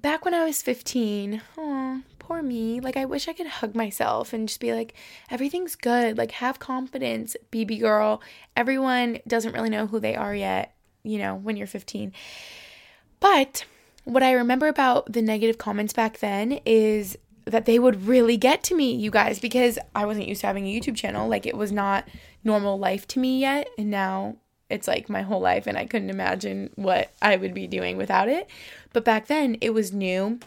back 0.00 0.24
when 0.24 0.34
I 0.34 0.44
was 0.44 0.62
15, 0.62 1.42
oh, 1.56 2.02
poor 2.18 2.42
me. 2.42 2.80
Like, 2.80 2.96
I 2.96 3.04
wish 3.04 3.28
I 3.28 3.32
could 3.32 3.46
hug 3.46 3.74
myself 3.74 4.32
and 4.32 4.48
just 4.48 4.60
be 4.60 4.72
like, 4.72 4.94
everything's 5.30 5.76
good. 5.76 6.18
Like, 6.18 6.32
have 6.32 6.58
confidence, 6.58 7.36
BB 7.50 7.80
girl. 7.80 8.22
Everyone 8.56 9.18
doesn't 9.26 9.54
really 9.54 9.70
know 9.70 9.86
who 9.86 10.00
they 10.00 10.14
are 10.14 10.34
yet, 10.34 10.74
you 11.02 11.18
know, 11.18 11.34
when 11.34 11.56
you're 11.56 11.66
15. 11.66 12.12
But 13.20 13.64
what 14.04 14.22
I 14.22 14.32
remember 14.32 14.68
about 14.68 15.12
the 15.12 15.22
negative 15.22 15.58
comments 15.58 15.92
back 15.92 16.18
then 16.18 16.60
is 16.64 17.16
that 17.44 17.64
they 17.64 17.78
would 17.78 18.06
really 18.06 18.36
get 18.36 18.62
to 18.64 18.74
me, 18.74 18.94
you 18.94 19.10
guys, 19.10 19.38
because 19.38 19.78
I 19.94 20.04
wasn't 20.04 20.28
used 20.28 20.42
to 20.42 20.46
having 20.46 20.66
a 20.66 20.80
YouTube 20.80 20.96
channel. 20.96 21.28
Like, 21.28 21.46
it 21.46 21.56
was 21.56 21.72
not 21.72 22.06
normal 22.44 22.78
life 22.78 23.06
to 23.08 23.18
me 23.18 23.40
yet. 23.40 23.68
And 23.78 23.90
now 23.90 24.36
it's 24.70 24.88
like 24.88 25.08
my 25.08 25.22
whole 25.22 25.40
life, 25.40 25.66
and 25.66 25.78
I 25.78 25.86
couldn't 25.86 26.10
imagine 26.10 26.70
what 26.76 27.10
I 27.22 27.36
would 27.36 27.54
be 27.54 27.66
doing 27.66 27.96
without 27.96 28.28
it. 28.28 28.48
But 28.92 29.04
back 29.04 29.26
then, 29.26 29.56
it 29.60 29.70
was 29.70 29.92
new 29.92 30.40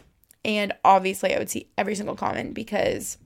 and 0.44 0.72
obviously, 0.84 1.34
I 1.34 1.38
would 1.38 1.50
see 1.50 1.68
every 1.78 1.94
single 1.94 2.16
comment 2.16 2.54
because 2.54 3.18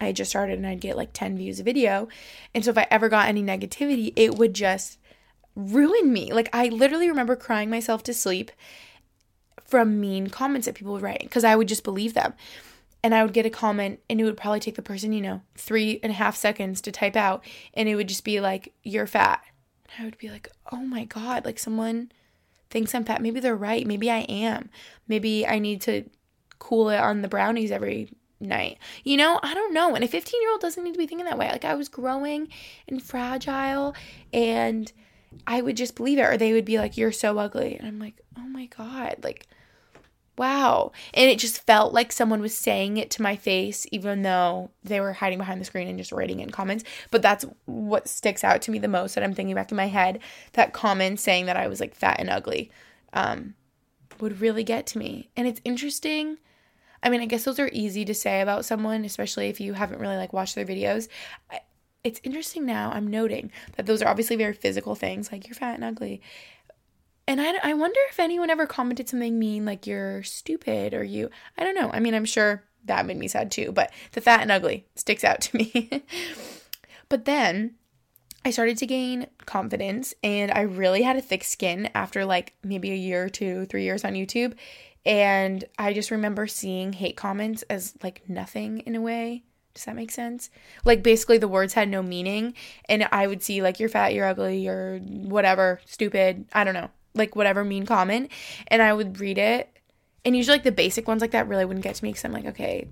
I 0.00 0.12
just 0.12 0.30
started 0.30 0.58
and 0.58 0.66
I'd 0.66 0.80
get 0.80 0.96
like 0.96 1.12
10 1.12 1.36
views 1.36 1.60
a 1.60 1.62
video. 1.62 2.08
And 2.54 2.64
so 2.64 2.70
if 2.70 2.78
I 2.78 2.86
ever 2.90 3.08
got 3.08 3.28
any 3.28 3.42
negativity, 3.42 4.12
it 4.16 4.36
would 4.36 4.54
just 4.54 4.98
ruin 5.54 6.12
me. 6.12 6.32
Like, 6.32 6.50
I 6.52 6.68
literally 6.68 7.08
remember 7.08 7.36
crying 7.36 7.70
myself 7.70 8.02
to 8.04 8.14
sleep 8.14 8.50
from 9.64 10.00
mean 10.00 10.28
comments 10.28 10.66
that 10.66 10.74
people 10.74 10.92
were 10.92 10.98
writing 10.98 11.26
because 11.26 11.44
I 11.44 11.56
would 11.56 11.68
just 11.68 11.84
believe 11.84 12.14
them. 12.14 12.34
And 13.04 13.14
I 13.14 13.24
would 13.24 13.32
get 13.32 13.46
a 13.46 13.50
comment, 13.50 13.98
and 14.08 14.20
it 14.20 14.24
would 14.24 14.36
probably 14.36 14.60
take 14.60 14.76
the 14.76 14.82
person, 14.82 15.12
you 15.12 15.20
know, 15.20 15.40
three 15.56 15.98
and 16.04 16.12
a 16.12 16.14
half 16.14 16.36
seconds 16.36 16.80
to 16.82 16.92
type 16.92 17.16
out. 17.16 17.42
And 17.74 17.88
it 17.88 17.96
would 17.96 18.06
just 18.06 18.22
be 18.22 18.40
like, 18.40 18.74
You're 18.84 19.08
fat. 19.08 19.42
I 19.98 20.04
would 20.04 20.18
be 20.18 20.30
like, 20.30 20.48
Oh 20.70 20.82
my 20.82 21.04
God, 21.04 21.44
like 21.44 21.58
someone 21.58 22.12
thinks 22.70 22.94
I'm 22.94 23.04
fat. 23.04 23.22
Maybe 23.22 23.40
they're 23.40 23.54
right. 23.54 23.86
Maybe 23.86 24.10
I 24.10 24.20
am. 24.20 24.70
Maybe 25.06 25.46
I 25.46 25.58
need 25.58 25.82
to 25.82 26.04
cool 26.58 26.90
it 26.90 26.98
on 26.98 27.22
the 27.22 27.28
brownies 27.28 27.70
every 27.70 28.08
night. 28.40 28.78
You 29.04 29.16
know, 29.16 29.38
I 29.42 29.54
don't 29.54 29.74
know. 29.74 29.94
And 29.94 30.04
a 30.04 30.08
15 30.08 30.40
year 30.40 30.50
old 30.50 30.60
doesn't 30.60 30.82
need 30.82 30.92
to 30.92 30.98
be 30.98 31.06
thinking 31.06 31.26
that 31.26 31.38
way. 31.38 31.50
Like 31.50 31.64
I 31.64 31.74
was 31.74 31.88
growing 31.88 32.48
and 32.88 33.02
fragile 33.02 33.94
and 34.32 34.90
I 35.46 35.60
would 35.60 35.76
just 35.76 35.96
believe 35.96 36.18
it. 36.18 36.22
Or 36.22 36.36
they 36.36 36.52
would 36.52 36.64
be 36.64 36.78
like, 36.78 36.96
You're 36.96 37.12
so 37.12 37.38
ugly. 37.38 37.76
And 37.76 37.86
I'm 37.86 37.98
like, 37.98 38.20
Oh 38.38 38.46
my 38.46 38.66
God. 38.66 39.16
Like, 39.22 39.46
wow. 40.36 40.92
And 41.14 41.30
it 41.30 41.38
just 41.38 41.64
felt 41.66 41.92
like 41.92 42.12
someone 42.12 42.40
was 42.40 42.56
saying 42.56 42.96
it 42.96 43.10
to 43.12 43.22
my 43.22 43.36
face, 43.36 43.86
even 43.92 44.22
though 44.22 44.70
they 44.82 45.00
were 45.00 45.12
hiding 45.12 45.38
behind 45.38 45.60
the 45.60 45.64
screen 45.64 45.88
and 45.88 45.98
just 45.98 46.12
writing 46.12 46.40
in 46.40 46.50
comments. 46.50 46.84
But 47.10 47.22
that's 47.22 47.44
what 47.66 48.08
sticks 48.08 48.44
out 48.44 48.62
to 48.62 48.70
me 48.70 48.78
the 48.78 48.88
most 48.88 49.14
that 49.14 49.24
I'm 49.24 49.34
thinking 49.34 49.54
back 49.54 49.70
in 49.70 49.76
my 49.76 49.86
head. 49.86 50.20
That 50.52 50.72
comment 50.72 51.20
saying 51.20 51.46
that 51.46 51.56
I 51.56 51.68
was 51.68 51.80
like 51.80 51.94
fat 51.94 52.18
and 52.18 52.30
ugly 52.30 52.70
um, 53.12 53.54
would 54.20 54.40
really 54.40 54.64
get 54.64 54.86
to 54.88 54.98
me. 54.98 55.30
And 55.36 55.46
it's 55.46 55.60
interesting 55.64 56.38
I 57.02 57.10
mean, 57.10 57.20
I 57.20 57.26
guess 57.26 57.44
those 57.44 57.58
are 57.58 57.70
easy 57.72 58.04
to 58.04 58.14
say 58.14 58.40
about 58.40 58.64
someone, 58.64 59.04
especially 59.04 59.48
if 59.48 59.60
you 59.60 59.72
haven't 59.72 60.00
really 60.00 60.16
like 60.16 60.32
watched 60.32 60.54
their 60.54 60.64
videos. 60.64 61.08
It's 62.04 62.20
interesting 62.22 62.64
now, 62.64 62.90
I'm 62.92 63.08
noting 63.08 63.50
that 63.76 63.86
those 63.86 64.02
are 64.02 64.08
obviously 64.08 64.36
very 64.36 64.52
physical 64.52 64.94
things, 64.94 65.30
like 65.30 65.46
you're 65.46 65.54
fat 65.54 65.74
and 65.74 65.84
ugly. 65.84 66.20
And 67.26 67.40
I, 67.40 67.54
I 67.62 67.74
wonder 67.74 68.00
if 68.10 68.18
anyone 68.18 68.50
ever 68.50 68.66
commented 68.66 69.08
something 69.08 69.38
mean, 69.38 69.64
like 69.64 69.86
you're 69.86 70.22
stupid 70.22 70.92
or 70.92 71.04
you, 71.04 71.30
I 71.56 71.64
don't 71.64 71.76
know. 71.76 71.90
I 71.92 72.00
mean, 72.00 72.14
I'm 72.14 72.24
sure 72.24 72.64
that 72.84 73.06
made 73.06 73.16
me 73.16 73.28
sad 73.28 73.50
too, 73.50 73.72
but 73.72 73.92
the 74.12 74.20
fat 74.20 74.42
and 74.42 74.50
ugly 74.50 74.86
sticks 74.96 75.24
out 75.24 75.40
to 75.42 75.56
me. 75.56 76.02
but 77.08 77.24
then 77.24 77.74
I 78.44 78.50
started 78.50 78.76
to 78.78 78.86
gain 78.86 79.28
confidence 79.46 80.14
and 80.22 80.50
I 80.50 80.62
really 80.62 81.02
had 81.02 81.16
a 81.16 81.22
thick 81.22 81.44
skin 81.44 81.90
after 81.94 82.24
like 82.24 82.54
maybe 82.64 82.90
a 82.90 82.96
year 82.96 83.24
or 83.24 83.28
two, 83.28 83.66
three 83.66 83.84
years 83.84 84.04
on 84.04 84.14
YouTube. 84.14 84.54
And 85.06 85.64
I 85.78 85.92
just 85.92 86.10
remember 86.10 86.46
seeing 86.46 86.92
hate 86.92 87.16
comments 87.16 87.62
as 87.62 87.94
like 88.02 88.28
nothing 88.28 88.80
in 88.80 88.96
a 88.96 89.00
way. 89.00 89.44
Does 89.74 89.84
that 89.84 89.96
make 89.96 90.10
sense? 90.10 90.50
Like 90.84 91.02
basically 91.02 91.38
the 91.38 91.48
words 91.48 91.74
had 91.74 91.88
no 91.88 92.02
meaning 92.02 92.54
and 92.88 93.08
I 93.10 93.26
would 93.26 93.42
see 93.42 93.62
like 93.62 93.78
you're 93.78 93.88
fat, 93.88 94.12
you're 94.12 94.26
ugly, 94.26 94.58
you're 94.58 94.98
whatever, 94.98 95.80
stupid, 95.86 96.46
I 96.52 96.64
don't 96.64 96.74
know, 96.74 96.90
like 97.14 97.36
whatever 97.36 97.64
mean 97.64 97.86
comment 97.86 98.30
and 98.68 98.82
I 98.82 98.92
would 98.92 99.20
read 99.20 99.38
it. 99.38 99.68
And 100.24 100.36
usually 100.36 100.56
like 100.56 100.64
the 100.64 100.72
basic 100.72 101.08
ones 101.08 101.20
like 101.20 101.32
that 101.32 101.48
really 101.48 101.64
wouldn't 101.64 101.84
get 101.84 101.96
to 101.96 102.04
me 102.04 102.12
cuz 102.12 102.24
I'm 102.24 102.32
like, 102.32 102.46
okay, 102.46 102.88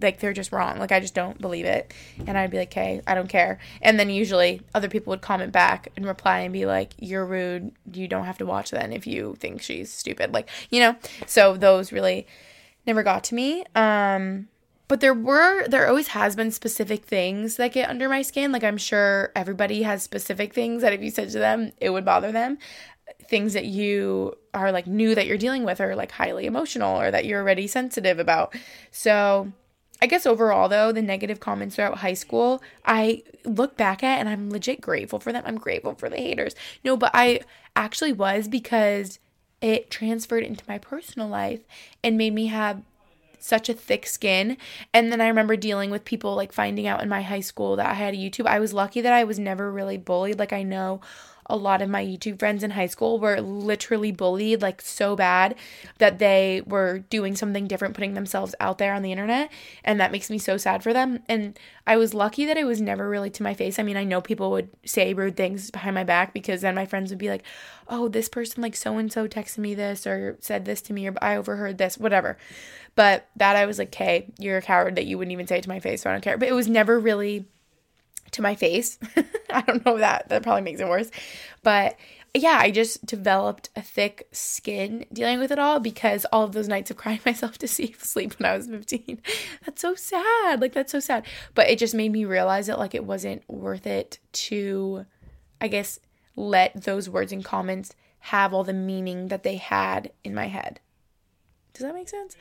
like 0.00 0.20
they're 0.20 0.32
just 0.32 0.52
wrong. 0.52 0.78
Like 0.78 0.92
I 0.92 1.00
just 1.00 1.14
don't 1.14 1.40
believe 1.40 1.64
it. 1.64 1.92
And 2.26 2.38
I'd 2.38 2.50
be 2.50 2.58
like, 2.58 2.72
"Okay, 2.72 3.00
I 3.06 3.14
don't 3.14 3.28
care." 3.28 3.58
And 3.80 3.98
then 3.98 4.10
usually 4.10 4.62
other 4.74 4.88
people 4.88 5.10
would 5.10 5.20
comment 5.20 5.52
back 5.52 5.88
and 5.96 6.06
reply 6.06 6.40
and 6.40 6.52
be 6.52 6.66
like, 6.66 6.92
"You're 6.98 7.26
rude. 7.26 7.72
You 7.92 8.08
don't 8.08 8.24
have 8.24 8.38
to 8.38 8.46
watch 8.46 8.70
then 8.70 8.92
if 8.92 9.06
you 9.06 9.36
think 9.40 9.62
she's 9.62 9.92
stupid." 9.92 10.32
Like, 10.32 10.48
you 10.70 10.80
know. 10.80 10.96
So 11.26 11.56
those 11.56 11.92
really 11.92 12.26
never 12.86 13.02
got 13.02 13.24
to 13.24 13.34
me. 13.34 13.64
Um 13.74 14.48
but 14.88 15.00
there 15.00 15.14
were 15.14 15.66
there 15.68 15.88
always 15.88 16.08
has 16.08 16.36
been 16.36 16.50
specific 16.50 17.06
things 17.06 17.56
that 17.56 17.72
get 17.72 17.88
under 17.88 18.08
my 18.08 18.20
skin. 18.20 18.52
Like 18.52 18.64
I'm 18.64 18.76
sure 18.76 19.32
everybody 19.34 19.82
has 19.84 20.02
specific 20.02 20.52
things 20.52 20.82
that 20.82 20.92
if 20.92 21.00
you 21.00 21.10
said 21.10 21.30
to 21.30 21.38
them, 21.38 21.72
it 21.80 21.90
would 21.90 22.04
bother 22.04 22.30
them. 22.30 22.58
Things 23.28 23.52
that 23.54 23.64
you 23.64 24.36
are 24.54 24.72
like 24.72 24.86
new 24.86 25.14
that 25.14 25.26
you're 25.26 25.38
dealing 25.38 25.64
with 25.64 25.80
are 25.80 25.96
like 25.96 26.12
highly 26.12 26.46
emotional 26.46 27.00
or 27.00 27.10
that 27.10 27.24
you're 27.24 27.40
already 27.40 27.66
sensitive 27.66 28.18
about. 28.18 28.54
So 28.90 29.52
I 30.00 30.06
guess 30.06 30.26
overall 30.26 30.68
though, 30.68 30.92
the 30.92 31.00
negative 31.00 31.40
comments 31.40 31.76
throughout 31.76 31.98
high 31.98 32.14
school, 32.14 32.62
I 32.84 33.22
look 33.44 33.76
back 33.76 34.02
at 34.02 34.18
and 34.18 34.28
I'm 34.28 34.50
legit 34.50 34.80
grateful 34.80 35.20
for 35.20 35.32
them. 35.32 35.44
I'm 35.46 35.58
grateful 35.58 35.94
for 35.94 36.10
the 36.10 36.16
haters. 36.16 36.54
No, 36.84 36.96
but 36.96 37.12
I 37.14 37.40
actually 37.76 38.12
was 38.12 38.48
because 38.48 39.18
it 39.60 39.90
transferred 39.90 40.42
into 40.42 40.64
my 40.66 40.78
personal 40.78 41.28
life 41.28 41.60
and 42.02 42.18
made 42.18 42.34
me 42.34 42.48
have 42.48 42.82
such 43.38 43.68
a 43.68 43.74
thick 43.74 44.06
skin. 44.06 44.56
And 44.92 45.12
then 45.12 45.20
I 45.20 45.28
remember 45.28 45.56
dealing 45.56 45.90
with 45.90 46.04
people 46.04 46.34
like 46.34 46.52
finding 46.52 46.86
out 46.86 47.02
in 47.02 47.08
my 47.08 47.22
high 47.22 47.40
school 47.40 47.76
that 47.76 47.86
I 47.86 47.94
had 47.94 48.14
a 48.14 48.16
YouTube. 48.16 48.46
I 48.46 48.60
was 48.60 48.72
lucky 48.72 49.00
that 49.00 49.12
I 49.12 49.24
was 49.24 49.38
never 49.38 49.70
really 49.70 49.98
bullied. 49.98 50.38
Like 50.38 50.52
I 50.52 50.62
know 50.62 51.00
a 51.46 51.56
lot 51.56 51.82
of 51.82 51.88
my 51.88 52.04
YouTube 52.04 52.38
friends 52.38 52.62
in 52.62 52.70
high 52.70 52.86
school 52.86 53.18
were 53.18 53.40
literally 53.40 54.12
bullied 54.12 54.62
like 54.62 54.80
so 54.80 55.16
bad 55.16 55.54
that 55.98 56.18
they 56.18 56.62
were 56.66 57.00
doing 57.10 57.34
something 57.34 57.66
different, 57.66 57.94
putting 57.94 58.14
themselves 58.14 58.54
out 58.60 58.78
there 58.78 58.94
on 58.94 59.02
the 59.02 59.12
internet. 59.12 59.50
And 59.84 60.00
that 60.00 60.12
makes 60.12 60.30
me 60.30 60.38
so 60.38 60.56
sad 60.56 60.82
for 60.82 60.92
them. 60.92 61.20
And 61.28 61.58
I 61.86 61.96
was 61.96 62.14
lucky 62.14 62.46
that 62.46 62.56
it 62.56 62.64
was 62.64 62.80
never 62.80 63.08
really 63.08 63.30
to 63.30 63.42
my 63.42 63.54
face. 63.54 63.78
I 63.78 63.82
mean, 63.82 63.96
I 63.96 64.04
know 64.04 64.20
people 64.20 64.50
would 64.52 64.70
say 64.84 65.14
rude 65.14 65.36
things 65.36 65.70
behind 65.70 65.94
my 65.94 66.04
back 66.04 66.32
because 66.32 66.60
then 66.60 66.74
my 66.74 66.86
friends 66.86 67.10
would 67.10 67.18
be 67.18 67.28
like, 67.28 67.42
oh, 67.88 68.08
this 68.08 68.28
person, 68.28 68.62
like 68.62 68.76
so 68.76 68.96
and 68.98 69.12
so 69.12 69.26
texted 69.26 69.58
me 69.58 69.74
this 69.74 70.06
or 70.06 70.36
said 70.40 70.64
this 70.64 70.80
to 70.82 70.92
me 70.92 71.08
or 71.08 71.14
I 71.20 71.36
overheard 71.36 71.78
this, 71.78 71.98
whatever. 71.98 72.38
But 72.94 73.28
that 73.36 73.56
I 73.56 73.66
was 73.66 73.78
like, 73.78 73.88
okay, 73.88 74.32
you're 74.38 74.58
a 74.58 74.62
coward 74.62 74.96
that 74.96 75.06
you 75.06 75.18
wouldn't 75.18 75.32
even 75.32 75.46
say 75.46 75.58
it 75.58 75.62
to 75.62 75.68
my 75.68 75.80
face, 75.80 76.02
so 76.02 76.10
I 76.10 76.12
don't 76.12 76.22
care. 76.22 76.38
But 76.38 76.48
it 76.48 76.54
was 76.54 76.68
never 76.68 77.00
really 77.00 77.46
to 78.32 78.42
my 78.42 78.54
face. 78.54 78.98
I 79.50 79.60
don't 79.62 79.84
know 79.84 79.98
that 79.98 80.28
that 80.28 80.42
probably 80.42 80.62
makes 80.62 80.80
it 80.80 80.88
worse. 80.88 81.10
But 81.62 81.96
yeah, 82.34 82.58
I 82.58 82.70
just 82.70 83.04
developed 83.04 83.68
a 83.76 83.82
thick 83.82 84.26
skin 84.32 85.04
dealing 85.12 85.38
with 85.38 85.50
it 85.50 85.58
all 85.58 85.80
because 85.80 86.24
all 86.32 86.44
of 86.44 86.52
those 86.52 86.68
nights 86.68 86.90
of 86.90 86.96
crying 86.96 87.20
myself 87.26 87.58
to 87.58 87.68
sleep 87.68 88.34
when 88.38 88.50
I 88.50 88.56
was 88.56 88.66
15. 88.66 89.20
That's 89.64 89.82
so 89.82 89.94
sad. 89.94 90.60
Like 90.60 90.72
that's 90.72 90.92
so 90.92 91.00
sad. 91.00 91.26
But 91.54 91.68
it 91.68 91.78
just 91.78 91.94
made 91.94 92.10
me 92.10 92.24
realize 92.24 92.66
that 92.66 92.78
like 92.78 92.94
it 92.94 93.04
wasn't 93.04 93.48
worth 93.48 93.86
it 93.86 94.18
to 94.32 95.06
I 95.60 95.68
guess 95.68 96.00
let 96.34 96.84
those 96.84 97.08
words 97.08 97.32
and 97.32 97.44
comments 97.44 97.94
have 98.18 98.54
all 98.54 98.64
the 98.64 98.72
meaning 98.72 99.28
that 99.28 99.42
they 99.42 99.56
had 99.56 100.10
in 100.24 100.34
my 100.34 100.46
head. 100.46 100.80
Does 101.74 101.82
that 101.82 101.94
make 101.94 102.08
sense? 102.08 102.36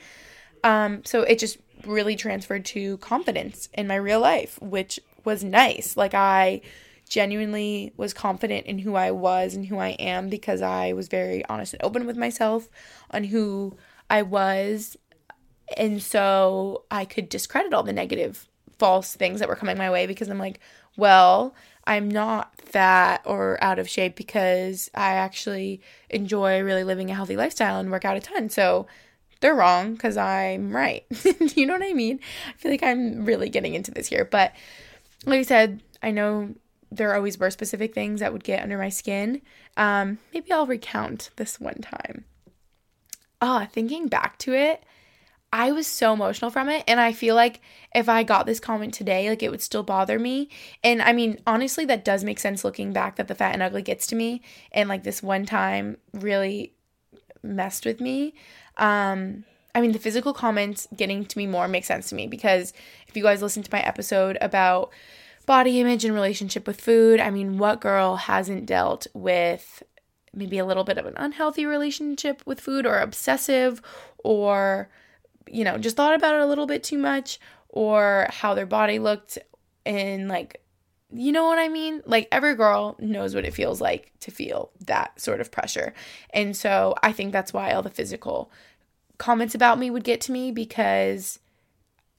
Um 0.63 1.03
so 1.03 1.23
it 1.23 1.37
just 1.37 1.57
really 1.85 2.15
transferred 2.15 2.63
to 2.63 2.97
confidence 2.97 3.67
in 3.73 3.87
my 3.87 3.95
real 3.95 4.21
life, 4.21 4.57
which 4.61 4.99
was 5.25 5.43
nice. 5.43 5.95
Like 5.97 6.13
I 6.13 6.61
genuinely 7.09 7.91
was 7.97 8.13
confident 8.13 8.65
in 8.65 8.79
who 8.79 8.95
I 8.95 9.11
was 9.11 9.53
and 9.53 9.65
who 9.65 9.77
I 9.77 9.89
am 9.89 10.29
because 10.29 10.61
I 10.61 10.93
was 10.93 11.09
very 11.09 11.43
honest 11.45 11.73
and 11.73 11.83
open 11.83 12.05
with 12.05 12.15
myself 12.15 12.69
on 13.11 13.25
who 13.25 13.77
I 14.09 14.21
was. 14.21 14.95
And 15.75 16.01
so 16.01 16.85
I 16.89 17.05
could 17.05 17.27
discredit 17.27 17.73
all 17.73 17.83
the 17.83 17.93
negative, 17.93 18.47
false 18.79 19.13
things 19.13 19.39
that 19.39 19.49
were 19.49 19.55
coming 19.55 19.77
my 19.77 19.91
way 19.91 20.07
because 20.07 20.29
I'm 20.29 20.37
like, 20.37 20.59
well, 20.95 21.53
I'm 21.85 22.09
not 22.09 22.55
fat 22.61 23.21
or 23.25 23.61
out 23.61 23.79
of 23.79 23.89
shape 23.89 24.15
because 24.15 24.89
I 24.93 25.13
actually 25.13 25.81
enjoy 26.09 26.61
really 26.61 26.83
living 26.83 27.09
a 27.09 27.15
healthy 27.15 27.35
lifestyle 27.35 27.79
and 27.79 27.91
work 27.91 28.05
out 28.05 28.17
a 28.17 28.21
ton. 28.21 28.49
So 28.49 28.87
they're 29.41 29.55
wrong 29.55 29.93
because 29.93 30.15
I'm 30.15 30.73
right. 30.73 31.05
you 31.55 31.65
know 31.65 31.73
what 31.73 31.83
I 31.83 31.93
mean? 31.93 32.19
I 32.47 32.53
feel 32.57 32.71
like 32.71 32.83
I'm 32.83 33.25
really 33.25 33.49
getting 33.49 33.73
into 33.73 33.91
this 33.91 34.07
here. 34.07 34.23
But 34.23 34.53
like 35.25 35.39
I 35.39 35.43
said, 35.43 35.83
I 36.01 36.11
know 36.11 36.55
there 36.91 37.15
always 37.15 37.37
were 37.37 37.49
specific 37.49 37.93
things 37.93 38.19
that 38.19 38.33
would 38.33 38.43
get 38.43 38.61
under 38.61 38.77
my 38.77 38.89
skin. 38.89 39.41
Um, 39.77 40.17
maybe 40.33 40.51
I'll 40.51 40.67
recount 40.67 41.29
this 41.37 41.59
one 41.59 41.75
time. 41.75 42.25
Ah, 43.39 43.67
thinking 43.71 44.07
back 44.07 44.37
to 44.39 44.53
it, 44.53 44.83
I 45.53 45.71
was 45.71 45.87
so 45.87 46.13
emotional 46.13 46.51
from 46.51 46.69
it. 46.69 46.83
And 46.87 46.99
I 46.99 47.11
feel 47.13 47.35
like 47.35 47.61
if 47.93 48.07
I 48.07 48.23
got 48.23 48.45
this 48.45 48.59
comment 48.59 48.93
today, 48.93 49.29
like 49.29 49.43
it 49.43 49.51
would 49.51 49.61
still 49.61 49.83
bother 49.83 50.19
me. 50.19 50.49
And 50.83 51.01
I 51.01 51.13
mean, 51.13 51.39
honestly, 51.47 51.85
that 51.85 52.05
does 52.05 52.23
make 52.23 52.39
sense 52.39 52.63
looking 52.63 52.93
back 52.93 53.15
that 53.15 53.27
the 53.27 53.35
fat 53.35 53.53
and 53.53 53.63
ugly 53.63 53.81
gets 53.81 54.07
to 54.07 54.15
me. 54.15 54.41
And 54.71 54.87
like 54.89 55.03
this 55.03 55.23
one 55.23 55.45
time 55.45 55.97
really 56.13 56.73
messed 57.43 57.85
with 57.85 57.99
me. 57.99 58.33
Um, 58.77 59.45
I 59.73 59.81
mean, 59.81 59.91
the 59.91 59.99
physical 59.99 60.33
comments 60.33 60.87
getting 60.95 61.25
to 61.25 61.37
me 61.37 61.47
more 61.47 61.67
makes 61.67 61.87
sense 61.87 62.09
to 62.09 62.15
me 62.15 62.27
because 62.27 62.73
if 63.07 63.15
you 63.15 63.23
guys 63.23 63.41
listen 63.41 63.63
to 63.63 63.69
my 63.71 63.81
episode 63.81 64.37
about 64.41 64.91
body 65.45 65.79
image 65.79 66.05
and 66.05 66.13
relationship 66.13 66.67
with 66.67 66.81
food, 66.81 67.19
I 67.19 67.29
mean, 67.29 67.57
what 67.57 67.81
girl 67.81 68.15
hasn't 68.15 68.65
dealt 68.65 69.07
with 69.13 69.83
maybe 70.33 70.57
a 70.57 70.65
little 70.65 70.83
bit 70.83 70.97
of 70.97 71.05
an 71.05 71.13
unhealthy 71.17 71.65
relationship 71.65 72.41
with 72.45 72.59
food 72.59 72.85
or 72.85 72.99
obsessive 72.99 73.81
or, 74.23 74.89
you 75.47 75.63
know, 75.63 75.77
just 75.77 75.97
thought 75.97 76.15
about 76.15 76.35
it 76.35 76.41
a 76.41 76.45
little 76.45 76.67
bit 76.67 76.83
too 76.83 76.97
much 76.97 77.39
or 77.69 78.27
how 78.29 78.53
their 78.53 78.65
body 78.65 78.99
looked 78.99 79.37
and 79.85 80.27
like, 80.27 80.61
you 81.13 81.31
know 81.33 81.45
what 81.45 81.59
I 81.59 81.67
mean? 81.67 82.01
Like 82.05 82.27
every 82.31 82.55
girl 82.55 82.95
knows 82.99 83.35
what 83.35 83.45
it 83.45 83.53
feels 83.53 83.81
like 83.81 84.13
to 84.21 84.31
feel 84.31 84.71
that 84.85 85.19
sort 85.19 85.41
of 85.41 85.51
pressure. 85.51 85.93
And 86.29 86.55
so 86.55 86.95
I 87.03 87.11
think 87.11 87.33
that's 87.33 87.51
why 87.51 87.71
all 87.71 87.81
the 87.81 87.89
physical 87.89 88.51
comments 89.21 89.53
about 89.53 89.77
me 89.77 89.91
would 89.91 90.03
get 90.03 90.19
to 90.19 90.31
me 90.31 90.51
because 90.51 91.37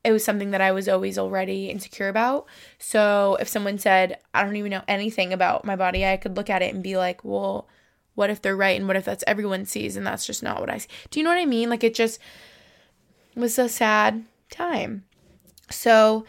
it 0.05 0.13
was 0.13 0.25
something 0.25 0.53
that 0.53 0.61
I 0.61 0.71
was 0.71 0.89
always 0.89 1.19
already 1.19 1.69
insecure 1.69 2.09
about. 2.09 2.47
So 2.79 3.37
if 3.41 3.49
someone 3.49 3.79
said, 3.79 4.19
I 4.33 4.45
don't 4.45 4.55
even 4.55 4.71
know 4.71 4.85
anything 4.87 5.33
about 5.33 5.65
my 5.65 5.75
body, 5.75 6.07
I 6.07 6.17
could 6.17 6.37
look 6.37 6.49
at 6.49 6.63
it 6.63 6.73
and 6.73 6.81
be 6.81 6.97
like, 6.97 7.25
well, 7.25 7.67
what 8.15 8.31
if 8.31 8.41
they're 8.41 8.57
right? 8.57 8.79
And 8.79 8.87
what 8.87 8.95
if 8.95 9.05
that's 9.05 9.25
everyone 9.27 9.67
sees 9.67 9.97
and 9.97 10.07
that's 10.07 10.25
just 10.25 10.45
not 10.45 10.61
what 10.61 10.71
I 10.71 10.79
see? 10.79 10.89
Do 11.11 11.19
you 11.19 11.25
know 11.25 11.31
what 11.31 11.41
I 11.41 11.45
mean? 11.45 11.69
Like 11.69 11.83
it 11.83 11.95
just 11.95 12.21
was 13.35 13.59
a 13.59 13.69
sad 13.69 14.25
time. 14.49 15.05
So 15.71 16.25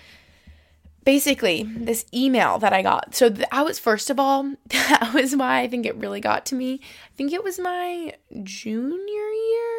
basically, 1.06 1.62
this 1.64 2.06
email 2.12 2.58
that 2.58 2.74
I 2.74 2.82
got. 2.82 3.14
So 3.14 3.32
I 3.52 3.62
was, 3.62 3.78
first 3.78 4.10
of 4.10 4.20
all, 4.20 4.44
that 4.70 5.12
was 5.14 5.36
why 5.36 5.60
I 5.60 5.68
think 5.68 5.86
it 5.86 5.96
really 5.98 6.20
got 6.20 6.48
to 6.48 6.56
me. 6.56 6.80
I 6.82 7.16
think 7.16 7.32
it 7.32 7.44
was 7.44 7.60
my 7.60 8.14
junior 8.42 9.30
year 9.30 9.73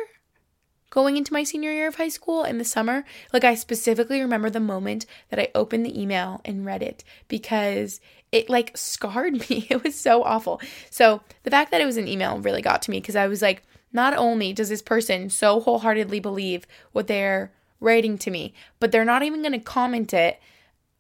going 0.95 1.17
into 1.17 1.33
my 1.33 1.43
senior 1.43 1.73
year 1.73 1.89
of 1.89 1.97
high 1.97 2.09
school 2.09 2.45
in 2.45 2.59
the 2.59 2.65
summer, 2.65 3.05
like 3.33 3.43
I 3.43 3.57
specifically 3.57 4.21
remember 4.21 4.49
the 4.49 4.61
moment 4.61 5.07
that 5.29 5.41
I 5.41 5.49
opened 5.53 5.85
the 5.85 6.01
email 6.01 6.41
and 6.45 6.65
read 6.65 6.85
it 6.85 7.03
because 7.27 8.01
it 8.31 8.49
like 8.49 8.77
scarred 8.77 9.33
me. 9.51 9.67
It 9.69 9.83
was 9.83 9.97
so 9.97 10.23
awful. 10.23 10.61
So 10.91 11.21
the 11.43 11.51
fact 11.51 11.73
that 11.73 11.81
it 11.81 11.87
was 11.87 11.97
an 11.97 12.07
email 12.07 12.39
really 12.39 12.63
got 12.63 12.81
to 12.83 12.93
me 12.93 13.01
because 13.01 13.17
I 13.17 13.27
was 13.27 13.43
like, 13.43 13.65
not 13.93 14.17
only 14.17 14.53
does 14.53 14.69
this 14.69 14.83
person 14.83 15.31
so 15.31 15.59
wholeheartedly 15.59 16.21
believe 16.21 16.65
what 16.93 17.09
they're 17.09 17.51
writing 17.81 18.17
to 18.19 18.31
me, 18.31 18.55
but 18.79 18.93
they're 18.93 19.05
not 19.05 19.25
even 19.25 19.43
going 19.43 19.53
to 19.53 19.59
comment 19.59 20.15
it. 20.15 20.41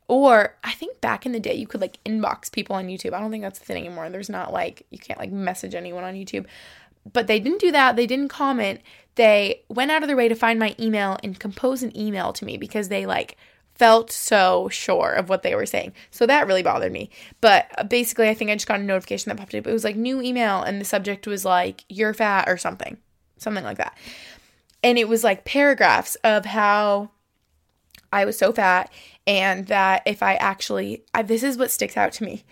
Or 0.08 0.56
I 0.64 0.72
think 0.72 1.00
back 1.00 1.24
in 1.24 1.30
the 1.30 1.40
day, 1.40 1.54
you 1.54 1.68
could 1.68 1.80
like 1.80 2.02
inbox 2.04 2.50
people 2.50 2.74
on 2.74 2.88
YouTube. 2.88 3.12
I 3.12 3.20
don't 3.20 3.30
think 3.30 3.44
that's 3.44 3.60
the 3.60 3.64
thing 3.64 3.86
anymore. 3.86 4.10
There's 4.10 4.28
not 4.28 4.52
like, 4.52 4.86
you 4.90 4.98
can't 4.98 5.20
like 5.20 5.30
message 5.30 5.74
anyone 5.74 6.04
on 6.04 6.14
YouTube. 6.14 6.46
But 7.12 7.26
they 7.26 7.38
didn't 7.38 7.60
do 7.60 7.72
that. 7.72 7.96
They 7.96 8.06
didn't 8.06 8.28
comment 8.28 8.80
they 9.16 9.62
went 9.68 9.90
out 9.90 10.02
of 10.02 10.08
their 10.08 10.16
way 10.16 10.28
to 10.28 10.34
find 10.34 10.58
my 10.58 10.74
email 10.78 11.18
and 11.22 11.38
compose 11.38 11.82
an 11.82 11.96
email 11.96 12.32
to 12.32 12.44
me 12.44 12.56
because 12.56 12.88
they 12.88 13.06
like 13.06 13.36
felt 13.74 14.10
so 14.10 14.68
sure 14.68 15.12
of 15.12 15.28
what 15.28 15.42
they 15.42 15.54
were 15.54 15.66
saying. 15.66 15.92
So 16.10 16.26
that 16.26 16.46
really 16.46 16.62
bothered 16.62 16.92
me. 16.92 17.10
But 17.40 17.66
uh, 17.76 17.84
basically, 17.84 18.28
I 18.28 18.34
think 18.34 18.50
I 18.50 18.54
just 18.54 18.66
got 18.66 18.80
a 18.80 18.84
notification 18.84 19.30
that 19.30 19.38
popped 19.38 19.54
up. 19.54 19.66
It 19.66 19.72
was 19.72 19.84
like 19.84 19.96
new 19.96 20.22
email, 20.22 20.62
and 20.62 20.80
the 20.80 20.84
subject 20.84 21.26
was 21.26 21.44
like, 21.44 21.84
you're 21.88 22.14
fat 22.14 22.48
or 22.48 22.56
something, 22.56 22.98
something 23.36 23.64
like 23.64 23.78
that. 23.78 23.96
And 24.82 24.98
it 24.98 25.08
was 25.08 25.24
like 25.24 25.44
paragraphs 25.44 26.14
of 26.16 26.44
how 26.44 27.10
I 28.12 28.24
was 28.24 28.38
so 28.38 28.52
fat 28.52 28.92
and 29.26 29.66
that 29.66 30.02
if 30.06 30.22
I 30.22 30.34
actually, 30.34 31.04
I, 31.14 31.22
this 31.22 31.42
is 31.42 31.56
what 31.56 31.70
sticks 31.70 31.96
out 31.96 32.12
to 32.12 32.24
me 32.24 32.44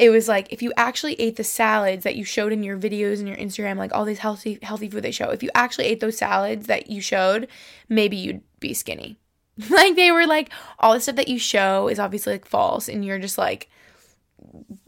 it 0.00 0.08
was 0.08 0.28
like 0.28 0.50
if 0.50 0.62
you 0.62 0.72
actually 0.78 1.12
ate 1.20 1.36
the 1.36 1.44
salads 1.44 2.04
that 2.04 2.16
you 2.16 2.24
showed 2.24 2.52
in 2.52 2.62
your 2.62 2.78
videos 2.78 3.18
and 3.18 3.28
your 3.28 3.36
Instagram, 3.36 3.76
like 3.76 3.92
all 3.92 4.06
these 4.06 4.18
healthy 4.18 4.58
healthy 4.62 4.88
food 4.88 5.02
they 5.02 5.10
show, 5.10 5.28
if 5.28 5.42
you 5.42 5.50
actually 5.54 5.84
ate 5.84 6.00
those 6.00 6.16
salads 6.16 6.68
that 6.68 6.88
you 6.88 7.02
showed, 7.02 7.48
maybe 7.90 8.16
you'd 8.16 8.40
be 8.60 8.72
skinny. 8.72 9.18
like 9.68 9.96
they 9.96 10.10
were 10.10 10.26
like 10.26 10.48
all 10.78 10.94
the 10.94 11.00
stuff 11.00 11.16
that 11.16 11.28
you 11.28 11.38
show 11.38 11.86
is 11.88 11.98
obviously 11.98 12.32
like 12.32 12.46
false 12.46 12.88
and 12.88 13.04
you're 13.04 13.18
just 13.18 13.36
like 13.36 13.68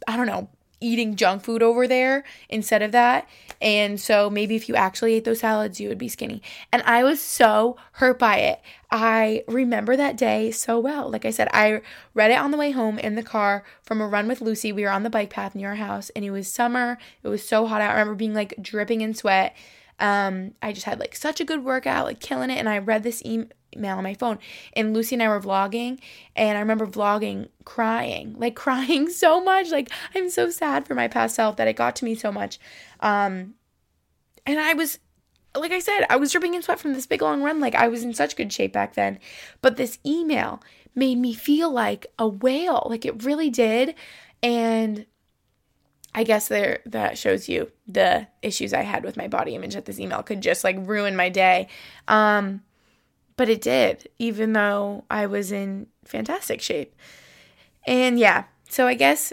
I 0.09 0.17
don't 0.17 0.27
know, 0.27 0.49
eating 0.81 1.15
junk 1.15 1.43
food 1.43 1.63
over 1.63 1.87
there 1.87 2.25
instead 2.49 2.81
of 2.81 2.93
that. 2.93 3.29
And 3.61 4.01
so 4.01 4.31
maybe 4.31 4.57
if 4.57 4.67
you 4.67 4.77
actually 4.77 5.13
ate 5.13 5.25
those 5.25 5.41
salads, 5.41 5.79
you 5.79 5.91
would 5.91 5.99
be 5.99 6.09
skinny. 6.09 6.41
And 6.73 6.83
I 6.85 7.05
was 7.05 7.21
so 7.21 7.77
hurt 7.93 8.19
by 8.19 8.39
it. 8.39 8.63
I 8.95 9.43
remember 9.49 9.97
that 9.97 10.19
day 10.19 10.51
so 10.51 10.79
well. 10.79 11.11
Like 11.11 11.25
I 11.25 11.31
said, 11.31 11.49
I 11.53 11.81
read 12.13 12.31
it 12.31 12.39
on 12.39 12.51
the 12.51 12.59
way 12.59 12.73
home 12.73 12.99
in 12.99 13.15
the 13.15 13.23
car 13.23 13.65
from 13.83 14.03
a 14.03 14.07
run 14.07 14.29
with 14.29 14.43
Lucy. 14.43 14.71
We 14.71 14.83
were 14.83 14.91
on 14.91 15.03
the 15.03 15.09
bike 15.09 15.31
path 15.31 15.55
near 15.55 15.71
our 15.71 15.77
house 15.77 16.11
and 16.11 16.27
it 16.27 16.31
was 16.31 16.47
summer. 16.53 16.99
It 17.23 17.29
was 17.29 17.43
so 17.49 17.67
hot. 17.67 17.81
I 17.81 17.91
remember 17.91 18.15
being 18.15 18.35
like 18.35 18.55
dripping 18.61 19.01
in 19.01 19.15
sweat. 19.15 19.57
Um, 19.99 20.53
I 20.61 20.73
just 20.73 20.85
had 20.85 21.01
like 21.01 21.17
such 21.17 21.41
a 21.41 21.45
good 21.45 21.65
workout, 21.65 22.05
like 22.05 22.21
killing 22.21 22.51
it. 22.51 22.59
And 22.59 22.69
I 22.69 22.79
read 22.79 23.03
this 23.03 23.25
email 23.25 23.49
email 23.75 23.97
on 23.97 24.05
my 24.05 24.13
phone. 24.13 24.39
And 24.75 24.93
Lucy 24.93 25.15
and 25.15 25.23
I 25.23 25.29
were 25.29 25.41
vlogging, 25.41 25.99
and 26.37 26.59
I 26.59 26.61
remember 26.61 26.87
vlogging 26.87 27.49
crying, 27.65 28.35
like 28.39 28.55
crying 28.57 29.09
so 29.09 29.43
much. 29.43 29.71
Like, 29.71 29.91
I'm 30.15 30.29
so 30.29 30.51
sad 30.51 30.87
for 30.87 30.95
my 30.95 31.09
past 31.09 31.35
self 31.35 31.57
that 31.57 31.69
it 31.69 31.77
got 31.77 31.97
to 31.97 32.05
me 32.05 32.15
so 32.15 32.31
much. 32.31 32.59
Um, 33.01 33.55
and 34.45 34.61
I 34.61 34.75
was 34.75 34.99
like 35.55 35.73
I 35.73 35.81
said, 35.81 36.07
I 36.09 36.17
was 36.17 36.33
dripping 36.33 36.55
in 36.55 36.63
sweat 36.63 36.81
from 36.81 36.95
this 36.95 37.07
big 37.07 37.23
long 37.23 37.43
run. 37.43 37.61
Like 37.61 37.75
I 37.75 37.89
was 37.89 38.03
in 38.03 38.15
such 38.15 38.37
good 38.37 38.53
shape 38.53 38.73
back 38.73 38.95
then. 38.95 39.19
But 39.61 39.77
this 39.77 39.99
email 40.07 40.63
made 40.95 41.19
me 41.19 41.35
feel 41.35 41.71
like 41.71 42.07
a 42.19 42.27
whale. 42.27 42.87
Like 42.89 43.05
it 43.05 43.25
really 43.25 43.51
did. 43.51 43.95
And 44.43 45.07
I 46.15 46.25
guess 46.25 46.49
there 46.49 46.81
that 46.87 47.19
shows 47.19 47.49
you 47.49 47.71
the 47.87 48.29
issues 48.43 48.73
I 48.73 48.83
had 48.83 49.05
with 49.05 49.17
my 49.17 49.29
body 49.29 49.55
image 49.55 49.75
that 49.75 49.87
this 49.87 50.01
email 50.01 50.23
could 50.23 50.41
just 50.41 50.65
like 50.65 50.77
ruin 50.81 51.17
my 51.17 51.29
day. 51.29 51.69
Um 52.09 52.63
but 53.37 53.49
it 53.49 53.63
did, 53.63 54.09
even 54.19 54.53
though 54.53 55.05
I 55.11 55.27
was 55.27 55.53
in 55.53 55.87
fantastic 56.05 56.61
shape. 56.61 56.95
And 57.87 58.19
yeah, 58.19 58.45
so 58.69 58.87
I 58.87 58.95
guess 58.95 59.33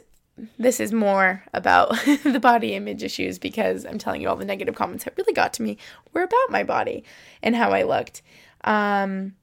this 0.57 0.79
is 0.79 0.91
more 0.91 1.43
about 1.53 1.95
the 2.23 2.39
body 2.39 2.73
image 2.73 3.03
issues 3.03 3.39
because 3.39 3.85
I'm 3.85 3.97
telling 3.97 4.21
you 4.21 4.29
all 4.29 4.35
the 4.35 4.45
negative 4.45 4.75
comments 4.75 5.03
that 5.05 5.15
really 5.17 5.33
got 5.33 5.53
to 5.53 5.61
me 5.61 5.77
were 6.13 6.23
about 6.23 6.49
my 6.49 6.63
body 6.63 7.03
and 7.41 7.55
how 7.55 7.71
I 7.71 7.83
looked. 7.83 8.21
Um, 8.63 9.35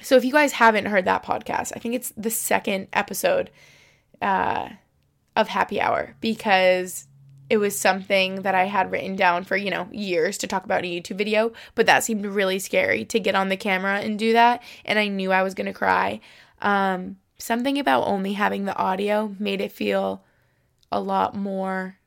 so 0.00 0.16
if 0.16 0.24
you 0.24 0.32
guys 0.32 0.52
haven't 0.52 0.86
heard 0.86 1.06
that 1.06 1.24
podcast, 1.24 1.72
I 1.74 1.78
think 1.78 1.94
it's 1.94 2.12
the 2.16 2.30
second 2.30 2.88
episode 2.92 3.50
uh, 4.20 4.68
of 5.34 5.48
Happy 5.48 5.80
Hour 5.80 6.14
because 6.20 7.06
it 7.48 7.58
was 7.58 7.78
something 7.78 8.42
that 8.42 8.54
I 8.54 8.64
had 8.64 8.90
written 8.90 9.16
down 9.16 9.44
for, 9.44 9.56
you 9.56 9.70
know, 9.70 9.88
years 9.92 10.36
to 10.38 10.46
talk 10.46 10.64
about 10.64 10.84
in 10.84 10.90
a 10.90 11.00
YouTube 11.00 11.16
video, 11.16 11.52
but 11.74 11.86
that 11.86 12.02
seemed 12.02 12.26
really 12.26 12.58
scary 12.58 13.04
to 13.06 13.20
get 13.20 13.34
on 13.34 13.48
the 13.48 13.56
camera 13.56 14.00
and 14.00 14.18
do 14.18 14.32
that. 14.32 14.62
And 14.84 14.98
I 14.98 15.08
knew 15.08 15.32
I 15.32 15.42
was 15.42 15.54
going 15.54 15.66
to 15.66 15.72
cry. 15.72 16.20
Um, 16.60 17.16
something 17.38 17.78
about 17.78 18.06
only 18.06 18.34
having 18.34 18.64
the 18.64 18.76
audio 18.76 19.34
made 19.38 19.60
it 19.60 19.72
feel 19.72 20.22
a 20.90 21.00
lot 21.00 21.34
more, 21.34 21.98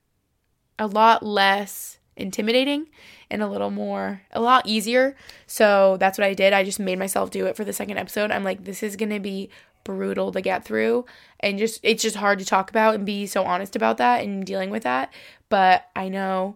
a 0.78 0.88
lot 0.88 1.24
less 1.24 1.98
intimidating 2.16 2.88
and 3.30 3.42
a 3.42 3.48
little 3.48 3.72
more, 3.72 4.22
a 4.32 4.42
lot 4.42 4.66
easier. 4.66 5.16
So 5.48 5.98
that's 6.00 6.18
what 6.18 6.26
I 6.26 6.34
did. 6.34 6.54
I 6.54 6.64
just 6.64 6.80
made 6.80 7.00
myself 7.00 7.32
do 7.32 7.46
it 7.46 7.56
for 7.56 7.64
the 7.64 7.74
second 7.74 7.98
episode. 7.98 8.32
I'm 8.32 8.44
like, 8.44 8.64
this 8.64 8.84
is 8.84 8.96
going 8.96 9.12
to 9.12 9.20
be 9.20 9.50
brutal 9.84 10.32
to 10.32 10.42
get 10.42 10.66
through 10.66 11.06
and 11.40 11.58
just 11.58 11.80
it's 11.84 12.04
just 12.04 12.18
hard 12.18 12.38
to 12.38 12.46
talk 12.46 12.70
about 12.70 12.96
and 12.96 13.06
be 13.06 13.26
so 13.26 13.44
honest 13.44 13.76
about 13.76 13.98
that 13.98 14.24
and 14.24 14.46
dealing 14.46 14.70
with 14.70 14.84
that 14.84 15.12
but 15.48 15.86
i 15.96 16.08
know 16.10 16.56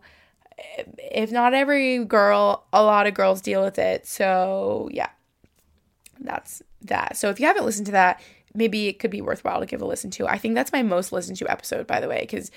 if 0.98 1.32
not 1.32 1.54
every 1.54 2.04
girl 2.06 2.66
a 2.74 2.84
lot 2.84 3.08
of 3.08 3.14
girls 3.14 3.42
deal 3.42 3.64
with 3.64 3.80
it 3.80 4.06
so 4.06 4.90
yeah 4.92 5.10
that's 6.20 6.62
that 6.82 7.16
so 7.18 7.30
if 7.30 7.40
you 7.40 7.48
haven't 7.48 7.66
listened 7.66 7.86
to 7.86 7.92
that 7.92 8.22
maybe 8.54 8.88
it 8.88 9.00
could 9.00 9.12
be 9.12 9.22
worthwhile 9.22 9.60
to 9.60 9.66
give 9.66 9.82
a 9.82 9.86
listen 9.86 10.12
to. 10.12 10.28
I 10.28 10.38
think 10.38 10.56
that's 10.56 10.72
my 10.72 10.84
most 10.84 11.12
listened 11.12 11.38
to 11.38 11.52
episode, 11.52 11.88
by 11.88 12.00
the 12.00 12.08
way, 12.08 12.22
because 12.22 12.52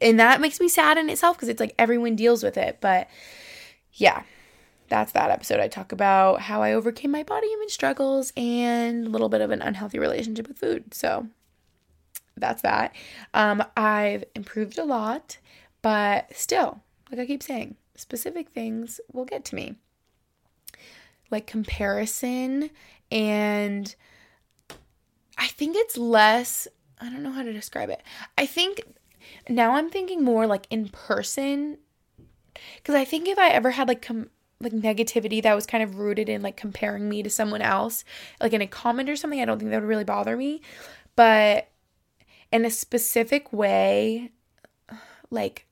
and 0.00 0.20
that 0.20 0.40
makes 0.40 0.60
me 0.60 0.68
sad 0.68 0.98
in 0.98 1.08
itself 1.08 1.36
because 1.36 1.48
it's 1.48 1.60
like 1.60 1.74
everyone 1.78 2.16
deals 2.16 2.42
with 2.42 2.56
it. 2.56 2.78
But 2.80 3.08
yeah, 3.92 4.22
that's 4.88 5.12
that 5.12 5.30
episode. 5.30 5.60
I 5.60 5.68
talk 5.68 5.92
about 5.92 6.42
how 6.42 6.62
I 6.62 6.72
overcame 6.72 7.10
my 7.10 7.22
body 7.22 7.48
image 7.52 7.70
struggles 7.72 8.32
and 8.36 9.06
a 9.06 9.10
little 9.10 9.28
bit 9.28 9.40
of 9.40 9.50
an 9.50 9.62
unhealthy 9.62 9.98
relationship 9.98 10.48
with 10.48 10.58
food. 10.58 10.92
So 10.92 11.26
that's 12.36 12.62
that. 12.62 12.94
Um, 13.32 13.64
I've 13.76 14.24
improved 14.34 14.78
a 14.78 14.84
lot, 14.84 15.38
but 15.82 16.34
still, 16.36 16.80
like 17.10 17.20
I 17.20 17.26
keep 17.26 17.42
saying, 17.42 17.76
specific 17.94 18.50
things 18.50 19.00
will 19.12 19.24
get 19.24 19.44
to 19.46 19.54
me. 19.54 19.76
Like 21.30 21.46
comparison 21.46 22.70
and 23.10 23.94
I 25.36 25.48
think 25.48 25.76
it's 25.76 25.96
less, 25.96 26.66
I 27.00 27.10
don't 27.10 27.22
know 27.22 27.32
how 27.32 27.42
to 27.42 27.52
describe 27.52 27.90
it. 27.90 28.02
I 28.38 28.46
think 28.46 28.82
now 29.48 29.72
I'm 29.72 29.90
thinking 29.90 30.22
more 30.22 30.46
like 30.46 30.66
in 30.70 30.88
person 30.88 31.78
because 32.76 32.94
I 32.94 33.04
think 33.04 33.28
if 33.28 33.38
I 33.38 33.50
ever 33.50 33.72
had 33.72 33.88
like 33.88 34.02
com- 34.02 34.30
like 34.60 34.72
negativity 34.72 35.42
that 35.42 35.54
was 35.54 35.66
kind 35.66 35.84
of 35.84 35.98
rooted 35.98 36.28
in 36.28 36.42
like 36.42 36.56
comparing 36.56 37.08
me 37.08 37.22
to 37.22 37.30
someone 37.30 37.62
else, 37.62 38.04
like 38.40 38.52
in 38.52 38.62
a 38.62 38.66
comment 38.66 39.08
or 39.08 39.16
something, 39.16 39.40
I 39.40 39.44
don't 39.44 39.58
think 39.58 39.70
that 39.70 39.80
would 39.80 39.88
really 39.88 40.04
bother 40.04 40.36
me. 40.36 40.62
But 41.14 41.68
in 42.50 42.64
a 42.64 42.70
specific 42.70 43.52
way, 43.52 44.30
like 45.30 45.66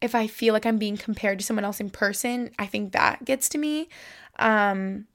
if 0.00 0.14
I 0.14 0.26
feel 0.26 0.54
like 0.54 0.66
I'm 0.66 0.78
being 0.78 0.96
compared 0.96 1.38
to 1.40 1.44
someone 1.44 1.64
else 1.64 1.80
in 1.80 1.90
person, 1.90 2.50
I 2.58 2.66
think 2.66 2.92
that 2.92 3.24
gets 3.24 3.48
to 3.50 3.58
me. 3.58 3.88
Um 4.38 5.06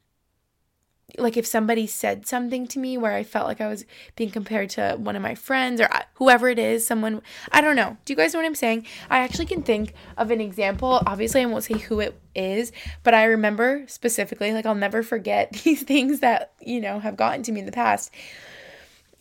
like 1.17 1.37
if 1.37 1.45
somebody 1.45 1.87
said 1.87 2.27
something 2.27 2.67
to 2.67 2.79
me 2.79 2.97
where 2.97 3.13
I 3.13 3.23
felt 3.23 3.47
like 3.47 3.61
I 3.61 3.67
was 3.67 3.85
being 4.15 4.31
compared 4.31 4.69
to 4.71 4.95
one 4.97 5.15
of 5.15 5.21
my 5.21 5.35
friends 5.35 5.81
or 5.81 5.85
uh, 5.91 6.03
whoever 6.15 6.49
it 6.49 6.59
is, 6.59 6.85
someone 6.85 7.21
I 7.51 7.61
don't 7.61 7.75
know. 7.75 7.97
Do 8.05 8.13
you 8.13 8.17
guys 8.17 8.33
know 8.33 8.39
what 8.39 8.45
I'm 8.45 8.55
saying? 8.55 8.85
I 9.09 9.19
actually 9.19 9.45
can 9.45 9.63
think 9.63 9.93
of 10.17 10.31
an 10.31 10.41
example. 10.41 11.01
Obviously, 11.05 11.41
I 11.41 11.45
won't 11.45 11.63
say 11.63 11.77
who 11.77 11.99
it 11.99 12.19
is, 12.35 12.71
but 13.03 13.13
I 13.13 13.25
remember 13.25 13.83
specifically 13.87 14.51
like 14.53 14.65
I'll 14.65 14.75
never 14.75 15.03
forget 15.03 15.51
these 15.63 15.83
things 15.83 16.19
that, 16.19 16.53
you 16.61 16.81
know, 16.81 16.99
have 16.99 17.17
gotten 17.17 17.43
to 17.43 17.51
me 17.51 17.61
in 17.61 17.65
the 17.65 17.71
past. 17.71 18.11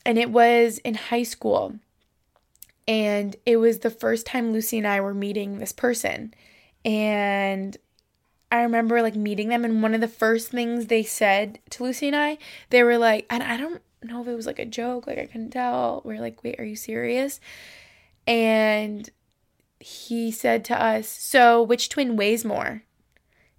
And 0.06 0.18
it 0.18 0.30
was 0.30 0.78
in 0.78 0.94
high 0.94 1.22
school. 1.22 1.78
And 2.86 3.34
it 3.46 3.56
was 3.56 3.78
the 3.78 3.90
first 3.90 4.26
time 4.26 4.52
Lucy 4.52 4.78
and 4.78 4.86
I 4.86 5.00
were 5.00 5.14
meeting 5.14 5.58
this 5.58 5.72
person. 5.72 6.34
And 6.84 7.76
I 8.50 8.62
remember 8.62 9.02
like 9.02 9.16
meeting 9.16 9.48
them, 9.48 9.64
and 9.64 9.82
one 9.82 9.94
of 9.94 10.00
the 10.00 10.08
first 10.08 10.50
things 10.50 10.86
they 10.86 11.02
said 11.02 11.58
to 11.70 11.82
Lucy 11.82 12.06
and 12.06 12.16
I, 12.16 12.38
they 12.70 12.82
were 12.82 12.98
like, 12.98 13.26
and 13.28 13.42
I 13.42 13.56
don't 13.56 13.82
know 14.02 14.22
if 14.22 14.28
it 14.28 14.34
was 14.34 14.46
like 14.46 14.58
a 14.58 14.64
joke, 14.64 15.06
like 15.06 15.18
I 15.18 15.26
couldn't 15.26 15.50
tell. 15.50 16.02
We 16.04 16.16
are 16.16 16.20
like, 16.20 16.42
wait, 16.44 16.60
are 16.60 16.64
you 16.64 16.76
serious? 16.76 17.40
And 18.26 19.10
he 19.80 20.30
said 20.30 20.64
to 20.66 20.82
us, 20.82 21.08
So 21.08 21.62
which 21.62 21.88
twin 21.88 22.16
weighs 22.16 22.44
more? 22.44 22.82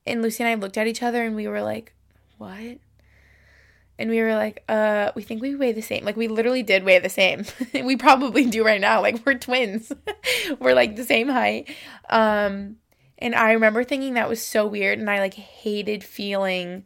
And 0.07 0.21
Lucy 0.21 0.43
and 0.43 0.49
I 0.49 0.55
looked 0.55 0.77
at 0.77 0.87
each 0.87 1.03
other 1.03 1.23
and 1.23 1.35
we 1.35 1.47
were 1.47 1.61
like, 1.61 1.93
What? 2.37 2.79
And 3.97 4.09
we 4.09 4.21
were 4.21 4.35
like, 4.35 4.61
uh, 4.67 5.11
we 5.15 5.23
think 5.23 5.41
we 5.41 5.55
weigh 5.55 5.71
the 5.71 5.81
same. 5.81 6.03
Like 6.03 6.17
we 6.17 6.27
literally 6.27 6.63
did 6.63 6.83
weigh 6.83 6.99
the 6.99 7.09
same. 7.09 7.45
we 7.73 7.95
probably 7.95 8.45
do 8.45 8.65
right 8.65 8.81
now. 8.81 9.01
Like 9.01 9.25
we're 9.25 9.35
twins. 9.35 9.91
we're 10.59 10.73
like 10.73 10.95
the 10.95 11.05
same 11.05 11.29
height. 11.29 11.73
Um 12.09 12.77
and 13.17 13.35
I 13.35 13.53
remember 13.53 13.83
thinking 13.83 14.13
that 14.13 14.29
was 14.29 14.41
so 14.41 14.65
weird 14.65 14.99
and 14.99 15.09
I 15.09 15.19
like 15.19 15.33
hated 15.33 16.03
feeling 16.03 16.85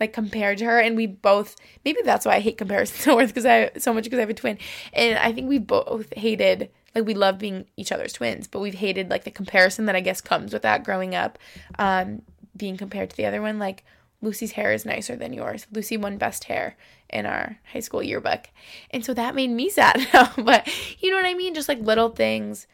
like 0.00 0.12
compared 0.12 0.58
to 0.58 0.64
her 0.64 0.78
and 0.78 0.96
we 0.96 1.06
both 1.06 1.56
maybe 1.84 2.00
that's 2.04 2.24
why 2.24 2.36
I 2.36 2.40
hate 2.40 2.58
comparison 2.58 2.96
so 3.00 3.16
much 3.16 3.28
because 3.28 3.46
I 3.46 3.70
so 3.78 3.92
much 3.92 4.04
because 4.04 4.18
I 4.18 4.22
have 4.22 4.30
a 4.30 4.34
twin. 4.34 4.58
And 4.92 5.18
I 5.18 5.32
think 5.32 5.48
we 5.48 5.58
both 5.58 6.12
hated 6.14 6.70
like 6.94 7.04
we 7.04 7.14
love 7.14 7.38
being 7.38 7.66
each 7.76 7.92
other's 7.92 8.12
twins, 8.12 8.46
but 8.46 8.60
we've 8.60 8.74
hated 8.74 9.10
like 9.10 9.24
the 9.24 9.30
comparison 9.30 9.86
that 9.86 9.96
I 9.96 10.00
guess 10.00 10.20
comes 10.20 10.52
with 10.52 10.62
that 10.62 10.84
growing 10.84 11.14
up 11.14 11.38
um 11.78 12.22
being 12.56 12.76
compared 12.76 13.10
to 13.10 13.16
the 13.16 13.26
other 13.26 13.42
one 13.42 13.58
like 13.58 13.84
Lucy's 14.20 14.52
hair 14.52 14.72
is 14.72 14.84
nicer 14.84 15.14
than 15.14 15.32
yours. 15.32 15.66
Lucy 15.70 15.96
won 15.96 16.18
best 16.18 16.44
hair 16.44 16.76
in 17.08 17.24
our 17.24 17.58
high 17.72 17.80
school 17.80 18.02
yearbook. 18.02 18.50
And 18.90 19.04
so 19.04 19.14
that 19.14 19.34
made 19.34 19.50
me 19.50 19.68
sad. 19.70 20.06
but 20.36 20.68
you 21.00 21.10
know 21.10 21.16
what 21.16 21.26
I 21.26 21.34
mean? 21.34 21.54
Just 21.54 21.68
like 21.68 21.80
little 21.80 22.08
things 22.08 22.66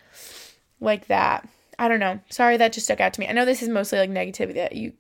like 0.81 1.07
that. 1.09 1.47
I 1.79 1.89
don't 1.89 2.01
know. 2.01 2.21
Sorry, 2.31 2.57
that 2.57 2.73
just 2.73 2.87
stuck 2.87 3.01
out 3.01 3.15
to 3.15 3.21
me. 3.21 3.29
I 3.29 3.33
know 3.33 3.45
this 3.45 3.63
is 3.63 3.69
mostly 3.69 3.99
like 3.99 4.11
negativity 4.11 4.55
that 4.55 4.77
you 4.77 4.93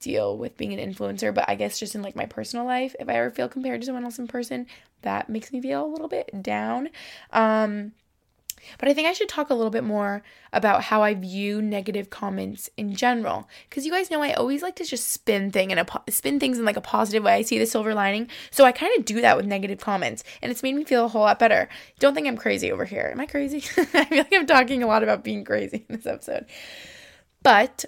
deal 0.00 0.36
with 0.36 0.56
being 0.56 0.78
an 0.78 0.92
influencer, 0.92 1.32
but 1.32 1.48
I 1.48 1.54
guess 1.54 1.78
just 1.78 1.94
in 1.94 2.02
like 2.02 2.16
my 2.16 2.26
personal 2.26 2.66
life, 2.66 2.94
if 3.00 3.08
I 3.08 3.14
ever 3.14 3.30
feel 3.30 3.48
compared 3.48 3.80
to 3.80 3.86
someone 3.86 4.04
else 4.04 4.18
in 4.18 4.26
person, 4.26 4.66
that 5.02 5.28
makes 5.30 5.52
me 5.52 5.60
feel 5.60 5.84
a 5.84 5.86
little 5.86 6.08
bit 6.08 6.42
down. 6.42 6.90
Um, 7.32 7.92
but 8.78 8.88
I 8.88 8.94
think 8.94 9.08
I 9.08 9.12
should 9.12 9.28
talk 9.28 9.50
a 9.50 9.54
little 9.54 9.70
bit 9.70 9.84
more 9.84 10.22
about 10.52 10.82
how 10.82 11.02
I 11.02 11.14
view 11.14 11.62
negative 11.62 12.10
comments 12.10 12.68
in 12.76 12.94
general, 12.94 13.48
because 13.68 13.86
you 13.86 13.92
guys 13.92 14.10
know 14.10 14.22
I 14.22 14.32
always 14.32 14.62
like 14.62 14.76
to 14.76 14.84
just 14.84 15.08
spin 15.08 15.50
thing 15.50 15.70
in 15.70 15.78
a 15.78 15.84
po- 15.84 16.02
spin 16.08 16.40
things 16.40 16.58
in 16.58 16.64
like 16.64 16.76
a 16.76 16.82
positive 16.82 17.22
way. 17.22 17.34
I 17.34 17.42
see 17.42 17.58
the 17.58 17.66
silver 17.66 17.94
lining, 17.94 18.28
so 18.50 18.64
I 18.64 18.72
kind 18.72 18.92
of 18.98 19.04
do 19.04 19.20
that 19.20 19.36
with 19.36 19.46
negative 19.46 19.80
comments, 19.80 20.24
and 20.40 20.50
it's 20.50 20.62
made 20.62 20.74
me 20.74 20.84
feel 20.84 21.04
a 21.04 21.08
whole 21.08 21.22
lot 21.22 21.38
better. 21.38 21.68
Don't 21.98 22.14
think 22.14 22.26
I'm 22.26 22.36
crazy 22.36 22.72
over 22.72 22.84
here. 22.84 23.10
Am 23.12 23.20
I 23.20 23.26
crazy? 23.26 23.58
I 23.94 24.04
feel 24.04 24.18
like 24.18 24.32
I'm 24.32 24.46
talking 24.46 24.82
a 24.82 24.86
lot 24.86 25.02
about 25.02 25.24
being 25.24 25.44
crazy 25.44 25.84
in 25.88 25.96
this 25.96 26.06
episode, 26.06 26.46
but 27.42 27.84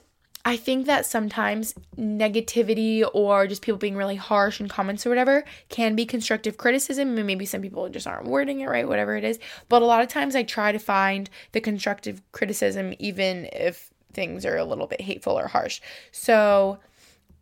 I 0.46 0.56
think 0.58 0.86
that 0.86 1.06
sometimes 1.06 1.74
negativity 1.96 3.02
or 3.14 3.46
just 3.46 3.62
people 3.62 3.78
being 3.78 3.96
really 3.96 4.16
harsh 4.16 4.60
in 4.60 4.68
comments 4.68 5.06
or 5.06 5.08
whatever 5.08 5.44
can 5.70 5.96
be 5.96 6.04
constructive 6.04 6.58
criticism. 6.58 7.16
And 7.16 7.26
maybe 7.26 7.46
some 7.46 7.62
people 7.62 7.88
just 7.88 8.06
aren't 8.06 8.26
wording 8.26 8.60
it 8.60 8.68
right, 8.68 8.86
whatever 8.86 9.16
it 9.16 9.24
is. 9.24 9.38
But 9.70 9.80
a 9.80 9.86
lot 9.86 10.02
of 10.02 10.08
times 10.08 10.36
I 10.36 10.42
try 10.42 10.70
to 10.70 10.78
find 10.78 11.30
the 11.52 11.60
constructive 11.60 12.20
criticism, 12.32 12.92
even 12.98 13.48
if 13.52 13.90
things 14.12 14.44
are 14.44 14.58
a 14.58 14.64
little 14.64 14.86
bit 14.86 15.00
hateful 15.00 15.38
or 15.38 15.48
harsh. 15.48 15.80
So, 16.12 16.78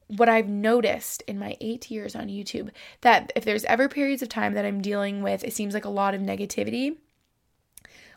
what 0.08 0.28
I've 0.28 0.48
noticed 0.48 1.22
in 1.22 1.38
my 1.38 1.56
eight 1.60 1.90
years 1.90 2.14
on 2.14 2.28
YouTube 2.28 2.70
that 3.00 3.32
if 3.34 3.44
there's 3.44 3.64
ever 3.64 3.88
periods 3.88 4.20
of 4.20 4.28
time 4.28 4.52
that 4.54 4.64
I'm 4.64 4.82
dealing 4.82 5.22
with, 5.22 5.42
it 5.42 5.54
seems 5.54 5.72
like 5.72 5.86
a 5.86 5.90
lot 5.90 6.14
of 6.14 6.20
negativity, 6.20 6.96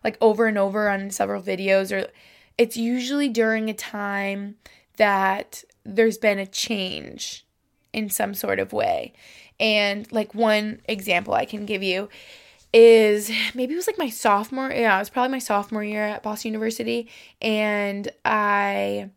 like 0.04 0.18
over 0.20 0.46
and 0.48 0.58
over 0.58 0.90
on 0.90 1.10
several 1.10 1.42
videos 1.42 1.92
or 1.92 2.10
it's 2.58 2.78
usually 2.78 3.30
during 3.30 3.70
a 3.70 3.74
time 3.74 4.56
that 4.98 5.64
there's 5.84 6.18
been 6.18 6.40
a 6.40 6.46
change 6.46 7.46
in 7.94 8.10
some 8.10 8.34
sort 8.34 8.60
of 8.60 8.74
way. 8.74 9.14
And 9.60 10.12
like 10.12 10.36
one 10.36 10.82
example 10.86 11.34
I 11.34 11.46
can 11.46 11.66
give 11.66 11.84
you 11.84 12.10
is 12.74 13.32
maybe 13.54 13.74
it 13.74 13.78
was 13.78 13.88
like 13.88 13.98
my 13.98 14.10
sophomore, 14.10 14.70
yeah, 14.70 14.96
it 14.96 15.00
was 15.00 15.10
probably 15.10 15.32
my 15.32 15.40
sophomore 15.40 15.84
year 15.84 16.04
at 16.04 16.24
Boston 16.24 16.52
University 16.52 17.10
and 17.42 18.12
I 18.26 19.10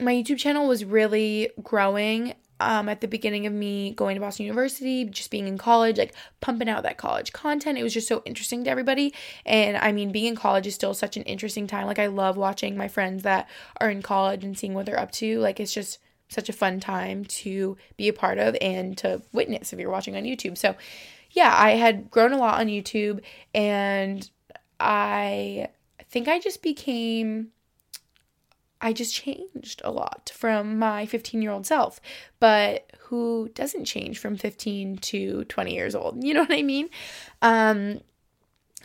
my 0.00 0.14
YouTube 0.14 0.38
channel 0.38 0.66
was 0.66 0.84
really 0.84 1.50
growing 1.62 2.34
um, 2.60 2.88
at 2.88 3.00
the 3.00 3.08
beginning 3.08 3.46
of 3.46 3.52
me 3.52 3.92
going 3.92 4.14
to 4.14 4.20
Boston 4.20 4.46
University, 4.46 5.04
just 5.04 5.30
being 5.30 5.48
in 5.48 5.58
college, 5.58 5.98
like 5.98 6.14
pumping 6.40 6.68
out 6.68 6.82
that 6.82 6.98
college 6.98 7.32
content. 7.32 7.78
It 7.78 7.82
was 7.82 7.94
just 7.94 8.08
so 8.08 8.22
interesting 8.24 8.64
to 8.64 8.70
everybody. 8.70 9.14
And 9.44 9.76
I 9.76 9.92
mean, 9.92 10.12
being 10.12 10.26
in 10.26 10.36
college 10.36 10.66
is 10.66 10.74
still 10.74 10.94
such 10.94 11.16
an 11.16 11.22
interesting 11.24 11.66
time. 11.66 11.86
Like, 11.86 11.98
I 11.98 12.06
love 12.06 12.36
watching 12.36 12.76
my 12.76 12.88
friends 12.88 13.22
that 13.22 13.48
are 13.80 13.90
in 13.90 14.02
college 14.02 14.44
and 14.44 14.56
seeing 14.56 14.74
what 14.74 14.86
they're 14.86 15.00
up 15.00 15.12
to. 15.12 15.38
Like, 15.40 15.58
it's 15.58 15.74
just 15.74 15.98
such 16.28 16.48
a 16.48 16.52
fun 16.52 16.78
time 16.78 17.24
to 17.24 17.76
be 17.96 18.08
a 18.08 18.12
part 18.12 18.38
of 18.38 18.56
and 18.60 18.96
to 18.98 19.22
witness 19.32 19.72
if 19.72 19.78
you're 19.78 19.90
watching 19.90 20.16
on 20.16 20.22
YouTube. 20.22 20.56
So, 20.56 20.76
yeah, 21.32 21.54
I 21.56 21.72
had 21.72 22.10
grown 22.10 22.32
a 22.32 22.38
lot 22.38 22.60
on 22.60 22.66
YouTube 22.66 23.20
and 23.54 24.28
I 24.78 25.68
think 26.08 26.28
I 26.28 26.38
just 26.38 26.62
became 26.62 27.48
I 28.80 28.92
just 28.92 29.14
changed 29.14 29.82
a 29.84 29.90
lot 29.90 30.30
from 30.34 30.78
my 30.78 31.06
15 31.06 31.42
year 31.42 31.50
old 31.50 31.66
self. 31.66 32.00
But 32.38 32.90
who 32.98 33.50
doesn't 33.54 33.84
change 33.84 34.18
from 34.18 34.36
15 34.36 34.98
to 34.98 35.44
20 35.44 35.74
years 35.74 35.94
old? 35.94 36.22
You 36.24 36.34
know 36.34 36.40
what 36.40 36.52
I 36.52 36.62
mean? 36.62 36.88
Um, 37.42 38.00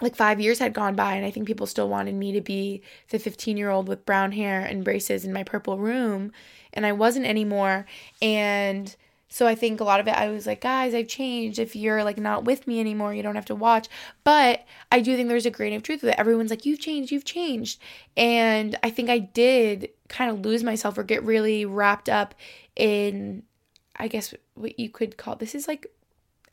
like 0.02 0.16
five 0.16 0.42
years 0.42 0.60
had 0.60 0.74
gone 0.74 0.96
by, 0.96 1.14
and 1.14 1.26
I 1.26 1.32
think 1.32 1.48
people 1.48 1.68
still 1.68 1.88
wanted 1.88 2.16
me 2.16 2.34
to 2.34 2.42
be 2.42 2.82
the 3.10 3.20
15 3.20 3.56
year 3.56 3.70
old 3.70 3.88
with 3.88 4.06
brown 4.06 4.34
hair 4.34 4.60
and 4.62 4.84
braces 4.84 5.24
in 5.24 5.32
my 5.32 5.44
purple 5.44 5.78
room, 5.78 6.32
and 6.74 6.86
I 6.86 6.92
wasn't 6.92 7.26
anymore. 7.26 7.86
And 8.22 8.94
so 9.36 9.46
I 9.46 9.54
think 9.54 9.82
a 9.82 9.84
lot 9.84 10.00
of 10.00 10.08
it, 10.08 10.12
I 10.12 10.30
was 10.30 10.48
like, 10.48 10.62
guys, 10.62 10.94
I've 10.94 11.10
changed. 11.10 11.60
If 11.60 11.76
you're 11.76 12.06
like 12.06 12.18
not 12.18 12.46
with 12.46 12.68
me 12.68 12.80
anymore, 12.80 13.14
you 13.14 13.22
don't 13.22 13.36
have 13.36 13.44
to 13.48 13.54
watch. 13.54 13.90
But 14.24 14.64
I 14.94 15.02
do 15.02 15.18
think 15.18 15.28
there's 15.28 15.46
a 15.46 15.52
grain 15.52 15.74
of 15.74 15.84
truth 15.84 16.04
with 16.04 16.14
it. 16.14 16.18
Everyone's 16.18 16.52
like, 16.52 16.66
you've 16.66 16.80
changed, 16.80 17.12
you've 17.12 17.26
changed. 17.26 17.82
And 18.16 18.80
I 18.82 18.90
think 18.90 19.10
I 19.10 19.20
did 19.20 19.90
kind 20.08 20.32
of 20.32 20.46
lose 20.46 20.64
myself 20.64 20.98
or 20.98 21.04
get 21.04 21.22
really 21.22 21.66
wrapped 21.66 22.08
up 22.08 22.34
in, 22.78 23.44
I 23.98 24.08
guess, 24.08 24.34
what 24.54 24.80
you 24.80 24.88
could 24.88 25.18
call 25.18 25.36
this 25.36 25.54
is 25.54 25.68
like, 25.68 25.86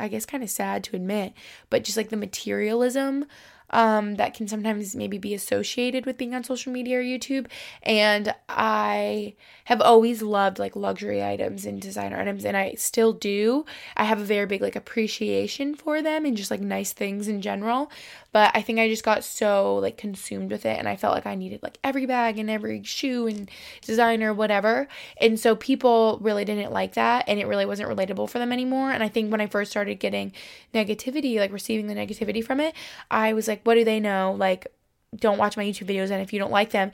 I 0.00 0.08
guess, 0.08 0.26
kind 0.26 0.42
of 0.42 0.50
sad 0.50 0.82
to 0.82 0.96
admit, 0.96 1.34
but 1.70 1.84
just 1.84 1.96
like 1.96 2.08
the 2.08 2.16
materialism 2.16 3.26
um, 3.72 4.16
that 4.16 4.34
can 4.34 4.48
sometimes 4.48 4.94
maybe 4.94 5.18
be 5.18 5.34
associated 5.34 6.06
with 6.06 6.18
being 6.18 6.34
on 6.34 6.44
social 6.44 6.72
media 6.72 6.98
or 6.98 7.02
YouTube. 7.02 7.46
And 7.82 8.34
I 8.48 9.34
have 9.64 9.80
always 9.80 10.22
loved 10.22 10.58
like 10.58 10.76
luxury 10.76 11.22
items 11.24 11.64
and 11.64 11.80
designer 11.80 12.20
items, 12.20 12.44
and 12.44 12.56
I 12.56 12.74
still 12.74 13.12
do. 13.12 13.64
I 13.96 14.04
have 14.04 14.20
a 14.20 14.24
very 14.24 14.46
big 14.46 14.60
like 14.62 14.76
appreciation 14.76 15.74
for 15.74 16.02
them 16.02 16.24
and 16.24 16.36
just 16.36 16.50
like 16.50 16.60
nice 16.60 16.92
things 16.92 17.28
in 17.28 17.40
general. 17.40 17.90
But 18.32 18.50
I 18.54 18.62
think 18.62 18.78
I 18.78 18.88
just 18.88 19.04
got 19.04 19.24
so 19.24 19.76
like 19.76 19.98
consumed 19.98 20.50
with 20.50 20.64
it, 20.64 20.78
and 20.78 20.88
I 20.88 20.96
felt 20.96 21.14
like 21.14 21.26
I 21.26 21.34
needed 21.34 21.62
like 21.62 21.78
every 21.84 22.06
bag 22.06 22.38
and 22.38 22.48
every 22.48 22.82
shoe 22.82 23.26
and 23.26 23.50
designer, 23.82 24.32
whatever. 24.32 24.88
And 25.20 25.38
so 25.38 25.54
people 25.54 26.18
really 26.22 26.44
didn't 26.44 26.72
like 26.72 26.94
that, 26.94 27.24
and 27.28 27.38
it 27.38 27.46
really 27.46 27.66
wasn't 27.66 27.90
relatable 27.90 28.30
for 28.30 28.38
them 28.38 28.52
anymore. 28.52 28.90
And 28.90 29.02
I 29.02 29.08
think 29.08 29.30
when 29.30 29.42
I 29.42 29.46
first 29.46 29.70
started 29.70 30.00
getting 30.00 30.32
negativity, 30.74 31.38
like 31.38 31.52
receiving 31.52 31.88
the 31.88 31.94
negativity 31.94 32.42
from 32.42 32.58
it, 32.58 32.74
I 33.10 33.34
was 33.34 33.48
like, 33.48 33.60
what 33.64 33.74
do 33.74 33.84
they 33.84 34.00
know? 34.00 34.34
Like, 34.38 34.66
don't 35.14 35.38
watch 35.38 35.56
my 35.56 35.64
YouTube 35.64 35.88
videos, 35.88 36.10
and 36.10 36.22
if 36.22 36.32
you 36.32 36.38
don't 36.38 36.50
like 36.50 36.70
them, 36.70 36.90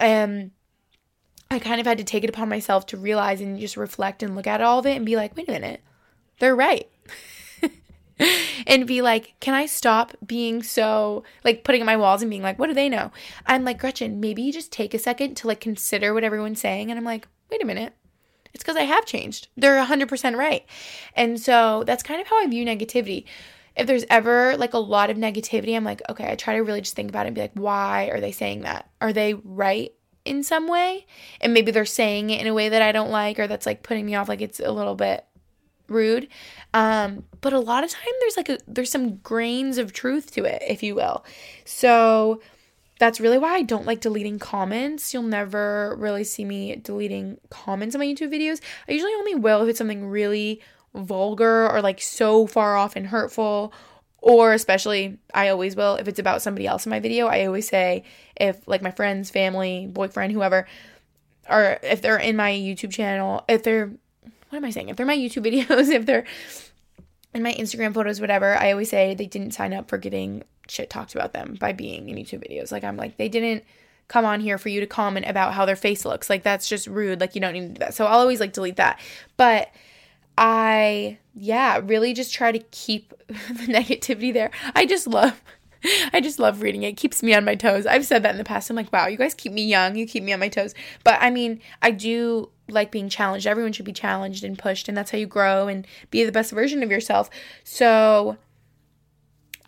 um, 0.00 0.50
I 1.48 1.58
kind 1.58 1.80
of 1.80 1.86
had 1.86 1.98
to 1.98 2.04
take 2.04 2.24
it 2.24 2.30
upon 2.30 2.48
myself 2.48 2.86
to 2.86 2.96
realize 2.96 3.40
and 3.40 3.60
just 3.60 3.76
reflect 3.76 4.22
and 4.22 4.34
look 4.34 4.46
at 4.46 4.60
all 4.60 4.78
of 4.78 4.86
it 4.86 4.96
and 4.96 5.06
be 5.06 5.16
like, 5.16 5.36
wait 5.36 5.48
a 5.48 5.52
minute, 5.52 5.80
they're 6.38 6.56
right. 6.56 6.88
and 8.66 8.86
be 8.86 9.02
like, 9.02 9.34
can 9.40 9.54
I 9.54 9.66
stop 9.66 10.12
being 10.24 10.62
so 10.62 11.24
like 11.44 11.64
putting 11.64 11.82
up 11.82 11.86
my 11.86 11.96
walls 11.96 12.22
and 12.22 12.30
being 12.30 12.42
like, 12.42 12.58
what 12.58 12.68
do 12.68 12.74
they 12.74 12.88
know? 12.88 13.12
I'm 13.46 13.64
like, 13.64 13.78
Gretchen, 13.78 14.20
maybe 14.20 14.42
you 14.42 14.52
just 14.52 14.72
take 14.72 14.94
a 14.94 14.98
second 14.98 15.36
to 15.38 15.46
like 15.46 15.60
consider 15.60 16.14
what 16.14 16.24
everyone's 16.24 16.60
saying. 16.60 16.90
And 16.90 16.98
I'm 16.98 17.04
like, 17.04 17.26
wait 17.50 17.62
a 17.62 17.66
minute. 17.66 17.94
It's 18.54 18.62
because 18.62 18.76
I 18.76 18.82
have 18.82 19.06
changed. 19.06 19.48
They're 19.56 19.82
100% 19.82 20.36
right. 20.36 20.66
And 21.16 21.40
so 21.40 21.84
that's 21.86 22.02
kind 22.02 22.20
of 22.20 22.26
how 22.26 22.38
I 22.42 22.46
view 22.46 22.66
negativity 22.66 23.24
if 23.76 23.86
there's 23.86 24.04
ever 24.10 24.56
like 24.56 24.74
a 24.74 24.78
lot 24.78 25.10
of 25.10 25.16
negativity, 25.16 25.74
I'm 25.74 25.84
like, 25.84 26.02
okay, 26.08 26.30
I 26.30 26.34
try 26.34 26.54
to 26.54 26.60
really 26.60 26.80
just 26.80 26.94
think 26.94 27.10
about 27.10 27.26
it 27.26 27.28
and 27.28 27.34
be 27.34 27.40
like, 27.40 27.54
why 27.54 28.10
are 28.12 28.20
they 28.20 28.32
saying 28.32 28.62
that? 28.62 28.88
Are 29.00 29.12
they 29.12 29.34
right 29.34 29.92
in 30.24 30.42
some 30.42 30.68
way? 30.68 31.06
And 31.40 31.54
maybe 31.54 31.72
they're 31.72 31.84
saying 31.84 32.30
it 32.30 32.40
in 32.40 32.46
a 32.46 32.54
way 32.54 32.68
that 32.68 32.82
I 32.82 32.92
don't 32.92 33.10
like 33.10 33.38
or 33.38 33.46
that's 33.46 33.66
like 33.66 33.82
putting 33.82 34.04
me 34.04 34.14
off, 34.14 34.28
like 34.28 34.42
it's 34.42 34.60
a 34.60 34.70
little 34.70 34.94
bit 34.94 35.24
rude. 35.92 36.28
Um, 36.74 37.24
but 37.40 37.52
a 37.52 37.58
lot 37.58 37.84
of 37.84 37.90
time 37.90 38.12
there's 38.20 38.36
like 38.36 38.48
a 38.48 38.58
there's 38.66 38.90
some 38.90 39.16
grains 39.16 39.78
of 39.78 39.92
truth 39.92 40.32
to 40.32 40.44
it, 40.44 40.62
if 40.66 40.82
you 40.82 40.94
will. 40.94 41.24
So 41.64 42.40
that's 42.98 43.20
really 43.20 43.38
why 43.38 43.54
I 43.54 43.62
don't 43.62 43.86
like 43.86 44.00
deleting 44.00 44.38
comments. 44.38 45.12
You'll 45.12 45.24
never 45.24 45.96
really 45.98 46.24
see 46.24 46.44
me 46.44 46.76
deleting 46.76 47.38
comments 47.50 47.94
on 47.94 48.00
my 48.00 48.06
YouTube 48.06 48.32
videos. 48.32 48.60
I 48.88 48.92
usually 48.92 49.12
only 49.14 49.34
will 49.34 49.62
if 49.62 49.68
it's 49.68 49.78
something 49.78 50.06
really 50.06 50.60
vulgar 50.94 51.68
or 51.70 51.82
like 51.82 52.00
so 52.00 52.46
far 52.46 52.76
off 52.76 52.96
and 52.96 53.06
hurtful 53.06 53.72
or 54.18 54.52
especially 54.52 55.18
I 55.34 55.48
always 55.48 55.74
will 55.74 55.96
if 55.96 56.06
it's 56.06 56.18
about 56.18 56.42
somebody 56.42 56.66
else 56.66 56.86
in 56.86 56.90
my 56.90 57.00
video 57.00 57.26
I 57.26 57.46
always 57.46 57.68
say 57.68 58.04
if 58.36 58.66
like 58.68 58.82
my 58.82 58.90
friends 58.90 59.30
family 59.30 59.86
boyfriend 59.86 60.32
whoever 60.32 60.66
or 61.48 61.78
if 61.82 62.02
they're 62.02 62.18
in 62.18 62.36
my 62.36 62.52
YouTube 62.52 62.92
channel 62.92 63.42
if 63.48 63.62
they're 63.62 63.92
what 64.52 64.58
am 64.58 64.64
I 64.64 64.70
saying 64.70 64.90
if 64.90 64.96
they're 64.96 65.06
my 65.06 65.16
YouTube 65.16 65.46
videos 65.50 65.88
if 65.88 66.04
they're 66.04 66.24
in 67.34 67.42
my 67.42 67.54
Instagram 67.54 67.94
photos 67.94 68.20
whatever 68.20 68.54
I 68.56 68.72
always 68.72 68.90
say 68.90 69.14
they 69.14 69.26
didn't 69.26 69.52
sign 69.52 69.72
up 69.72 69.88
for 69.88 69.98
getting 69.98 70.42
shit 70.68 70.90
talked 70.90 71.14
about 71.14 71.32
them 71.32 71.56
by 71.58 71.72
being 71.72 72.08
in 72.08 72.16
YouTube 72.16 72.48
videos 72.48 72.70
like 72.70 72.84
I'm 72.84 72.96
like 72.96 73.16
they 73.16 73.28
didn't 73.28 73.64
come 74.08 74.24
on 74.24 74.40
here 74.40 74.58
for 74.58 74.68
you 74.68 74.80
to 74.80 74.86
comment 74.86 75.26
about 75.26 75.54
how 75.54 75.64
their 75.64 75.76
face 75.76 76.04
looks 76.04 76.28
like 76.28 76.42
that's 76.42 76.68
just 76.68 76.86
rude 76.86 77.20
like 77.20 77.34
you 77.34 77.40
don't 77.40 77.54
need 77.54 77.60
to 77.60 77.68
do 77.68 77.78
that 77.78 77.94
so 77.94 78.04
I'll 78.04 78.20
always 78.20 78.40
like 78.40 78.52
delete 78.52 78.76
that 78.76 79.00
but 79.36 79.70
I, 80.36 81.18
yeah, 81.34 81.80
really 81.82 82.14
just 82.14 82.32
try 82.32 82.52
to 82.52 82.58
keep 82.58 83.14
the 83.28 83.66
negativity 83.68 84.32
there. 84.32 84.50
I 84.74 84.86
just 84.86 85.06
love. 85.06 85.42
I 86.12 86.20
just 86.20 86.38
love 86.38 86.62
reading 86.62 86.84
it. 86.84 86.88
it. 86.88 86.96
keeps 86.96 87.22
me 87.22 87.34
on 87.34 87.44
my 87.44 87.54
toes. 87.54 87.86
I've 87.86 88.06
said 88.06 88.22
that 88.22 88.30
in 88.30 88.38
the 88.38 88.44
past. 88.44 88.70
I'm 88.70 88.76
like, 88.76 88.92
wow, 88.92 89.08
you 89.08 89.16
guys 89.16 89.34
keep 89.34 89.52
me 89.52 89.64
young. 89.64 89.96
You 89.96 90.06
keep 90.06 90.22
me 90.22 90.32
on 90.32 90.40
my 90.40 90.48
toes. 90.48 90.74
But 91.04 91.18
I 91.20 91.30
mean, 91.30 91.60
I 91.80 91.90
do 91.90 92.50
like 92.68 92.90
being 92.90 93.08
challenged. 93.08 93.46
Everyone 93.46 93.72
should 93.72 93.84
be 93.84 93.92
challenged 93.92 94.44
and 94.44 94.58
pushed, 94.58 94.88
and 94.88 94.96
that's 94.96 95.10
how 95.10 95.18
you 95.18 95.26
grow 95.26 95.68
and 95.68 95.86
be 96.10 96.24
the 96.24 96.32
best 96.32 96.52
version 96.52 96.82
of 96.82 96.90
yourself. 96.90 97.30
So 97.64 98.36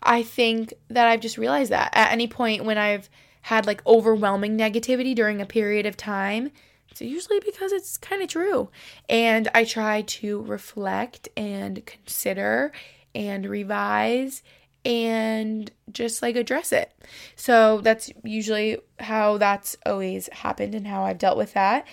I 0.01 0.23
think 0.23 0.73
that 0.89 1.07
I've 1.07 1.19
just 1.19 1.37
realized 1.37 1.71
that 1.71 1.89
at 1.93 2.11
any 2.11 2.27
point 2.27 2.65
when 2.65 2.77
I've 2.77 3.09
had 3.41 3.65
like 3.65 3.85
overwhelming 3.85 4.57
negativity 4.57 5.15
during 5.15 5.41
a 5.41 5.45
period 5.45 5.85
of 5.85 5.97
time, 5.97 6.51
it's 6.89 7.01
usually 7.01 7.39
because 7.39 7.71
it's 7.71 7.97
kind 7.97 8.21
of 8.21 8.29
true. 8.29 8.69
And 9.09 9.49
I 9.53 9.65
try 9.65 10.01
to 10.01 10.41
reflect 10.43 11.27
and 11.35 11.85
consider 11.85 12.71
and 13.13 13.45
revise 13.45 14.43
and 14.85 15.71
just 15.91 16.21
like 16.21 16.35
address 16.35 16.71
it. 16.71 16.93
So 17.35 17.81
that's 17.81 18.11
usually 18.23 18.77
how 18.99 19.37
that's 19.37 19.75
always 19.85 20.29
happened 20.31 20.75
and 20.75 20.87
how 20.87 21.03
I've 21.03 21.17
dealt 21.17 21.37
with 21.37 21.53
that. 21.53 21.87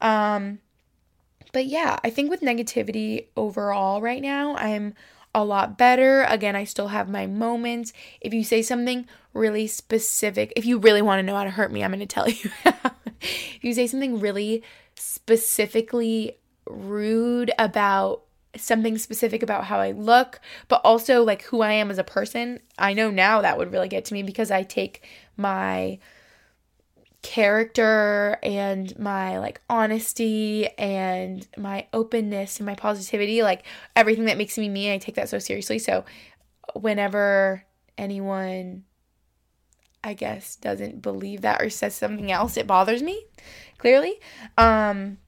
Um 0.00 0.60
but 1.52 1.66
yeah, 1.66 1.98
I 2.04 2.10
think 2.10 2.30
with 2.30 2.42
negativity 2.42 3.26
overall 3.36 4.02
right 4.02 4.20
now, 4.20 4.56
I'm 4.56 4.94
a 5.34 5.44
lot 5.44 5.78
better. 5.78 6.22
Again, 6.24 6.56
I 6.56 6.64
still 6.64 6.88
have 6.88 7.08
my 7.08 7.26
moments. 7.26 7.92
If 8.20 8.34
you 8.34 8.42
say 8.44 8.62
something 8.62 9.06
really 9.32 9.66
specific, 9.66 10.52
if 10.56 10.64
you 10.64 10.78
really 10.78 11.02
want 11.02 11.20
to 11.20 11.22
know 11.22 11.36
how 11.36 11.44
to 11.44 11.50
hurt 11.50 11.72
me, 11.72 11.84
I'm 11.84 11.90
going 11.90 12.00
to 12.00 12.06
tell 12.06 12.28
you. 12.28 12.50
if 13.20 13.58
you 13.62 13.74
say 13.74 13.86
something 13.86 14.18
really 14.18 14.62
specifically 14.96 16.38
rude 16.66 17.52
about 17.58 18.22
something 18.56 18.98
specific 18.98 19.42
about 19.42 19.64
how 19.64 19.78
I 19.78 19.92
look, 19.92 20.40
but 20.68 20.80
also 20.84 21.22
like 21.22 21.42
who 21.42 21.60
I 21.60 21.72
am 21.72 21.90
as 21.90 21.98
a 21.98 22.04
person, 22.04 22.60
I 22.78 22.94
know 22.94 23.10
now 23.10 23.42
that 23.42 23.58
would 23.58 23.72
really 23.72 23.88
get 23.88 24.06
to 24.06 24.14
me 24.14 24.22
because 24.22 24.50
I 24.50 24.62
take 24.62 25.06
my 25.36 25.98
character 27.26 28.38
and 28.40 28.96
my 29.00 29.40
like 29.40 29.60
honesty 29.68 30.68
and 30.78 31.44
my 31.58 31.84
openness 31.92 32.58
and 32.58 32.66
my 32.66 32.76
positivity, 32.76 33.42
like 33.42 33.64
everything 33.96 34.26
that 34.26 34.38
makes 34.38 34.56
me 34.56 34.68
me, 34.68 34.92
I 34.92 34.98
take 34.98 35.16
that 35.16 35.28
so 35.28 35.40
seriously. 35.40 35.80
So 35.80 36.04
whenever 36.74 37.64
anyone 37.98 38.84
I 40.04 40.14
guess 40.14 40.54
doesn't 40.54 41.02
believe 41.02 41.40
that 41.40 41.60
or 41.60 41.68
says 41.68 41.96
something 41.96 42.30
else, 42.30 42.56
it 42.56 42.68
bothers 42.68 43.02
me 43.02 43.24
clearly. 43.76 44.14
Um 44.56 45.18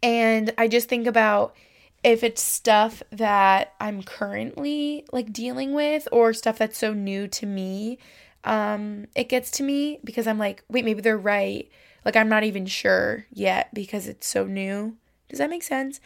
and 0.00 0.54
I 0.56 0.68
just 0.68 0.88
think 0.88 1.08
about 1.08 1.56
if 2.04 2.22
it's 2.22 2.40
stuff 2.40 3.02
that 3.10 3.74
I'm 3.80 4.04
currently 4.04 5.04
like 5.12 5.32
dealing 5.32 5.72
with 5.72 6.06
or 6.12 6.32
stuff 6.32 6.58
that's 6.58 6.78
so 6.78 6.92
new 6.92 7.26
to 7.26 7.46
me 7.46 7.98
um, 8.44 9.06
it 9.14 9.28
gets 9.28 9.50
to 9.52 9.62
me 9.62 10.00
because 10.04 10.26
I'm 10.26 10.38
like, 10.38 10.64
wait, 10.68 10.84
maybe 10.84 11.00
they're 11.00 11.18
right. 11.18 11.68
Like, 12.04 12.16
I'm 12.16 12.28
not 12.28 12.44
even 12.44 12.66
sure 12.66 13.26
yet 13.32 13.72
because 13.74 14.06
it's 14.08 14.26
so 14.26 14.44
new. 14.44 14.96
Does 15.28 15.38
that 15.38 15.50
make 15.50 15.62
sense? 15.62 16.00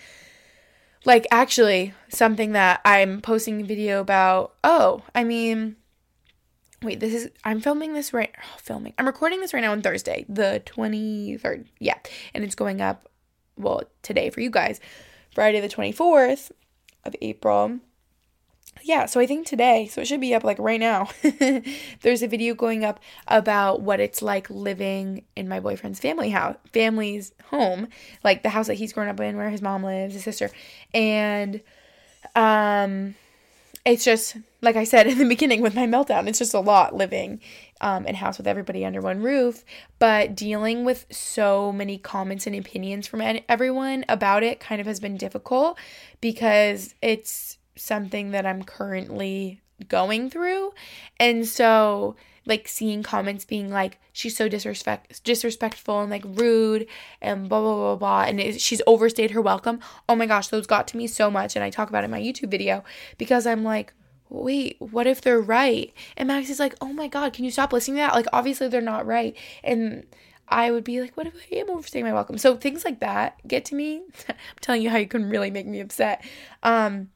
Like, 1.05 1.26
actually, 1.30 1.95
something 2.09 2.53
that 2.53 2.80
I'm 2.85 3.20
posting 3.20 3.61
a 3.61 3.64
video 3.64 4.01
about, 4.01 4.55
oh, 4.64 5.03
I 5.14 5.24
mean, 5.24 5.76
wait, 6.83 7.01
this 7.01 7.14
is 7.14 7.30
I'm 7.45 7.61
filming 7.61 7.93
this 7.93 8.12
right 8.12 8.35
oh, 8.39 8.57
filming. 8.59 8.95
I'm 8.99 9.07
recording 9.07 9.41
this 9.41 9.53
right 9.53 9.61
now 9.61 9.72
on 9.72 9.83
Thursday, 9.83 10.24
the 10.28 10.62
23rd. 10.66 11.66
Yeah. 11.78 11.99
And 12.35 12.45
it's 12.45 12.55
going 12.55 12.80
up 12.80 13.09
well, 13.57 13.83
today 14.03 14.30
for 14.30 14.41
you 14.41 14.51
guys, 14.51 14.80
Friday 15.35 15.61
the 15.61 15.68
24th 15.68 16.51
of 17.05 17.14
April. 17.20 17.78
Yeah, 18.85 19.07
so 19.07 19.20
I 19.20 19.26
think 19.26 19.47
today, 19.47 19.87
so 19.87 20.01
it 20.01 20.07
should 20.07 20.20
be 20.20 20.35
up 20.35 20.45
like 20.45 20.59
right 20.59 20.80
now. 20.80 21.09
There's 22.03 22.22
a 22.22 22.28
video 22.28 22.55
going 22.55 22.85
up 22.85 23.01
about 23.28 23.80
what 23.80 24.01
it's 24.01 24.22
like 24.22 24.51
living 24.51 25.24
in 25.37 25.49
my 25.49 25.61
boyfriend's 25.61 26.01
family 26.01 26.30
house, 26.30 26.57
family's 26.72 27.33
home, 27.45 27.89
like 28.24 28.43
the 28.43 28.49
house 28.49 28.66
that 28.66 28.74
he's 28.74 28.93
grown 28.93 29.09
up 29.09 29.20
in 29.20 29.37
where 29.37 29.51
his 29.51 29.62
mom 29.62 29.85
lives, 29.85 30.14
his 30.14 30.24
sister. 30.24 30.51
And 30.93 31.61
um 32.35 33.14
it's 33.85 34.05
just 34.05 34.37
like 34.61 34.76
I 34.76 34.85
said 34.85 35.07
in 35.09 35.18
the 35.18 35.28
beginning 35.28 35.61
with 35.61 35.74
my 35.74 35.87
meltdown, 35.87 36.28
it's 36.28 36.39
just 36.39 36.55
a 36.55 36.61
lot 36.61 36.95
living 36.95 37.41
um, 37.80 38.07
in 38.07 38.14
house 38.14 38.39
with 38.39 38.47
everybody 38.47 38.85
under 38.85 39.01
one 39.01 39.22
roof. 39.22 39.64
But 39.99 40.35
dealing 40.37 40.85
with 40.85 41.07
so 41.11 41.72
many 41.72 41.99
comments 41.99 42.47
and 42.47 42.55
opinions 42.57 43.07
from 43.07 43.22
everyone 43.49 44.05
about 44.09 44.43
it 44.43 44.61
kind 44.61 44.80
of 44.80 44.87
has 44.87 45.01
been 45.01 45.16
difficult 45.16 45.78
because 46.20 46.95
it's 47.03 47.59
something 47.77 48.31
that 48.33 48.47
I'm 48.47 48.62
currently 48.62 49.61
going 49.89 50.31
through. 50.31 50.73
And 51.18 51.47
so 51.47 52.16
like 52.45 52.66
seeing 52.66 53.05
comments 53.05 53.45
being 53.45 53.70
like 53.70 54.01
she's 54.12 54.37
so 54.37 54.49
disrespect 54.49 55.23
disrespectful 55.23 56.01
and 56.01 56.11
like 56.11 56.25
rude 56.25 56.89
and 57.20 57.49
blah 57.49 57.61
blah 57.61 57.77
blah 57.77 57.97
blah 57.97 58.23
and 58.23 58.41
it, 58.41 58.61
she's 58.61 58.83
overstayed 58.87 59.31
her 59.31 59.41
welcome. 59.41 59.81
Oh 60.09 60.16
my 60.16 60.27
gosh, 60.27 60.49
those 60.49 60.66
got 60.66 60.89
to 60.89 60.97
me 60.97 61.07
so 61.07 61.31
much 61.31 61.57
and 61.57 61.64
I 61.64 61.70
talk 61.70 61.89
about 61.89 62.03
it 62.03 62.07
in 62.07 62.11
my 62.11 62.20
YouTube 62.20 62.51
video 62.51 62.83
because 63.16 63.47
I'm 63.47 63.62
like 63.62 63.95
wait, 64.33 64.77
what 64.81 65.07
if 65.07 65.20
they're 65.20 65.41
right? 65.41 65.93
And 66.16 66.27
Max 66.27 66.49
is 66.49 66.59
like, 66.59 66.75
oh 66.81 66.93
my 66.93 67.07
God, 67.07 67.35
can 67.35 67.45
you 67.45 67.51
stop 67.51 67.73
listening 67.73 67.97
to 67.97 68.01
that? 68.01 68.14
Like, 68.14 68.27
obviously 68.33 68.66
they're 68.68 68.81
not 68.81 69.07
right. 69.07 69.37
And 69.62 70.07
I 70.49 70.70
would 70.70 70.85
be 70.85 71.01
like, 71.01 71.16
what 71.16 71.27
if 71.27 71.35
I 71.35 71.57
am 71.57 71.70
overstaying 71.70 72.05
my 72.05 72.14
welcome? 72.14 72.39
So 72.39 72.57
things 72.57 72.85
like 72.85 73.01
that 73.01 73.47
get 73.47 73.66
to 73.66 73.75
me. 73.75 74.03
I'm 74.29 74.37
telling 74.61 74.83
you 74.83 74.91
how 74.91 74.97
you 74.97 75.07
can 75.07 75.29
really 75.29 75.51
make 75.51 75.66
me 75.66 75.81
upset. 75.81 76.25
Um, 76.62 77.11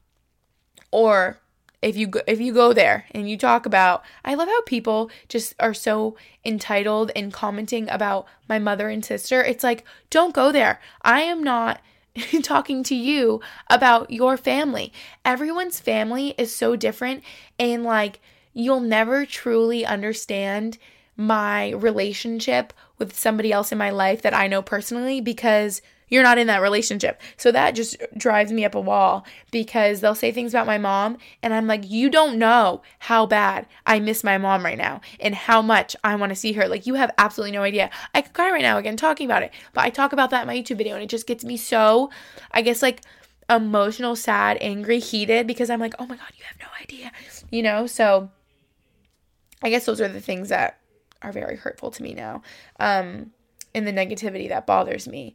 or 0.91 1.39
if 1.81 1.95
you 1.95 2.07
go, 2.07 2.21
if 2.27 2.39
you 2.39 2.53
go 2.53 2.73
there 2.73 3.05
and 3.11 3.29
you 3.29 3.37
talk 3.37 3.65
about 3.65 4.03
I 4.25 4.33
love 4.33 4.47
how 4.47 4.61
people 4.63 5.11
just 5.29 5.53
are 5.59 5.73
so 5.73 6.17
entitled 6.43 7.11
in 7.15 7.31
commenting 7.31 7.89
about 7.89 8.25
my 8.49 8.59
mother 8.59 8.89
and 8.89 9.05
sister. 9.05 9.43
It's 9.43 9.63
like 9.63 9.83
don't 10.09 10.33
go 10.33 10.51
there. 10.51 10.79
I 11.01 11.21
am 11.21 11.43
not 11.43 11.81
talking 12.43 12.83
to 12.83 12.95
you 12.95 13.41
about 13.69 14.11
your 14.11 14.37
family. 14.37 14.91
Everyone's 15.23 15.79
family 15.79 16.33
is 16.37 16.55
so 16.55 16.75
different 16.75 17.23
and 17.59 17.83
like 17.83 18.19
you'll 18.53 18.79
never 18.79 19.25
truly 19.25 19.85
understand 19.85 20.79
my 21.15 21.69
relationship 21.71 22.73
with 22.97 23.17
somebody 23.17 23.51
else 23.51 23.71
in 23.71 23.77
my 23.77 23.89
life 23.89 24.21
that 24.23 24.33
I 24.33 24.47
know 24.47 24.61
personally 24.61 25.21
because 25.21 25.81
you're 26.09 26.23
not 26.23 26.37
in 26.37 26.47
that 26.47 26.61
relationship. 26.61 27.21
So 27.37 27.51
that 27.51 27.71
just 27.71 27.97
drives 28.17 28.51
me 28.51 28.65
up 28.65 28.75
a 28.75 28.81
wall 28.81 29.25
because 29.51 30.01
they'll 30.01 30.15
say 30.15 30.31
things 30.31 30.53
about 30.53 30.67
my 30.67 30.77
mom, 30.77 31.17
and 31.43 31.53
I'm 31.53 31.67
like, 31.67 31.89
you 31.89 32.09
don't 32.09 32.37
know 32.37 32.81
how 32.99 33.25
bad 33.25 33.67
I 33.85 33.99
miss 33.99 34.23
my 34.23 34.37
mom 34.37 34.63
right 34.63 34.77
now 34.77 35.01
and 35.19 35.35
how 35.35 35.61
much 35.61 35.95
I 36.03 36.15
want 36.15 36.29
to 36.29 36.35
see 36.35 36.53
her. 36.53 36.67
Like, 36.67 36.87
you 36.87 36.95
have 36.95 37.13
absolutely 37.17 37.51
no 37.51 37.63
idea. 37.63 37.89
I 38.13 38.21
could 38.21 38.33
cry 38.33 38.51
right 38.51 38.61
now 38.61 38.77
again 38.77 38.97
talking 38.97 39.25
about 39.25 39.43
it, 39.43 39.51
but 39.73 39.83
I 39.83 39.89
talk 39.89 40.13
about 40.13 40.29
that 40.31 40.41
in 40.41 40.47
my 40.47 40.57
YouTube 40.57 40.77
video, 40.77 40.95
and 40.95 41.03
it 41.03 41.09
just 41.09 41.27
gets 41.27 41.43
me 41.43 41.57
so, 41.57 42.09
I 42.51 42.61
guess, 42.61 42.81
like, 42.81 43.01
emotional, 43.49 44.15
sad, 44.15 44.57
angry, 44.59 44.99
heated 44.99 45.47
because 45.47 45.69
I'm 45.69 45.79
like, 45.79 45.93
oh 45.99 46.05
my 46.05 46.17
God, 46.17 46.31
you 46.37 46.43
have 46.45 46.59
no 46.59 46.67
idea, 46.81 47.11
you 47.49 47.63
know? 47.63 47.87
So 47.87 48.29
I 49.61 49.69
guess 49.69 49.85
those 49.85 50.01
are 50.01 50.07
the 50.07 50.19
things 50.19 50.49
that 50.49 50.79
are 51.21 51.31
very 51.31 51.55
hurtful 51.55 51.91
to 51.91 52.03
me 52.03 52.13
now. 52.13 52.41
Um, 52.79 53.31
and 53.73 53.87
the 53.87 53.93
negativity 53.93 54.49
that 54.49 54.65
bothers 54.65 55.07
me. 55.07 55.33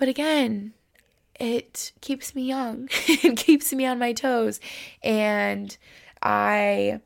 But 0.00 0.08
again, 0.08 0.72
it 1.38 1.92
keeps 2.00 2.34
me 2.34 2.44
young. 2.44 2.88
it 3.06 3.36
keeps 3.36 3.70
me 3.70 3.84
on 3.84 3.98
my 3.98 4.14
toes. 4.14 4.58
And 5.02 5.76
I 6.22 7.00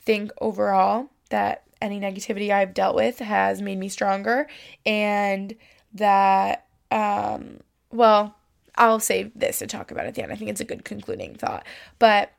think 0.00 0.32
overall 0.40 1.10
that 1.28 1.64
any 1.82 2.00
negativity 2.00 2.50
I've 2.50 2.72
dealt 2.72 2.96
with 2.96 3.18
has 3.18 3.60
made 3.60 3.78
me 3.78 3.90
stronger 3.90 4.48
and 4.86 5.54
that 5.92 6.64
um 6.90 7.58
well, 7.92 8.34
I'll 8.74 9.00
save 9.00 9.32
this 9.34 9.58
to 9.58 9.66
talk 9.66 9.90
about 9.90 10.06
at 10.06 10.14
the 10.14 10.22
end. 10.22 10.32
I 10.32 10.36
think 10.36 10.50
it's 10.50 10.62
a 10.62 10.64
good 10.64 10.82
concluding 10.82 11.34
thought. 11.34 11.66
But 11.98 12.32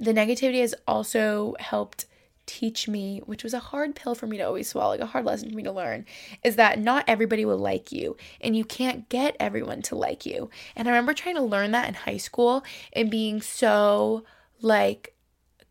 the 0.00 0.14
negativity 0.14 0.62
has 0.62 0.74
also 0.88 1.54
helped 1.58 2.06
teach 2.46 2.88
me, 2.88 3.20
which 3.26 3.42
was 3.42 3.54
a 3.54 3.58
hard 3.58 3.94
pill 3.94 4.14
for 4.14 4.26
me 4.26 4.36
to 4.36 4.42
always 4.42 4.68
swallow, 4.68 4.90
like 4.90 5.00
a 5.00 5.06
hard 5.06 5.24
lesson 5.24 5.50
for 5.50 5.56
me 5.56 5.62
to 5.62 5.72
learn, 5.72 6.04
is 6.42 6.56
that 6.56 6.78
not 6.78 7.04
everybody 7.06 7.44
will 7.44 7.58
like 7.58 7.92
you 7.92 8.16
and 8.40 8.56
you 8.56 8.64
can't 8.64 9.08
get 9.08 9.36
everyone 9.40 9.82
to 9.82 9.94
like 9.94 10.26
you. 10.26 10.50
And 10.76 10.88
I 10.88 10.90
remember 10.90 11.14
trying 11.14 11.36
to 11.36 11.42
learn 11.42 11.72
that 11.72 11.88
in 11.88 11.94
high 11.94 12.18
school 12.18 12.64
and 12.92 13.10
being 13.10 13.40
so 13.40 14.24
like 14.60 15.13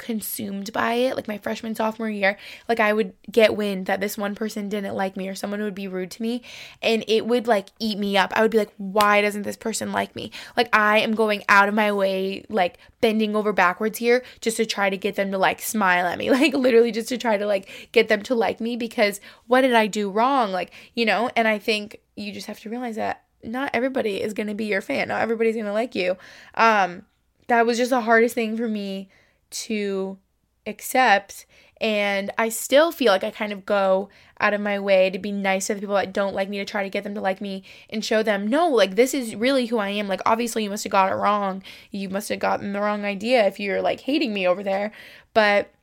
consumed 0.04 0.72
by 0.74 0.94
it 0.94 1.16
like 1.16 1.28
my 1.28 1.38
freshman 1.38 1.74
sophomore 1.74 2.10
year 2.10 2.38
like 2.68 2.80
i 2.80 2.92
would 2.92 3.14
get 3.32 3.56
wind 3.56 3.86
that 3.86 4.02
this 4.02 4.18
one 4.18 4.36
person 4.36 4.68
didn't 4.68 4.96
like 4.96 5.16
me 5.16 5.30
or 5.30 5.34
someone 5.34 5.62
would 5.62 5.74
be 5.74 5.88
rude 5.88 6.12
to 6.12 6.22
me 6.22 6.42
and 6.82 7.04
it 7.08 7.26
would 7.26 7.48
like 7.48 7.70
eat 7.80 7.98
me 7.98 8.18
up. 8.18 8.34
I 8.36 8.42
would 8.42 8.52
be 8.52 8.58
like 8.58 8.74
why 8.78 9.22
doesn't 9.22 9.44
this 9.44 9.56
person 9.56 9.92
like 9.92 10.16
me? 10.16 10.32
Like 10.58 10.70
i 10.74 11.00
am 11.00 11.16
going 11.16 11.44
out 11.50 11.70
of 11.70 11.76
my 11.76 11.92
way 11.92 12.46
like 12.50 12.78
bending 13.02 13.36
over 13.36 13.54
backwards 13.54 13.98
here 13.98 14.24
just 14.42 14.58
to 14.58 14.66
try 14.66 14.90
to 14.90 14.98
get 14.98 15.16
them 15.16 15.32
to 15.32 15.38
like 15.38 15.62
smile 15.62 16.06
at 16.06 16.18
me 16.18 16.32
like 16.40 16.54
literally 16.54 16.92
just 16.92 17.10
to 17.10 17.18
try 17.18 17.38
to 17.38 17.46
like 17.46 17.70
get 17.92 18.08
them 18.08 18.22
to 18.24 18.36
like 18.36 18.60
me 18.60 18.76
because 18.76 19.20
what 19.48 19.62
did 19.62 19.74
i 19.74 19.88
do 19.88 20.10
wrong? 20.10 20.52
Like 20.52 20.72
you 20.94 21.06
know 21.06 21.30
and 21.36 21.48
i 21.48 21.58
think 21.58 22.00
you 22.16 22.32
just 22.32 22.48
have 22.48 22.60
to 22.60 22.70
realize 22.70 22.96
that 22.96 23.24
not 23.44 23.72
everybody 23.74 24.22
is 24.22 24.34
going 24.34 24.48
to 24.48 24.54
be 24.54 24.66
your 24.66 24.80
fan. 24.80 25.10
Not 25.10 25.22
everybody's 25.22 25.56
going 25.56 25.66
to 25.66 25.74
like 25.74 25.96
you. 25.96 26.18
Um 26.56 27.06
that 27.48 27.66
was 27.66 27.78
just 27.78 27.90
the 27.90 28.02
hardest 28.02 28.36
thing 28.36 28.56
for 28.56 28.70
me 28.70 29.10
to 29.54 30.18
accept 30.66 31.46
and 31.84 32.32
I 32.38 32.48
still 32.48 32.94
feel 32.94 33.12
like 33.12 33.26
I 33.26 33.30
kind 33.30 33.52
of 33.52 33.66
go 33.66 34.08
out 34.40 34.54
of 34.54 34.62
my 34.62 34.80
way 34.80 35.10
to 35.10 35.20
be 35.20 35.34
nice 35.34 35.68
to 35.68 35.74
the 35.74 35.82
people 35.82 35.96
that 35.96 36.14
don't 36.14 36.34
like 36.34 36.48
me 36.48 36.58
to 36.60 36.66
try 36.66 36.82
to 36.82 36.90
get 36.90 37.04
them 37.04 37.14
to 37.16 37.20
like 37.20 37.42
me 37.42 37.64
and 37.90 38.06
show 38.06 38.24
them, 38.24 38.48
no, 38.48 38.70
like 38.70 38.96
this 38.96 39.14
is 39.14 39.36
really 39.36 39.66
who 39.66 39.80
I 39.80 39.90
am. 39.90 40.08
Like, 40.08 40.22
obviously, 40.26 40.64
you 40.64 40.70
must 40.70 40.86
have 40.86 40.92
got 40.92 41.12
it 41.12 41.16
wrong. 41.16 41.62
You 41.92 42.08
must 42.08 42.30
have 42.30 42.40
gotten 42.40 42.72
the 42.72 42.80
wrong 42.80 43.04
idea 43.04 43.46
if 43.48 43.60
you're 43.60 43.82
like 43.82 44.00
hating 44.00 44.34
me 44.34 44.48
over 44.48 44.64
there. 44.64 44.94
But 45.34 45.74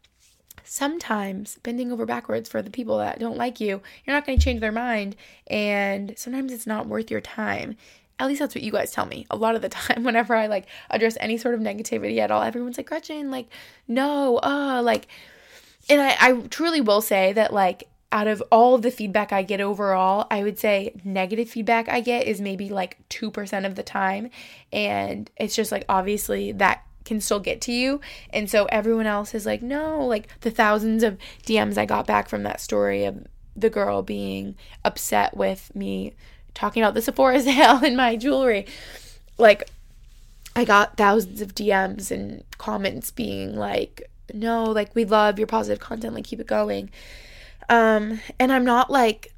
sometimes 0.64 1.58
bending 1.62 1.92
over 1.92 2.06
backwards 2.06 2.48
for 2.48 2.62
the 2.62 2.70
people 2.70 2.96
that 2.96 3.18
don't 3.18 3.36
like 3.36 3.60
you, 3.60 3.82
you're 4.04 4.16
not 4.16 4.24
going 4.24 4.38
to 4.38 4.44
change 4.44 4.60
their 4.60 4.72
mind. 4.72 5.16
And 5.48 6.14
sometimes 6.16 6.50
it's 6.50 6.66
not 6.66 6.86
worth 6.86 7.10
your 7.10 7.20
time 7.20 7.76
at 8.20 8.26
least 8.28 8.40
that's 8.40 8.54
what 8.54 8.62
you 8.62 8.70
guys 8.70 8.92
tell 8.92 9.06
me 9.06 9.26
a 9.30 9.36
lot 9.36 9.56
of 9.56 9.62
the 9.62 9.68
time 9.80 10.04
whenever 10.04 10.36
I 10.36 10.46
like 10.46 10.66
address 10.90 11.16
any 11.20 11.38
sort 11.38 11.54
of 11.54 11.60
negativity 11.60 12.18
at 12.18 12.30
all. 12.30 12.42
Everyone's 12.42 12.76
like, 12.76 12.86
Gretchen, 12.86 13.30
like, 13.30 13.48
no, 13.88 14.38
uh, 14.42 14.82
like, 14.84 15.08
and 15.88 16.00
I, 16.00 16.16
I 16.20 16.32
truly 16.48 16.80
will 16.80 17.00
say 17.00 17.32
that, 17.32 17.52
like, 17.52 17.88
out 18.12 18.26
of 18.26 18.42
all 18.50 18.76
the 18.76 18.90
feedback 18.90 19.32
I 19.32 19.42
get 19.42 19.60
overall, 19.60 20.26
I 20.30 20.42
would 20.42 20.58
say 20.58 20.94
negative 21.04 21.48
feedback 21.48 21.88
I 21.88 22.00
get 22.00 22.26
is 22.26 22.40
maybe 22.40 22.68
like 22.68 22.98
2% 23.08 23.66
of 23.66 23.76
the 23.76 23.84
time. 23.84 24.30
And 24.72 25.30
it's 25.36 25.54
just 25.54 25.70
like, 25.70 25.84
obviously, 25.88 26.52
that 26.52 26.84
can 27.04 27.20
still 27.20 27.40
get 27.40 27.60
to 27.62 27.72
you. 27.72 28.00
And 28.30 28.50
so 28.50 28.66
everyone 28.66 29.06
else 29.06 29.32
is 29.32 29.46
like, 29.46 29.62
no, 29.62 30.04
like 30.04 30.28
the 30.40 30.50
thousands 30.50 31.04
of 31.04 31.18
DMs 31.46 31.78
I 31.78 31.86
got 31.86 32.06
back 32.06 32.28
from 32.28 32.42
that 32.42 32.60
story 32.60 33.04
of 33.04 33.26
the 33.56 33.70
girl 33.70 34.02
being 34.02 34.56
upset 34.84 35.36
with 35.36 35.74
me 35.74 36.14
talking 36.54 36.82
about 36.82 36.94
the 36.94 37.02
Sephora 37.02 37.40
sale 37.40 37.84
in 37.84 37.96
my 37.96 38.16
jewelry. 38.16 38.66
Like, 39.38 39.70
I 40.54 40.64
got 40.64 40.96
thousands 40.96 41.40
of 41.40 41.54
DMs 41.54 42.10
and 42.10 42.44
comments 42.58 43.10
being 43.10 43.56
like, 43.56 44.10
no, 44.32 44.64
like, 44.64 44.94
we 44.94 45.04
love 45.04 45.38
your 45.38 45.46
positive 45.46 45.80
content, 45.80 46.14
like, 46.14 46.24
keep 46.24 46.40
it 46.40 46.46
going. 46.46 46.90
Um, 47.68 48.20
and 48.38 48.52
I'm 48.52 48.64
not 48.64 48.90
like, 48.90 49.32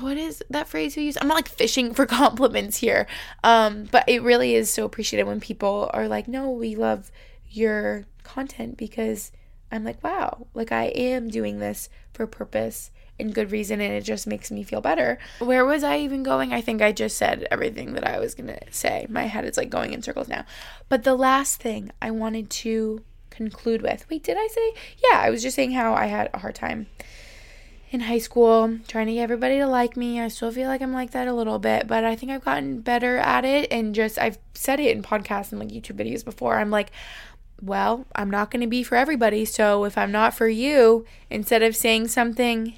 what 0.00 0.16
is 0.16 0.42
that 0.50 0.68
phrase 0.68 0.96
you 0.96 1.02
use? 1.02 1.18
I'm 1.20 1.26
not 1.26 1.34
like 1.34 1.48
fishing 1.48 1.92
for 1.94 2.06
compliments 2.06 2.76
here. 2.76 3.06
Um, 3.42 3.88
but 3.90 4.04
it 4.08 4.22
really 4.22 4.54
is 4.54 4.70
so 4.70 4.84
appreciated 4.84 5.26
when 5.26 5.40
people 5.40 5.90
are 5.92 6.06
like, 6.06 6.28
no, 6.28 6.50
we 6.50 6.76
love 6.76 7.10
your 7.50 8.04
content 8.22 8.76
because 8.76 9.32
I'm 9.70 9.84
like, 9.84 10.02
wow, 10.04 10.46
like 10.54 10.70
I 10.70 10.84
am 10.84 11.28
doing 11.28 11.58
this 11.58 11.88
for 12.12 12.26
purpose 12.26 12.90
good 13.30 13.52
reason 13.52 13.80
and 13.80 13.92
it 13.92 14.04
just 14.04 14.26
makes 14.26 14.50
me 14.50 14.62
feel 14.62 14.80
better. 14.80 15.18
Where 15.38 15.64
was 15.64 15.84
I 15.84 15.98
even 15.98 16.22
going? 16.22 16.52
I 16.52 16.60
think 16.60 16.82
I 16.82 16.92
just 16.92 17.16
said 17.16 17.46
everything 17.50 17.94
that 17.94 18.06
I 18.06 18.18
was 18.18 18.34
going 18.34 18.48
to 18.48 18.60
say. 18.70 19.06
My 19.08 19.24
head 19.24 19.44
is 19.44 19.56
like 19.56 19.70
going 19.70 19.92
in 19.92 20.02
circles 20.02 20.28
now. 20.28 20.44
But 20.88 21.04
the 21.04 21.14
last 21.14 21.60
thing 21.60 21.90
I 22.00 22.10
wanted 22.10 22.50
to 22.50 23.02
conclude 23.30 23.82
with. 23.82 24.08
Wait, 24.10 24.22
did 24.22 24.36
I 24.38 24.46
say? 24.48 24.74
Yeah, 25.02 25.20
I 25.20 25.30
was 25.30 25.42
just 25.42 25.56
saying 25.56 25.72
how 25.72 25.94
I 25.94 26.06
had 26.06 26.30
a 26.34 26.38
hard 26.38 26.54
time 26.54 26.86
in 27.90 28.00
high 28.00 28.18
school 28.18 28.78
trying 28.88 29.06
to 29.06 29.14
get 29.14 29.22
everybody 29.22 29.58
to 29.58 29.66
like 29.66 29.96
me. 29.96 30.20
I 30.20 30.28
still 30.28 30.50
feel 30.50 30.68
like 30.68 30.80
I'm 30.80 30.92
like 30.92 31.10
that 31.10 31.28
a 31.28 31.34
little 31.34 31.58
bit, 31.58 31.86
but 31.86 32.04
I 32.04 32.16
think 32.16 32.32
I've 32.32 32.44
gotten 32.44 32.80
better 32.80 33.18
at 33.18 33.44
it 33.44 33.70
and 33.70 33.94
just 33.94 34.18
I've 34.18 34.38
said 34.54 34.80
it 34.80 34.96
in 34.96 35.02
podcasts 35.02 35.52
and 35.52 35.60
like 35.60 35.68
YouTube 35.68 35.96
videos 35.96 36.24
before. 36.24 36.58
I'm 36.58 36.70
like 36.70 36.90
well, 37.62 38.06
I'm 38.16 38.28
not 38.28 38.50
going 38.50 38.62
to 38.62 38.66
be 38.66 38.82
for 38.82 38.96
everybody. 38.96 39.44
So 39.44 39.84
if 39.84 39.96
I'm 39.96 40.10
not 40.10 40.34
for 40.34 40.48
you, 40.48 41.06
instead 41.30 41.62
of 41.62 41.76
saying 41.76 42.08
something 42.08 42.74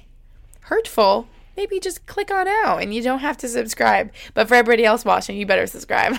hurtful, 0.65 1.27
maybe 1.55 1.79
just 1.79 2.05
click 2.05 2.31
on 2.31 2.47
out 2.47 2.81
and 2.81 2.93
you 2.93 3.01
don't 3.01 3.19
have 3.19 3.37
to 3.37 3.47
subscribe. 3.47 4.11
But 4.33 4.47
for 4.47 4.55
everybody 4.55 4.85
else 4.85 5.05
watching, 5.05 5.37
you 5.37 5.45
better 5.45 5.67
subscribe. 5.67 6.17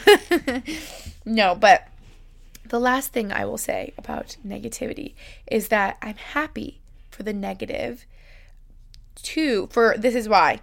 no, 1.24 1.54
but 1.54 1.88
the 2.64 2.80
last 2.80 3.12
thing 3.12 3.32
I 3.32 3.44
will 3.44 3.58
say 3.58 3.92
about 3.98 4.36
negativity 4.46 5.14
is 5.46 5.68
that 5.68 5.98
I'm 6.02 6.16
happy 6.16 6.80
for 7.10 7.22
the 7.22 7.32
negative. 7.32 8.06
Two, 9.16 9.68
for 9.70 9.96
this 9.96 10.14
is 10.14 10.28
why 10.28 10.60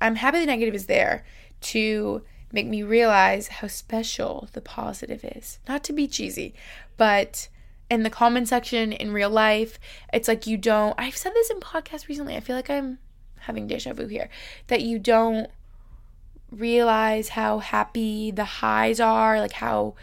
I'm 0.00 0.16
happy 0.16 0.40
the 0.40 0.46
negative 0.46 0.74
is 0.74 0.86
there 0.86 1.24
to 1.62 2.22
make 2.52 2.66
me 2.66 2.82
realize 2.82 3.48
how 3.48 3.66
special 3.66 4.48
the 4.52 4.60
positive 4.60 5.24
is. 5.24 5.58
Not 5.68 5.82
to 5.84 5.92
be 5.92 6.06
cheesy, 6.06 6.54
but 6.96 7.48
in 7.94 8.02
the 8.02 8.10
comment 8.10 8.48
section 8.48 8.92
in 8.92 9.12
real 9.12 9.30
life, 9.30 9.78
it's 10.12 10.28
like 10.28 10.46
you 10.46 10.56
don't. 10.56 10.94
I've 10.98 11.16
said 11.16 11.32
this 11.32 11.50
in 11.50 11.60
podcasts 11.60 12.08
recently. 12.08 12.36
I 12.36 12.40
feel 12.40 12.56
like 12.56 12.68
I'm 12.68 12.98
having 13.40 13.66
deja 13.66 13.92
vu 13.92 14.06
here. 14.06 14.28
That 14.66 14.82
you 14.82 14.98
don't 14.98 15.48
realize 16.50 17.30
how 17.30 17.60
happy 17.60 18.30
the 18.30 18.44
highs 18.44 19.00
are, 19.00 19.40
like 19.40 19.52
how 19.52 19.94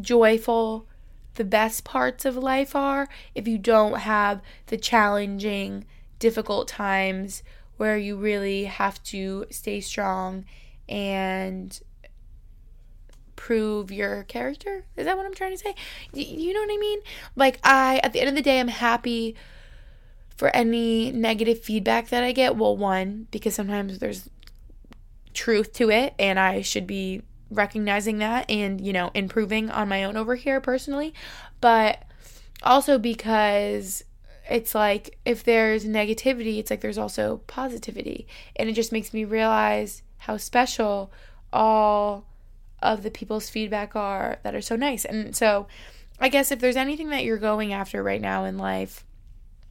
joyful 0.00 0.86
the 1.34 1.44
best 1.44 1.84
parts 1.84 2.24
of 2.24 2.36
life 2.36 2.74
are 2.74 3.08
if 3.34 3.46
you 3.46 3.58
don't 3.58 4.00
have 4.00 4.40
the 4.66 4.76
challenging, 4.76 5.84
difficult 6.18 6.68
times 6.68 7.42
where 7.76 7.96
you 7.96 8.16
really 8.16 8.64
have 8.64 9.02
to 9.02 9.46
stay 9.50 9.80
strong 9.80 10.44
and 10.88 11.80
prove 13.40 13.90
your 13.90 14.24
character. 14.24 14.84
Is 14.98 15.06
that 15.06 15.16
what 15.16 15.24
I'm 15.24 15.32
trying 15.32 15.52
to 15.52 15.56
say? 15.56 15.74
You 16.12 16.52
know 16.52 16.60
what 16.60 16.70
I 16.70 16.76
mean? 16.76 17.00
Like, 17.36 17.58
I, 17.64 17.98
at 18.04 18.12
the 18.12 18.20
end 18.20 18.28
of 18.28 18.34
the 18.34 18.42
day, 18.42 18.60
I'm 18.60 18.68
happy 18.68 19.34
for 20.36 20.54
any 20.54 21.10
negative 21.10 21.58
feedback 21.58 22.10
that 22.10 22.22
I 22.22 22.32
get. 22.32 22.56
Well, 22.56 22.76
one, 22.76 23.28
because 23.30 23.54
sometimes 23.54 23.98
there's 23.98 24.28
truth 25.32 25.72
to 25.74 25.90
it 25.90 26.14
and 26.18 26.38
I 26.38 26.60
should 26.60 26.86
be 26.86 27.22
recognizing 27.50 28.18
that 28.18 28.50
and, 28.50 28.78
you 28.78 28.92
know, 28.92 29.10
improving 29.14 29.70
on 29.70 29.88
my 29.88 30.04
own 30.04 30.18
over 30.18 30.34
here 30.34 30.60
personally. 30.60 31.14
But 31.62 32.04
also 32.62 32.98
because 32.98 34.04
it's 34.50 34.74
like 34.74 35.18
if 35.24 35.44
there's 35.44 35.86
negativity, 35.86 36.58
it's 36.58 36.70
like 36.70 36.82
there's 36.82 36.98
also 36.98 37.38
positivity. 37.46 38.26
And 38.56 38.68
it 38.68 38.74
just 38.74 38.92
makes 38.92 39.14
me 39.14 39.24
realize 39.24 40.02
how 40.18 40.36
special 40.36 41.10
all 41.54 42.26
of 42.82 43.02
the 43.02 43.10
people's 43.10 43.50
feedback 43.50 43.94
are 43.94 44.38
that 44.42 44.54
are 44.54 44.60
so 44.60 44.76
nice. 44.76 45.04
And 45.04 45.34
so 45.34 45.66
I 46.18 46.28
guess 46.28 46.50
if 46.50 46.60
there's 46.60 46.76
anything 46.76 47.10
that 47.10 47.24
you're 47.24 47.38
going 47.38 47.72
after 47.72 48.02
right 48.02 48.20
now 48.20 48.44
in 48.44 48.58
life, 48.58 49.04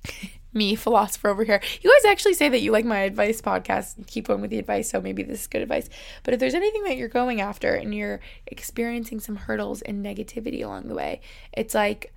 me, 0.54 0.76
philosopher 0.76 1.30
over 1.30 1.44
here. 1.44 1.62
You 1.82 1.92
guys 1.92 2.12
actually 2.12 2.34
say 2.34 2.50
that 2.50 2.62
you 2.62 2.72
like 2.72 2.86
my 2.86 3.00
advice 3.00 3.42
podcast. 3.42 4.08
Keep 4.08 4.28
going 4.28 4.42
with 4.42 4.50
the 4.50 4.58
advice, 4.58 4.90
so 4.90 5.00
maybe 5.00 5.24
this 5.24 5.42
is 5.42 5.48
good 5.48 5.62
advice. 5.62 5.90
But 6.24 6.34
if 6.34 6.40
there's 6.40 6.56
anything 6.56 6.84
that 6.84 6.98
you're 6.98 7.08
going 7.08 7.40
after 7.42 7.76
and 7.76 7.94
you're 7.94 8.20
experiencing 8.48 9.20
some 9.20 9.36
hurdles 9.36 9.82
and 9.84 10.04
negativity 10.04 10.64
along 10.64 10.88
the 10.88 10.96
way, 10.96 11.22
it's 11.54 11.76
like 11.76 12.14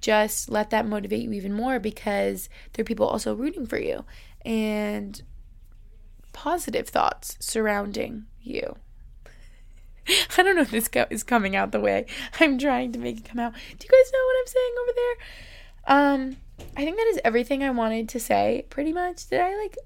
just 0.00 0.50
let 0.50 0.70
that 0.70 0.86
motivate 0.86 1.22
you 1.22 1.32
even 1.32 1.52
more 1.52 1.78
because 1.78 2.48
there 2.72 2.82
are 2.82 2.84
people 2.84 3.06
also 3.06 3.34
rooting 3.34 3.66
for 3.66 3.78
you 3.78 4.04
and 4.44 5.22
positive 6.32 6.88
thoughts 6.88 7.36
surrounding 7.40 8.24
you. 8.40 8.76
I 10.38 10.42
don't 10.42 10.56
know 10.56 10.62
if 10.62 10.70
this 10.70 10.88
is 11.10 11.22
coming 11.22 11.56
out 11.56 11.72
the 11.72 11.80
way 11.80 12.06
I'm 12.38 12.58
trying 12.58 12.92
to 12.92 12.98
make 12.98 13.18
it 13.18 13.24
come 13.24 13.38
out. 13.38 13.52
Do 13.52 13.86
you 13.86 13.90
guys 13.90 14.12
know 14.12 14.24
what 14.26 14.36
I'm 14.40 14.46
saying 14.46 14.72
over 14.82 14.92
there? 14.96 15.16
Um, 15.86 16.36
I 16.76 16.84
think 16.84 16.96
that 16.96 17.06
is 17.08 17.20
everything 17.24 17.62
I 17.62 17.70
wanted 17.70 18.08
to 18.10 18.20
say, 18.20 18.66
pretty 18.70 18.92
much. 18.92 19.28
Did 19.28 19.40
I 19.40 19.56
like 19.56 19.76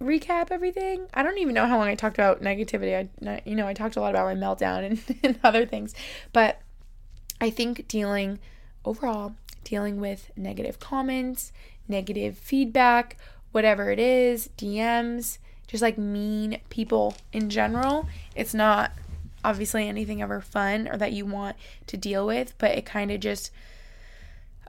recap 0.00 0.50
everything? 0.50 1.06
I 1.14 1.22
don't 1.22 1.38
even 1.38 1.54
know 1.54 1.66
how 1.66 1.78
long 1.78 1.88
I 1.88 1.94
talked 1.94 2.18
about 2.18 2.42
negativity. 2.42 3.08
I, 3.26 3.42
you 3.44 3.54
know, 3.54 3.66
I 3.66 3.74
talked 3.74 3.96
a 3.96 4.00
lot 4.00 4.10
about 4.10 4.26
my 4.26 4.34
meltdown 4.34 4.84
and, 4.84 5.18
and 5.22 5.38
other 5.42 5.66
things, 5.66 5.94
but 6.32 6.60
I 7.40 7.50
think 7.50 7.86
dealing 7.88 8.38
overall, 8.84 9.34
dealing 9.64 10.00
with 10.00 10.30
negative 10.36 10.78
comments, 10.78 11.52
negative 11.88 12.38
feedback, 12.38 13.16
whatever 13.52 13.90
it 13.90 13.98
is, 13.98 14.50
DMs, 14.58 15.38
just 15.66 15.82
like 15.82 15.98
mean 15.98 16.60
people 16.70 17.14
in 17.32 17.50
general, 17.50 18.06
it's 18.34 18.54
not 18.54 18.92
obviously 19.46 19.88
anything 19.88 20.20
ever 20.20 20.40
fun 20.40 20.88
or 20.88 20.96
that 20.96 21.12
you 21.12 21.24
want 21.24 21.56
to 21.86 21.96
deal 21.96 22.26
with, 22.26 22.54
but 22.58 22.72
it 22.72 22.84
kind 22.84 23.10
of 23.10 23.20
just 23.20 23.50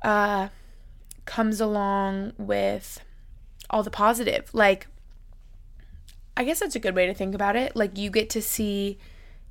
uh 0.03 0.47
comes 1.25 1.59
along 1.59 2.33
with 2.37 3.01
all 3.69 3.83
the 3.83 3.91
positive. 3.91 4.49
Like, 4.53 4.87
I 6.37 6.43
guess 6.43 6.59
that's 6.59 6.75
a 6.75 6.79
good 6.79 6.95
way 6.95 7.07
to 7.07 7.13
think 7.13 7.35
about 7.35 7.55
it. 7.55 7.75
Like, 7.75 7.97
you 7.97 8.09
get 8.09 8.29
to 8.31 8.41
see 8.41 8.97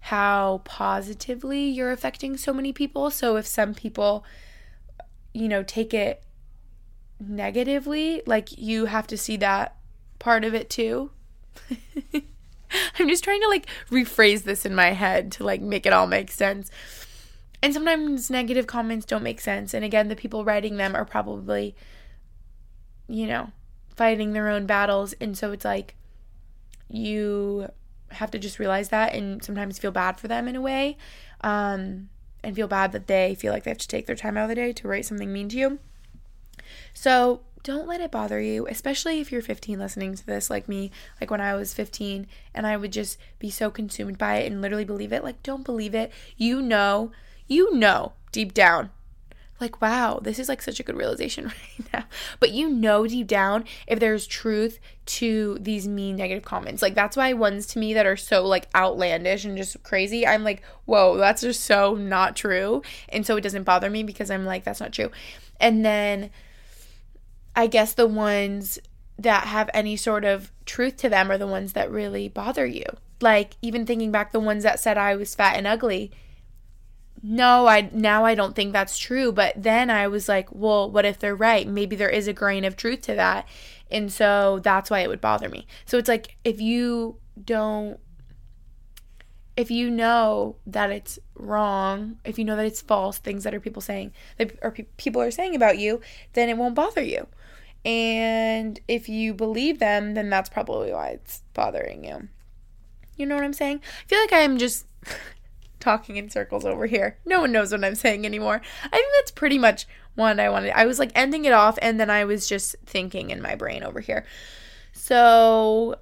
how 0.00 0.62
positively 0.64 1.64
you're 1.64 1.92
affecting 1.92 2.36
so 2.36 2.52
many 2.52 2.72
people. 2.72 3.10
So, 3.10 3.36
if 3.36 3.46
some 3.46 3.74
people, 3.74 4.24
you 5.32 5.48
know, 5.48 5.62
take 5.62 5.92
it 5.92 6.22
negatively, 7.20 8.22
like, 8.26 8.56
you 8.56 8.86
have 8.86 9.06
to 9.08 9.18
see 9.18 9.36
that 9.38 9.76
part 10.18 10.44
of 10.44 10.54
it 10.54 10.70
too. 10.70 11.10
I'm 12.98 13.08
just 13.08 13.24
trying 13.24 13.40
to 13.40 13.48
like 13.48 13.66
rephrase 13.90 14.42
this 14.42 14.66
in 14.66 14.74
my 14.74 14.90
head 14.90 15.32
to 15.32 15.44
like 15.44 15.60
make 15.60 15.86
it 15.86 15.92
all 15.92 16.06
make 16.06 16.30
sense. 16.30 16.70
And 17.62 17.72
sometimes 17.72 18.30
negative 18.30 18.66
comments 18.66 19.06
don't 19.06 19.22
make 19.22 19.40
sense. 19.40 19.74
And 19.74 19.84
again, 19.84 20.08
the 20.08 20.16
people 20.16 20.44
writing 20.44 20.76
them 20.76 20.94
are 20.94 21.04
probably, 21.04 21.74
you 23.08 23.26
know, 23.26 23.50
fighting 23.88 24.32
their 24.32 24.48
own 24.48 24.66
battles. 24.66 25.14
And 25.20 25.36
so 25.36 25.52
it's 25.52 25.64
like 25.64 25.94
you 26.88 27.68
have 28.10 28.30
to 28.30 28.38
just 28.38 28.58
realize 28.58 28.90
that 28.90 29.14
and 29.14 29.42
sometimes 29.42 29.78
feel 29.78 29.90
bad 29.90 30.20
for 30.20 30.28
them 30.28 30.46
in 30.48 30.56
a 30.56 30.60
way. 30.60 30.96
Um, 31.40 32.08
and 32.44 32.54
feel 32.54 32.68
bad 32.68 32.92
that 32.92 33.08
they 33.08 33.34
feel 33.34 33.52
like 33.52 33.64
they 33.64 33.70
have 33.70 33.78
to 33.78 33.88
take 33.88 34.06
their 34.06 34.14
time 34.14 34.36
out 34.36 34.44
of 34.44 34.48
the 34.50 34.54
day 34.54 34.72
to 34.72 34.86
write 34.86 35.04
something 35.04 35.32
mean 35.32 35.48
to 35.48 35.56
you. 35.56 35.78
So 36.94 37.40
don't 37.66 37.88
let 37.88 38.00
it 38.00 38.10
bother 38.10 38.40
you, 38.40 38.66
especially 38.68 39.20
if 39.20 39.30
you're 39.30 39.42
15 39.42 39.78
listening 39.78 40.14
to 40.14 40.24
this, 40.24 40.48
like 40.48 40.68
me, 40.68 40.90
like 41.20 41.30
when 41.30 41.40
I 41.40 41.54
was 41.54 41.74
15, 41.74 42.26
and 42.54 42.66
I 42.66 42.76
would 42.76 42.92
just 42.92 43.18
be 43.38 43.50
so 43.50 43.70
consumed 43.70 44.18
by 44.18 44.36
it 44.36 44.50
and 44.50 44.62
literally 44.62 44.84
believe 44.84 45.12
it. 45.12 45.24
Like, 45.24 45.42
don't 45.42 45.64
believe 45.64 45.94
it. 45.94 46.12
You 46.36 46.62
know 46.62 47.12
you 47.46 47.74
know 47.74 48.12
deep 48.32 48.52
down 48.52 48.90
like 49.58 49.80
wow 49.80 50.20
this 50.22 50.38
is 50.38 50.48
like 50.48 50.60
such 50.60 50.78
a 50.78 50.82
good 50.82 50.96
realization 50.96 51.46
right 51.78 51.92
now 51.92 52.04
but 52.40 52.50
you 52.50 52.68
know 52.68 53.06
deep 53.06 53.26
down 53.26 53.64
if 53.86 53.98
there's 53.98 54.26
truth 54.26 54.78
to 55.06 55.56
these 55.60 55.88
mean 55.88 56.16
negative 56.16 56.44
comments 56.44 56.82
like 56.82 56.94
that's 56.94 57.16
why 57.16 57.32
ones 57.32 57.66
to 57.66 57.78
me 57.78 57.94
that 57.94 58.06
are 58.06 58.16
so 58.16 58.44
like 58.44 58.68
outlandish 58.74 59.44
and 59.44 59.56
just 59.56 59.82
crazy 59.82 60.26
i'm 60.26 60.44
like 60.44 60.62
whoa 60.84 61.16
that's 61.16 61.42
just 61.42 61.64
so 61.64 61.94
not 61.94 62.36
true 62.36 62.82
and 63.08 63.24
so 63.24 63.36
it 63.36 63.42
doesn't 63.42 63.64
bother 63.64 63.88
me 63.88 64.02
because 64.02 64.30
i'm 64.30 64.44
like 64.44 64.64
that's 64.64 64.80
not 64.80 64.92
true 64.92 65.10
and 65.58 65.84
then 65.84 66.30
i 67.56 67.66
guess 67.66 67.94
the 67.94 68.06
ones 68.06 68.78
that 69.18 69.46
have 69.46 69.70
any 69.74 69.96
sort 69.96 70.24
of 70.24 70.52
truth 70.66 70.96
to 70.96 71.08
them 71.08 71.30
are 71.30 71.38
the 71.38 71.46
ones 71.46 71.72
that 71.72 71.90
really 71.90 72.28
bother 72.28 72.66
you 72.66 72.84
like 73.20 73.56
even 73.62 73.86
thinking 73.86 74.12
back 74.12 74.30
the 74.32 74.40
ones 74.40 74.62
that 74.62 74.78
said 74.78 74.96
i 74.96 75.16
was 75.16 75.34
fat 75.34 75.56
and 75.56 75.66
ugly 75.66 76.12
no, 77.22 77.66
I 77.66 77.88
now 77.92 78.24
I 78.24 78.34
don't 78.34 78.54
think 78.54 78.72
that's 78.72 78.98
true. 78.98 79.32
But 79.32 79.60
then 79.60 79.90
I 79.90 80.06
was 80.06 80.28
like, 80.28 80.48
well, 80.52 80.88
what 80.88 81.04
if 81.04 81.18
they're 81.18 81.34
right? 81.34 81.66
Maybe 81.66 81.96
there 81.96 82.10
is 82.10 82.28
a 82.28 82.32
grain 82.32 82.64
of 82.64 82.76
truth 82.76 83.00
to 83.02 83.14
that. 83.14 83.48
And 83.90 84.12
so 84.12 84.60
that's 84.62 84.90
why 84.90 85.00
it 85.00 85.08
would 85.08 85.20
bother 85.20 85.48
me. 85.48 85.66
So 85.86 85.98
it's 85.98 86.08
like 86.08 86.36
if 86.44 86.60
you 86.60 87.18
don't 87.42 87.98
if 89.56 89.70
you 89.70 89.90
know 89.90 90.56
that 90.66 90.90
it's 90.90 91.18
wrong, 91.34 92.18
if 92.24 92.38
you 92.38 92.44
know 92.44 92.56
that 92.56 92.66
it's 92.66 92.82
false, 92.82 93.16
things 93.18 93.42
that 93.44 93.54
are 93.54 93.60
people 93.60 93.80
saying 93.80 94.12
that 94.36 94.52
or 94.62 94.70
pe- 94.70 94.86
people 94.98 95.22
are 95.22 95.30
saying 95.30 95.56
about 95.56 95.78
you, 95.78 96.00
then 96.34 96.50
it 96.50 96.58
won't 96.58 96.74
bother 96.74 97.02
you. 97.02 97.26
And 97.86 98.80
if 98.88 99.08
you 99.08 99.32
believe 99.32 99.78
them, 99.78 100.14
then 100.14 100.28
that's 100.28 100.48
probably 100.48 100.92
why 100.92 101.10
it's 101.10 101.42
bothering 101.54 102.02
you. 102.02 102.28
You 103.16 103.26
know 103.26 103.36
what 103.36 103.44
I'm 103.44 103.52
saying? 103.52 103.80
I 103.84 104.08
feel 104.08 104.18
like 104.18 104.32
I'm 104.32 104.58
just 104.58 104.86
talking 105.80 106.16
in 106.16 106.28
circles 106.28 106.64
over 106.64 106.86
here. 106.86 107.16
No 107.24 107.40
one 107.42 107.52
knows 107.52 107.70
what 107.70 107.84
I'm 107.84 107.94
saying 107.94 108.26
anymore. 108.26 108.60
I 108.82 108.88
think 108.88 109.06
that's 109.16 109.30
pretty 109.30 109.56
much 109.56 109.86
what 110.16 110.40
I 110.40 110.50
wanted. 110.50 110.72
I 110.76 110.84
was 110.84 110.98
like 110.98 111.12
ending 111.14 111.44
it 111.44 111.52
off 111.52 111.78
and 111.80 112.00
then 112.00 112.10
I 112.10 112.24
was 112.24 112.48
just 112.48 112.74
thinking 112.84 113.30
in 113.30 113.40
my 113.40 113.54
brain 113.54 113.84
over 113.84 114.00
here. 114.00 114.26
So 114.92 115.94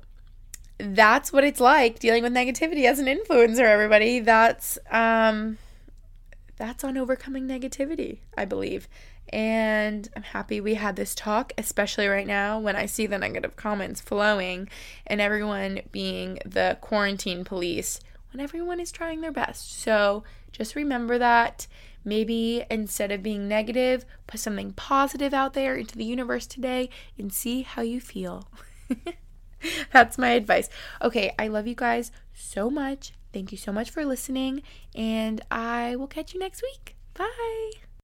that's 0.79 1.35
what 1.35 1.45
it's 1.45 1.61
like 1.61 1.99
dealing 1.99 2.23
with 2.23 2.33
negativity 2.33 2.85
as 2.85 2.99
an 2.99 3.07
influencer 3.07 3.67
everybody. 3.67 4.21
That's 4.21 4.79
um 4.91 5.59
that's 6.57 6.83
on 6.83 6.97
overcoming 6.97 7.47
negativity, 7.47 8.21
I 8.39 8.47
believe. 8.47 8.89
And 9.31 10.09
I'm 10.15 10.23
happy 10.23 10.61
we 10.61 10.75
had 10.75 10.97
this 10.97 11.15
talk, 11.15 11.53
especially 11.59 12.07
right 12.07 12.27
now 12.27 12.59
when 12.59 12.77
I 12.77 12.87
see 12.87 13.07
the 13.07 13.19
negative 13.19 13.57
comments 13.57 14.01
flowing 14.01 14.69
and 15.07 15.21
everyone 15.21 15.81
being 15.91 16.39
the 16.45 16.79
quarantine 16.81 17.45
police 17.45 18.01
when 18.33 18.41
everyone 18.41 18.81
is 18.81 18.93
trying 18.93 19.21
their 19.21 19.33
best. 19.33 19.81
So 19.81 20.25
just 20.53 20.75
remember 20.75 21.19
that. 21.19 21.67
Maybe 22.05 22.65
instead 22.71 23.11
of 23.11 23.23
being 23.23 23.49
negative, 23.49 24.05
put 24.27 24.41
something 24.41 24.73
positive 24.73 25.33
out 25.33 25.55
there 25.55 25.75
into 25.75 25.97
the 25.97 26.05
universe 26.05 26.47
today 26.47 26.91
and 27.19 27.33
see 27.33 27.63
how 27.63 27.81
you 27.81 28.01
feel. 28.01 28.47
That's 29.93 30.19
my 30.19 30.31
advice. 30.31 30.69
Okay, 31.01 31.33
I 31.39 31.49
love 31.49 31.67
you 31.67 31.75
guys 31.75 32.13
so 32.35 32.69
much. 32.69 33.13
Thank 33.33 33.53
you 33.53 33.59
so 33.59 33.73
much 33.73 33.91
for 33.91 34.05
listening, 34.05 34.63
and 34.95 35.41
I 35.51 35.97
will 35.97 36.07
catch 36.07 36.35
you 36.35 36.41
next 36.41 36.63
week. 36.63 36.95
Bye. 37.15 37.84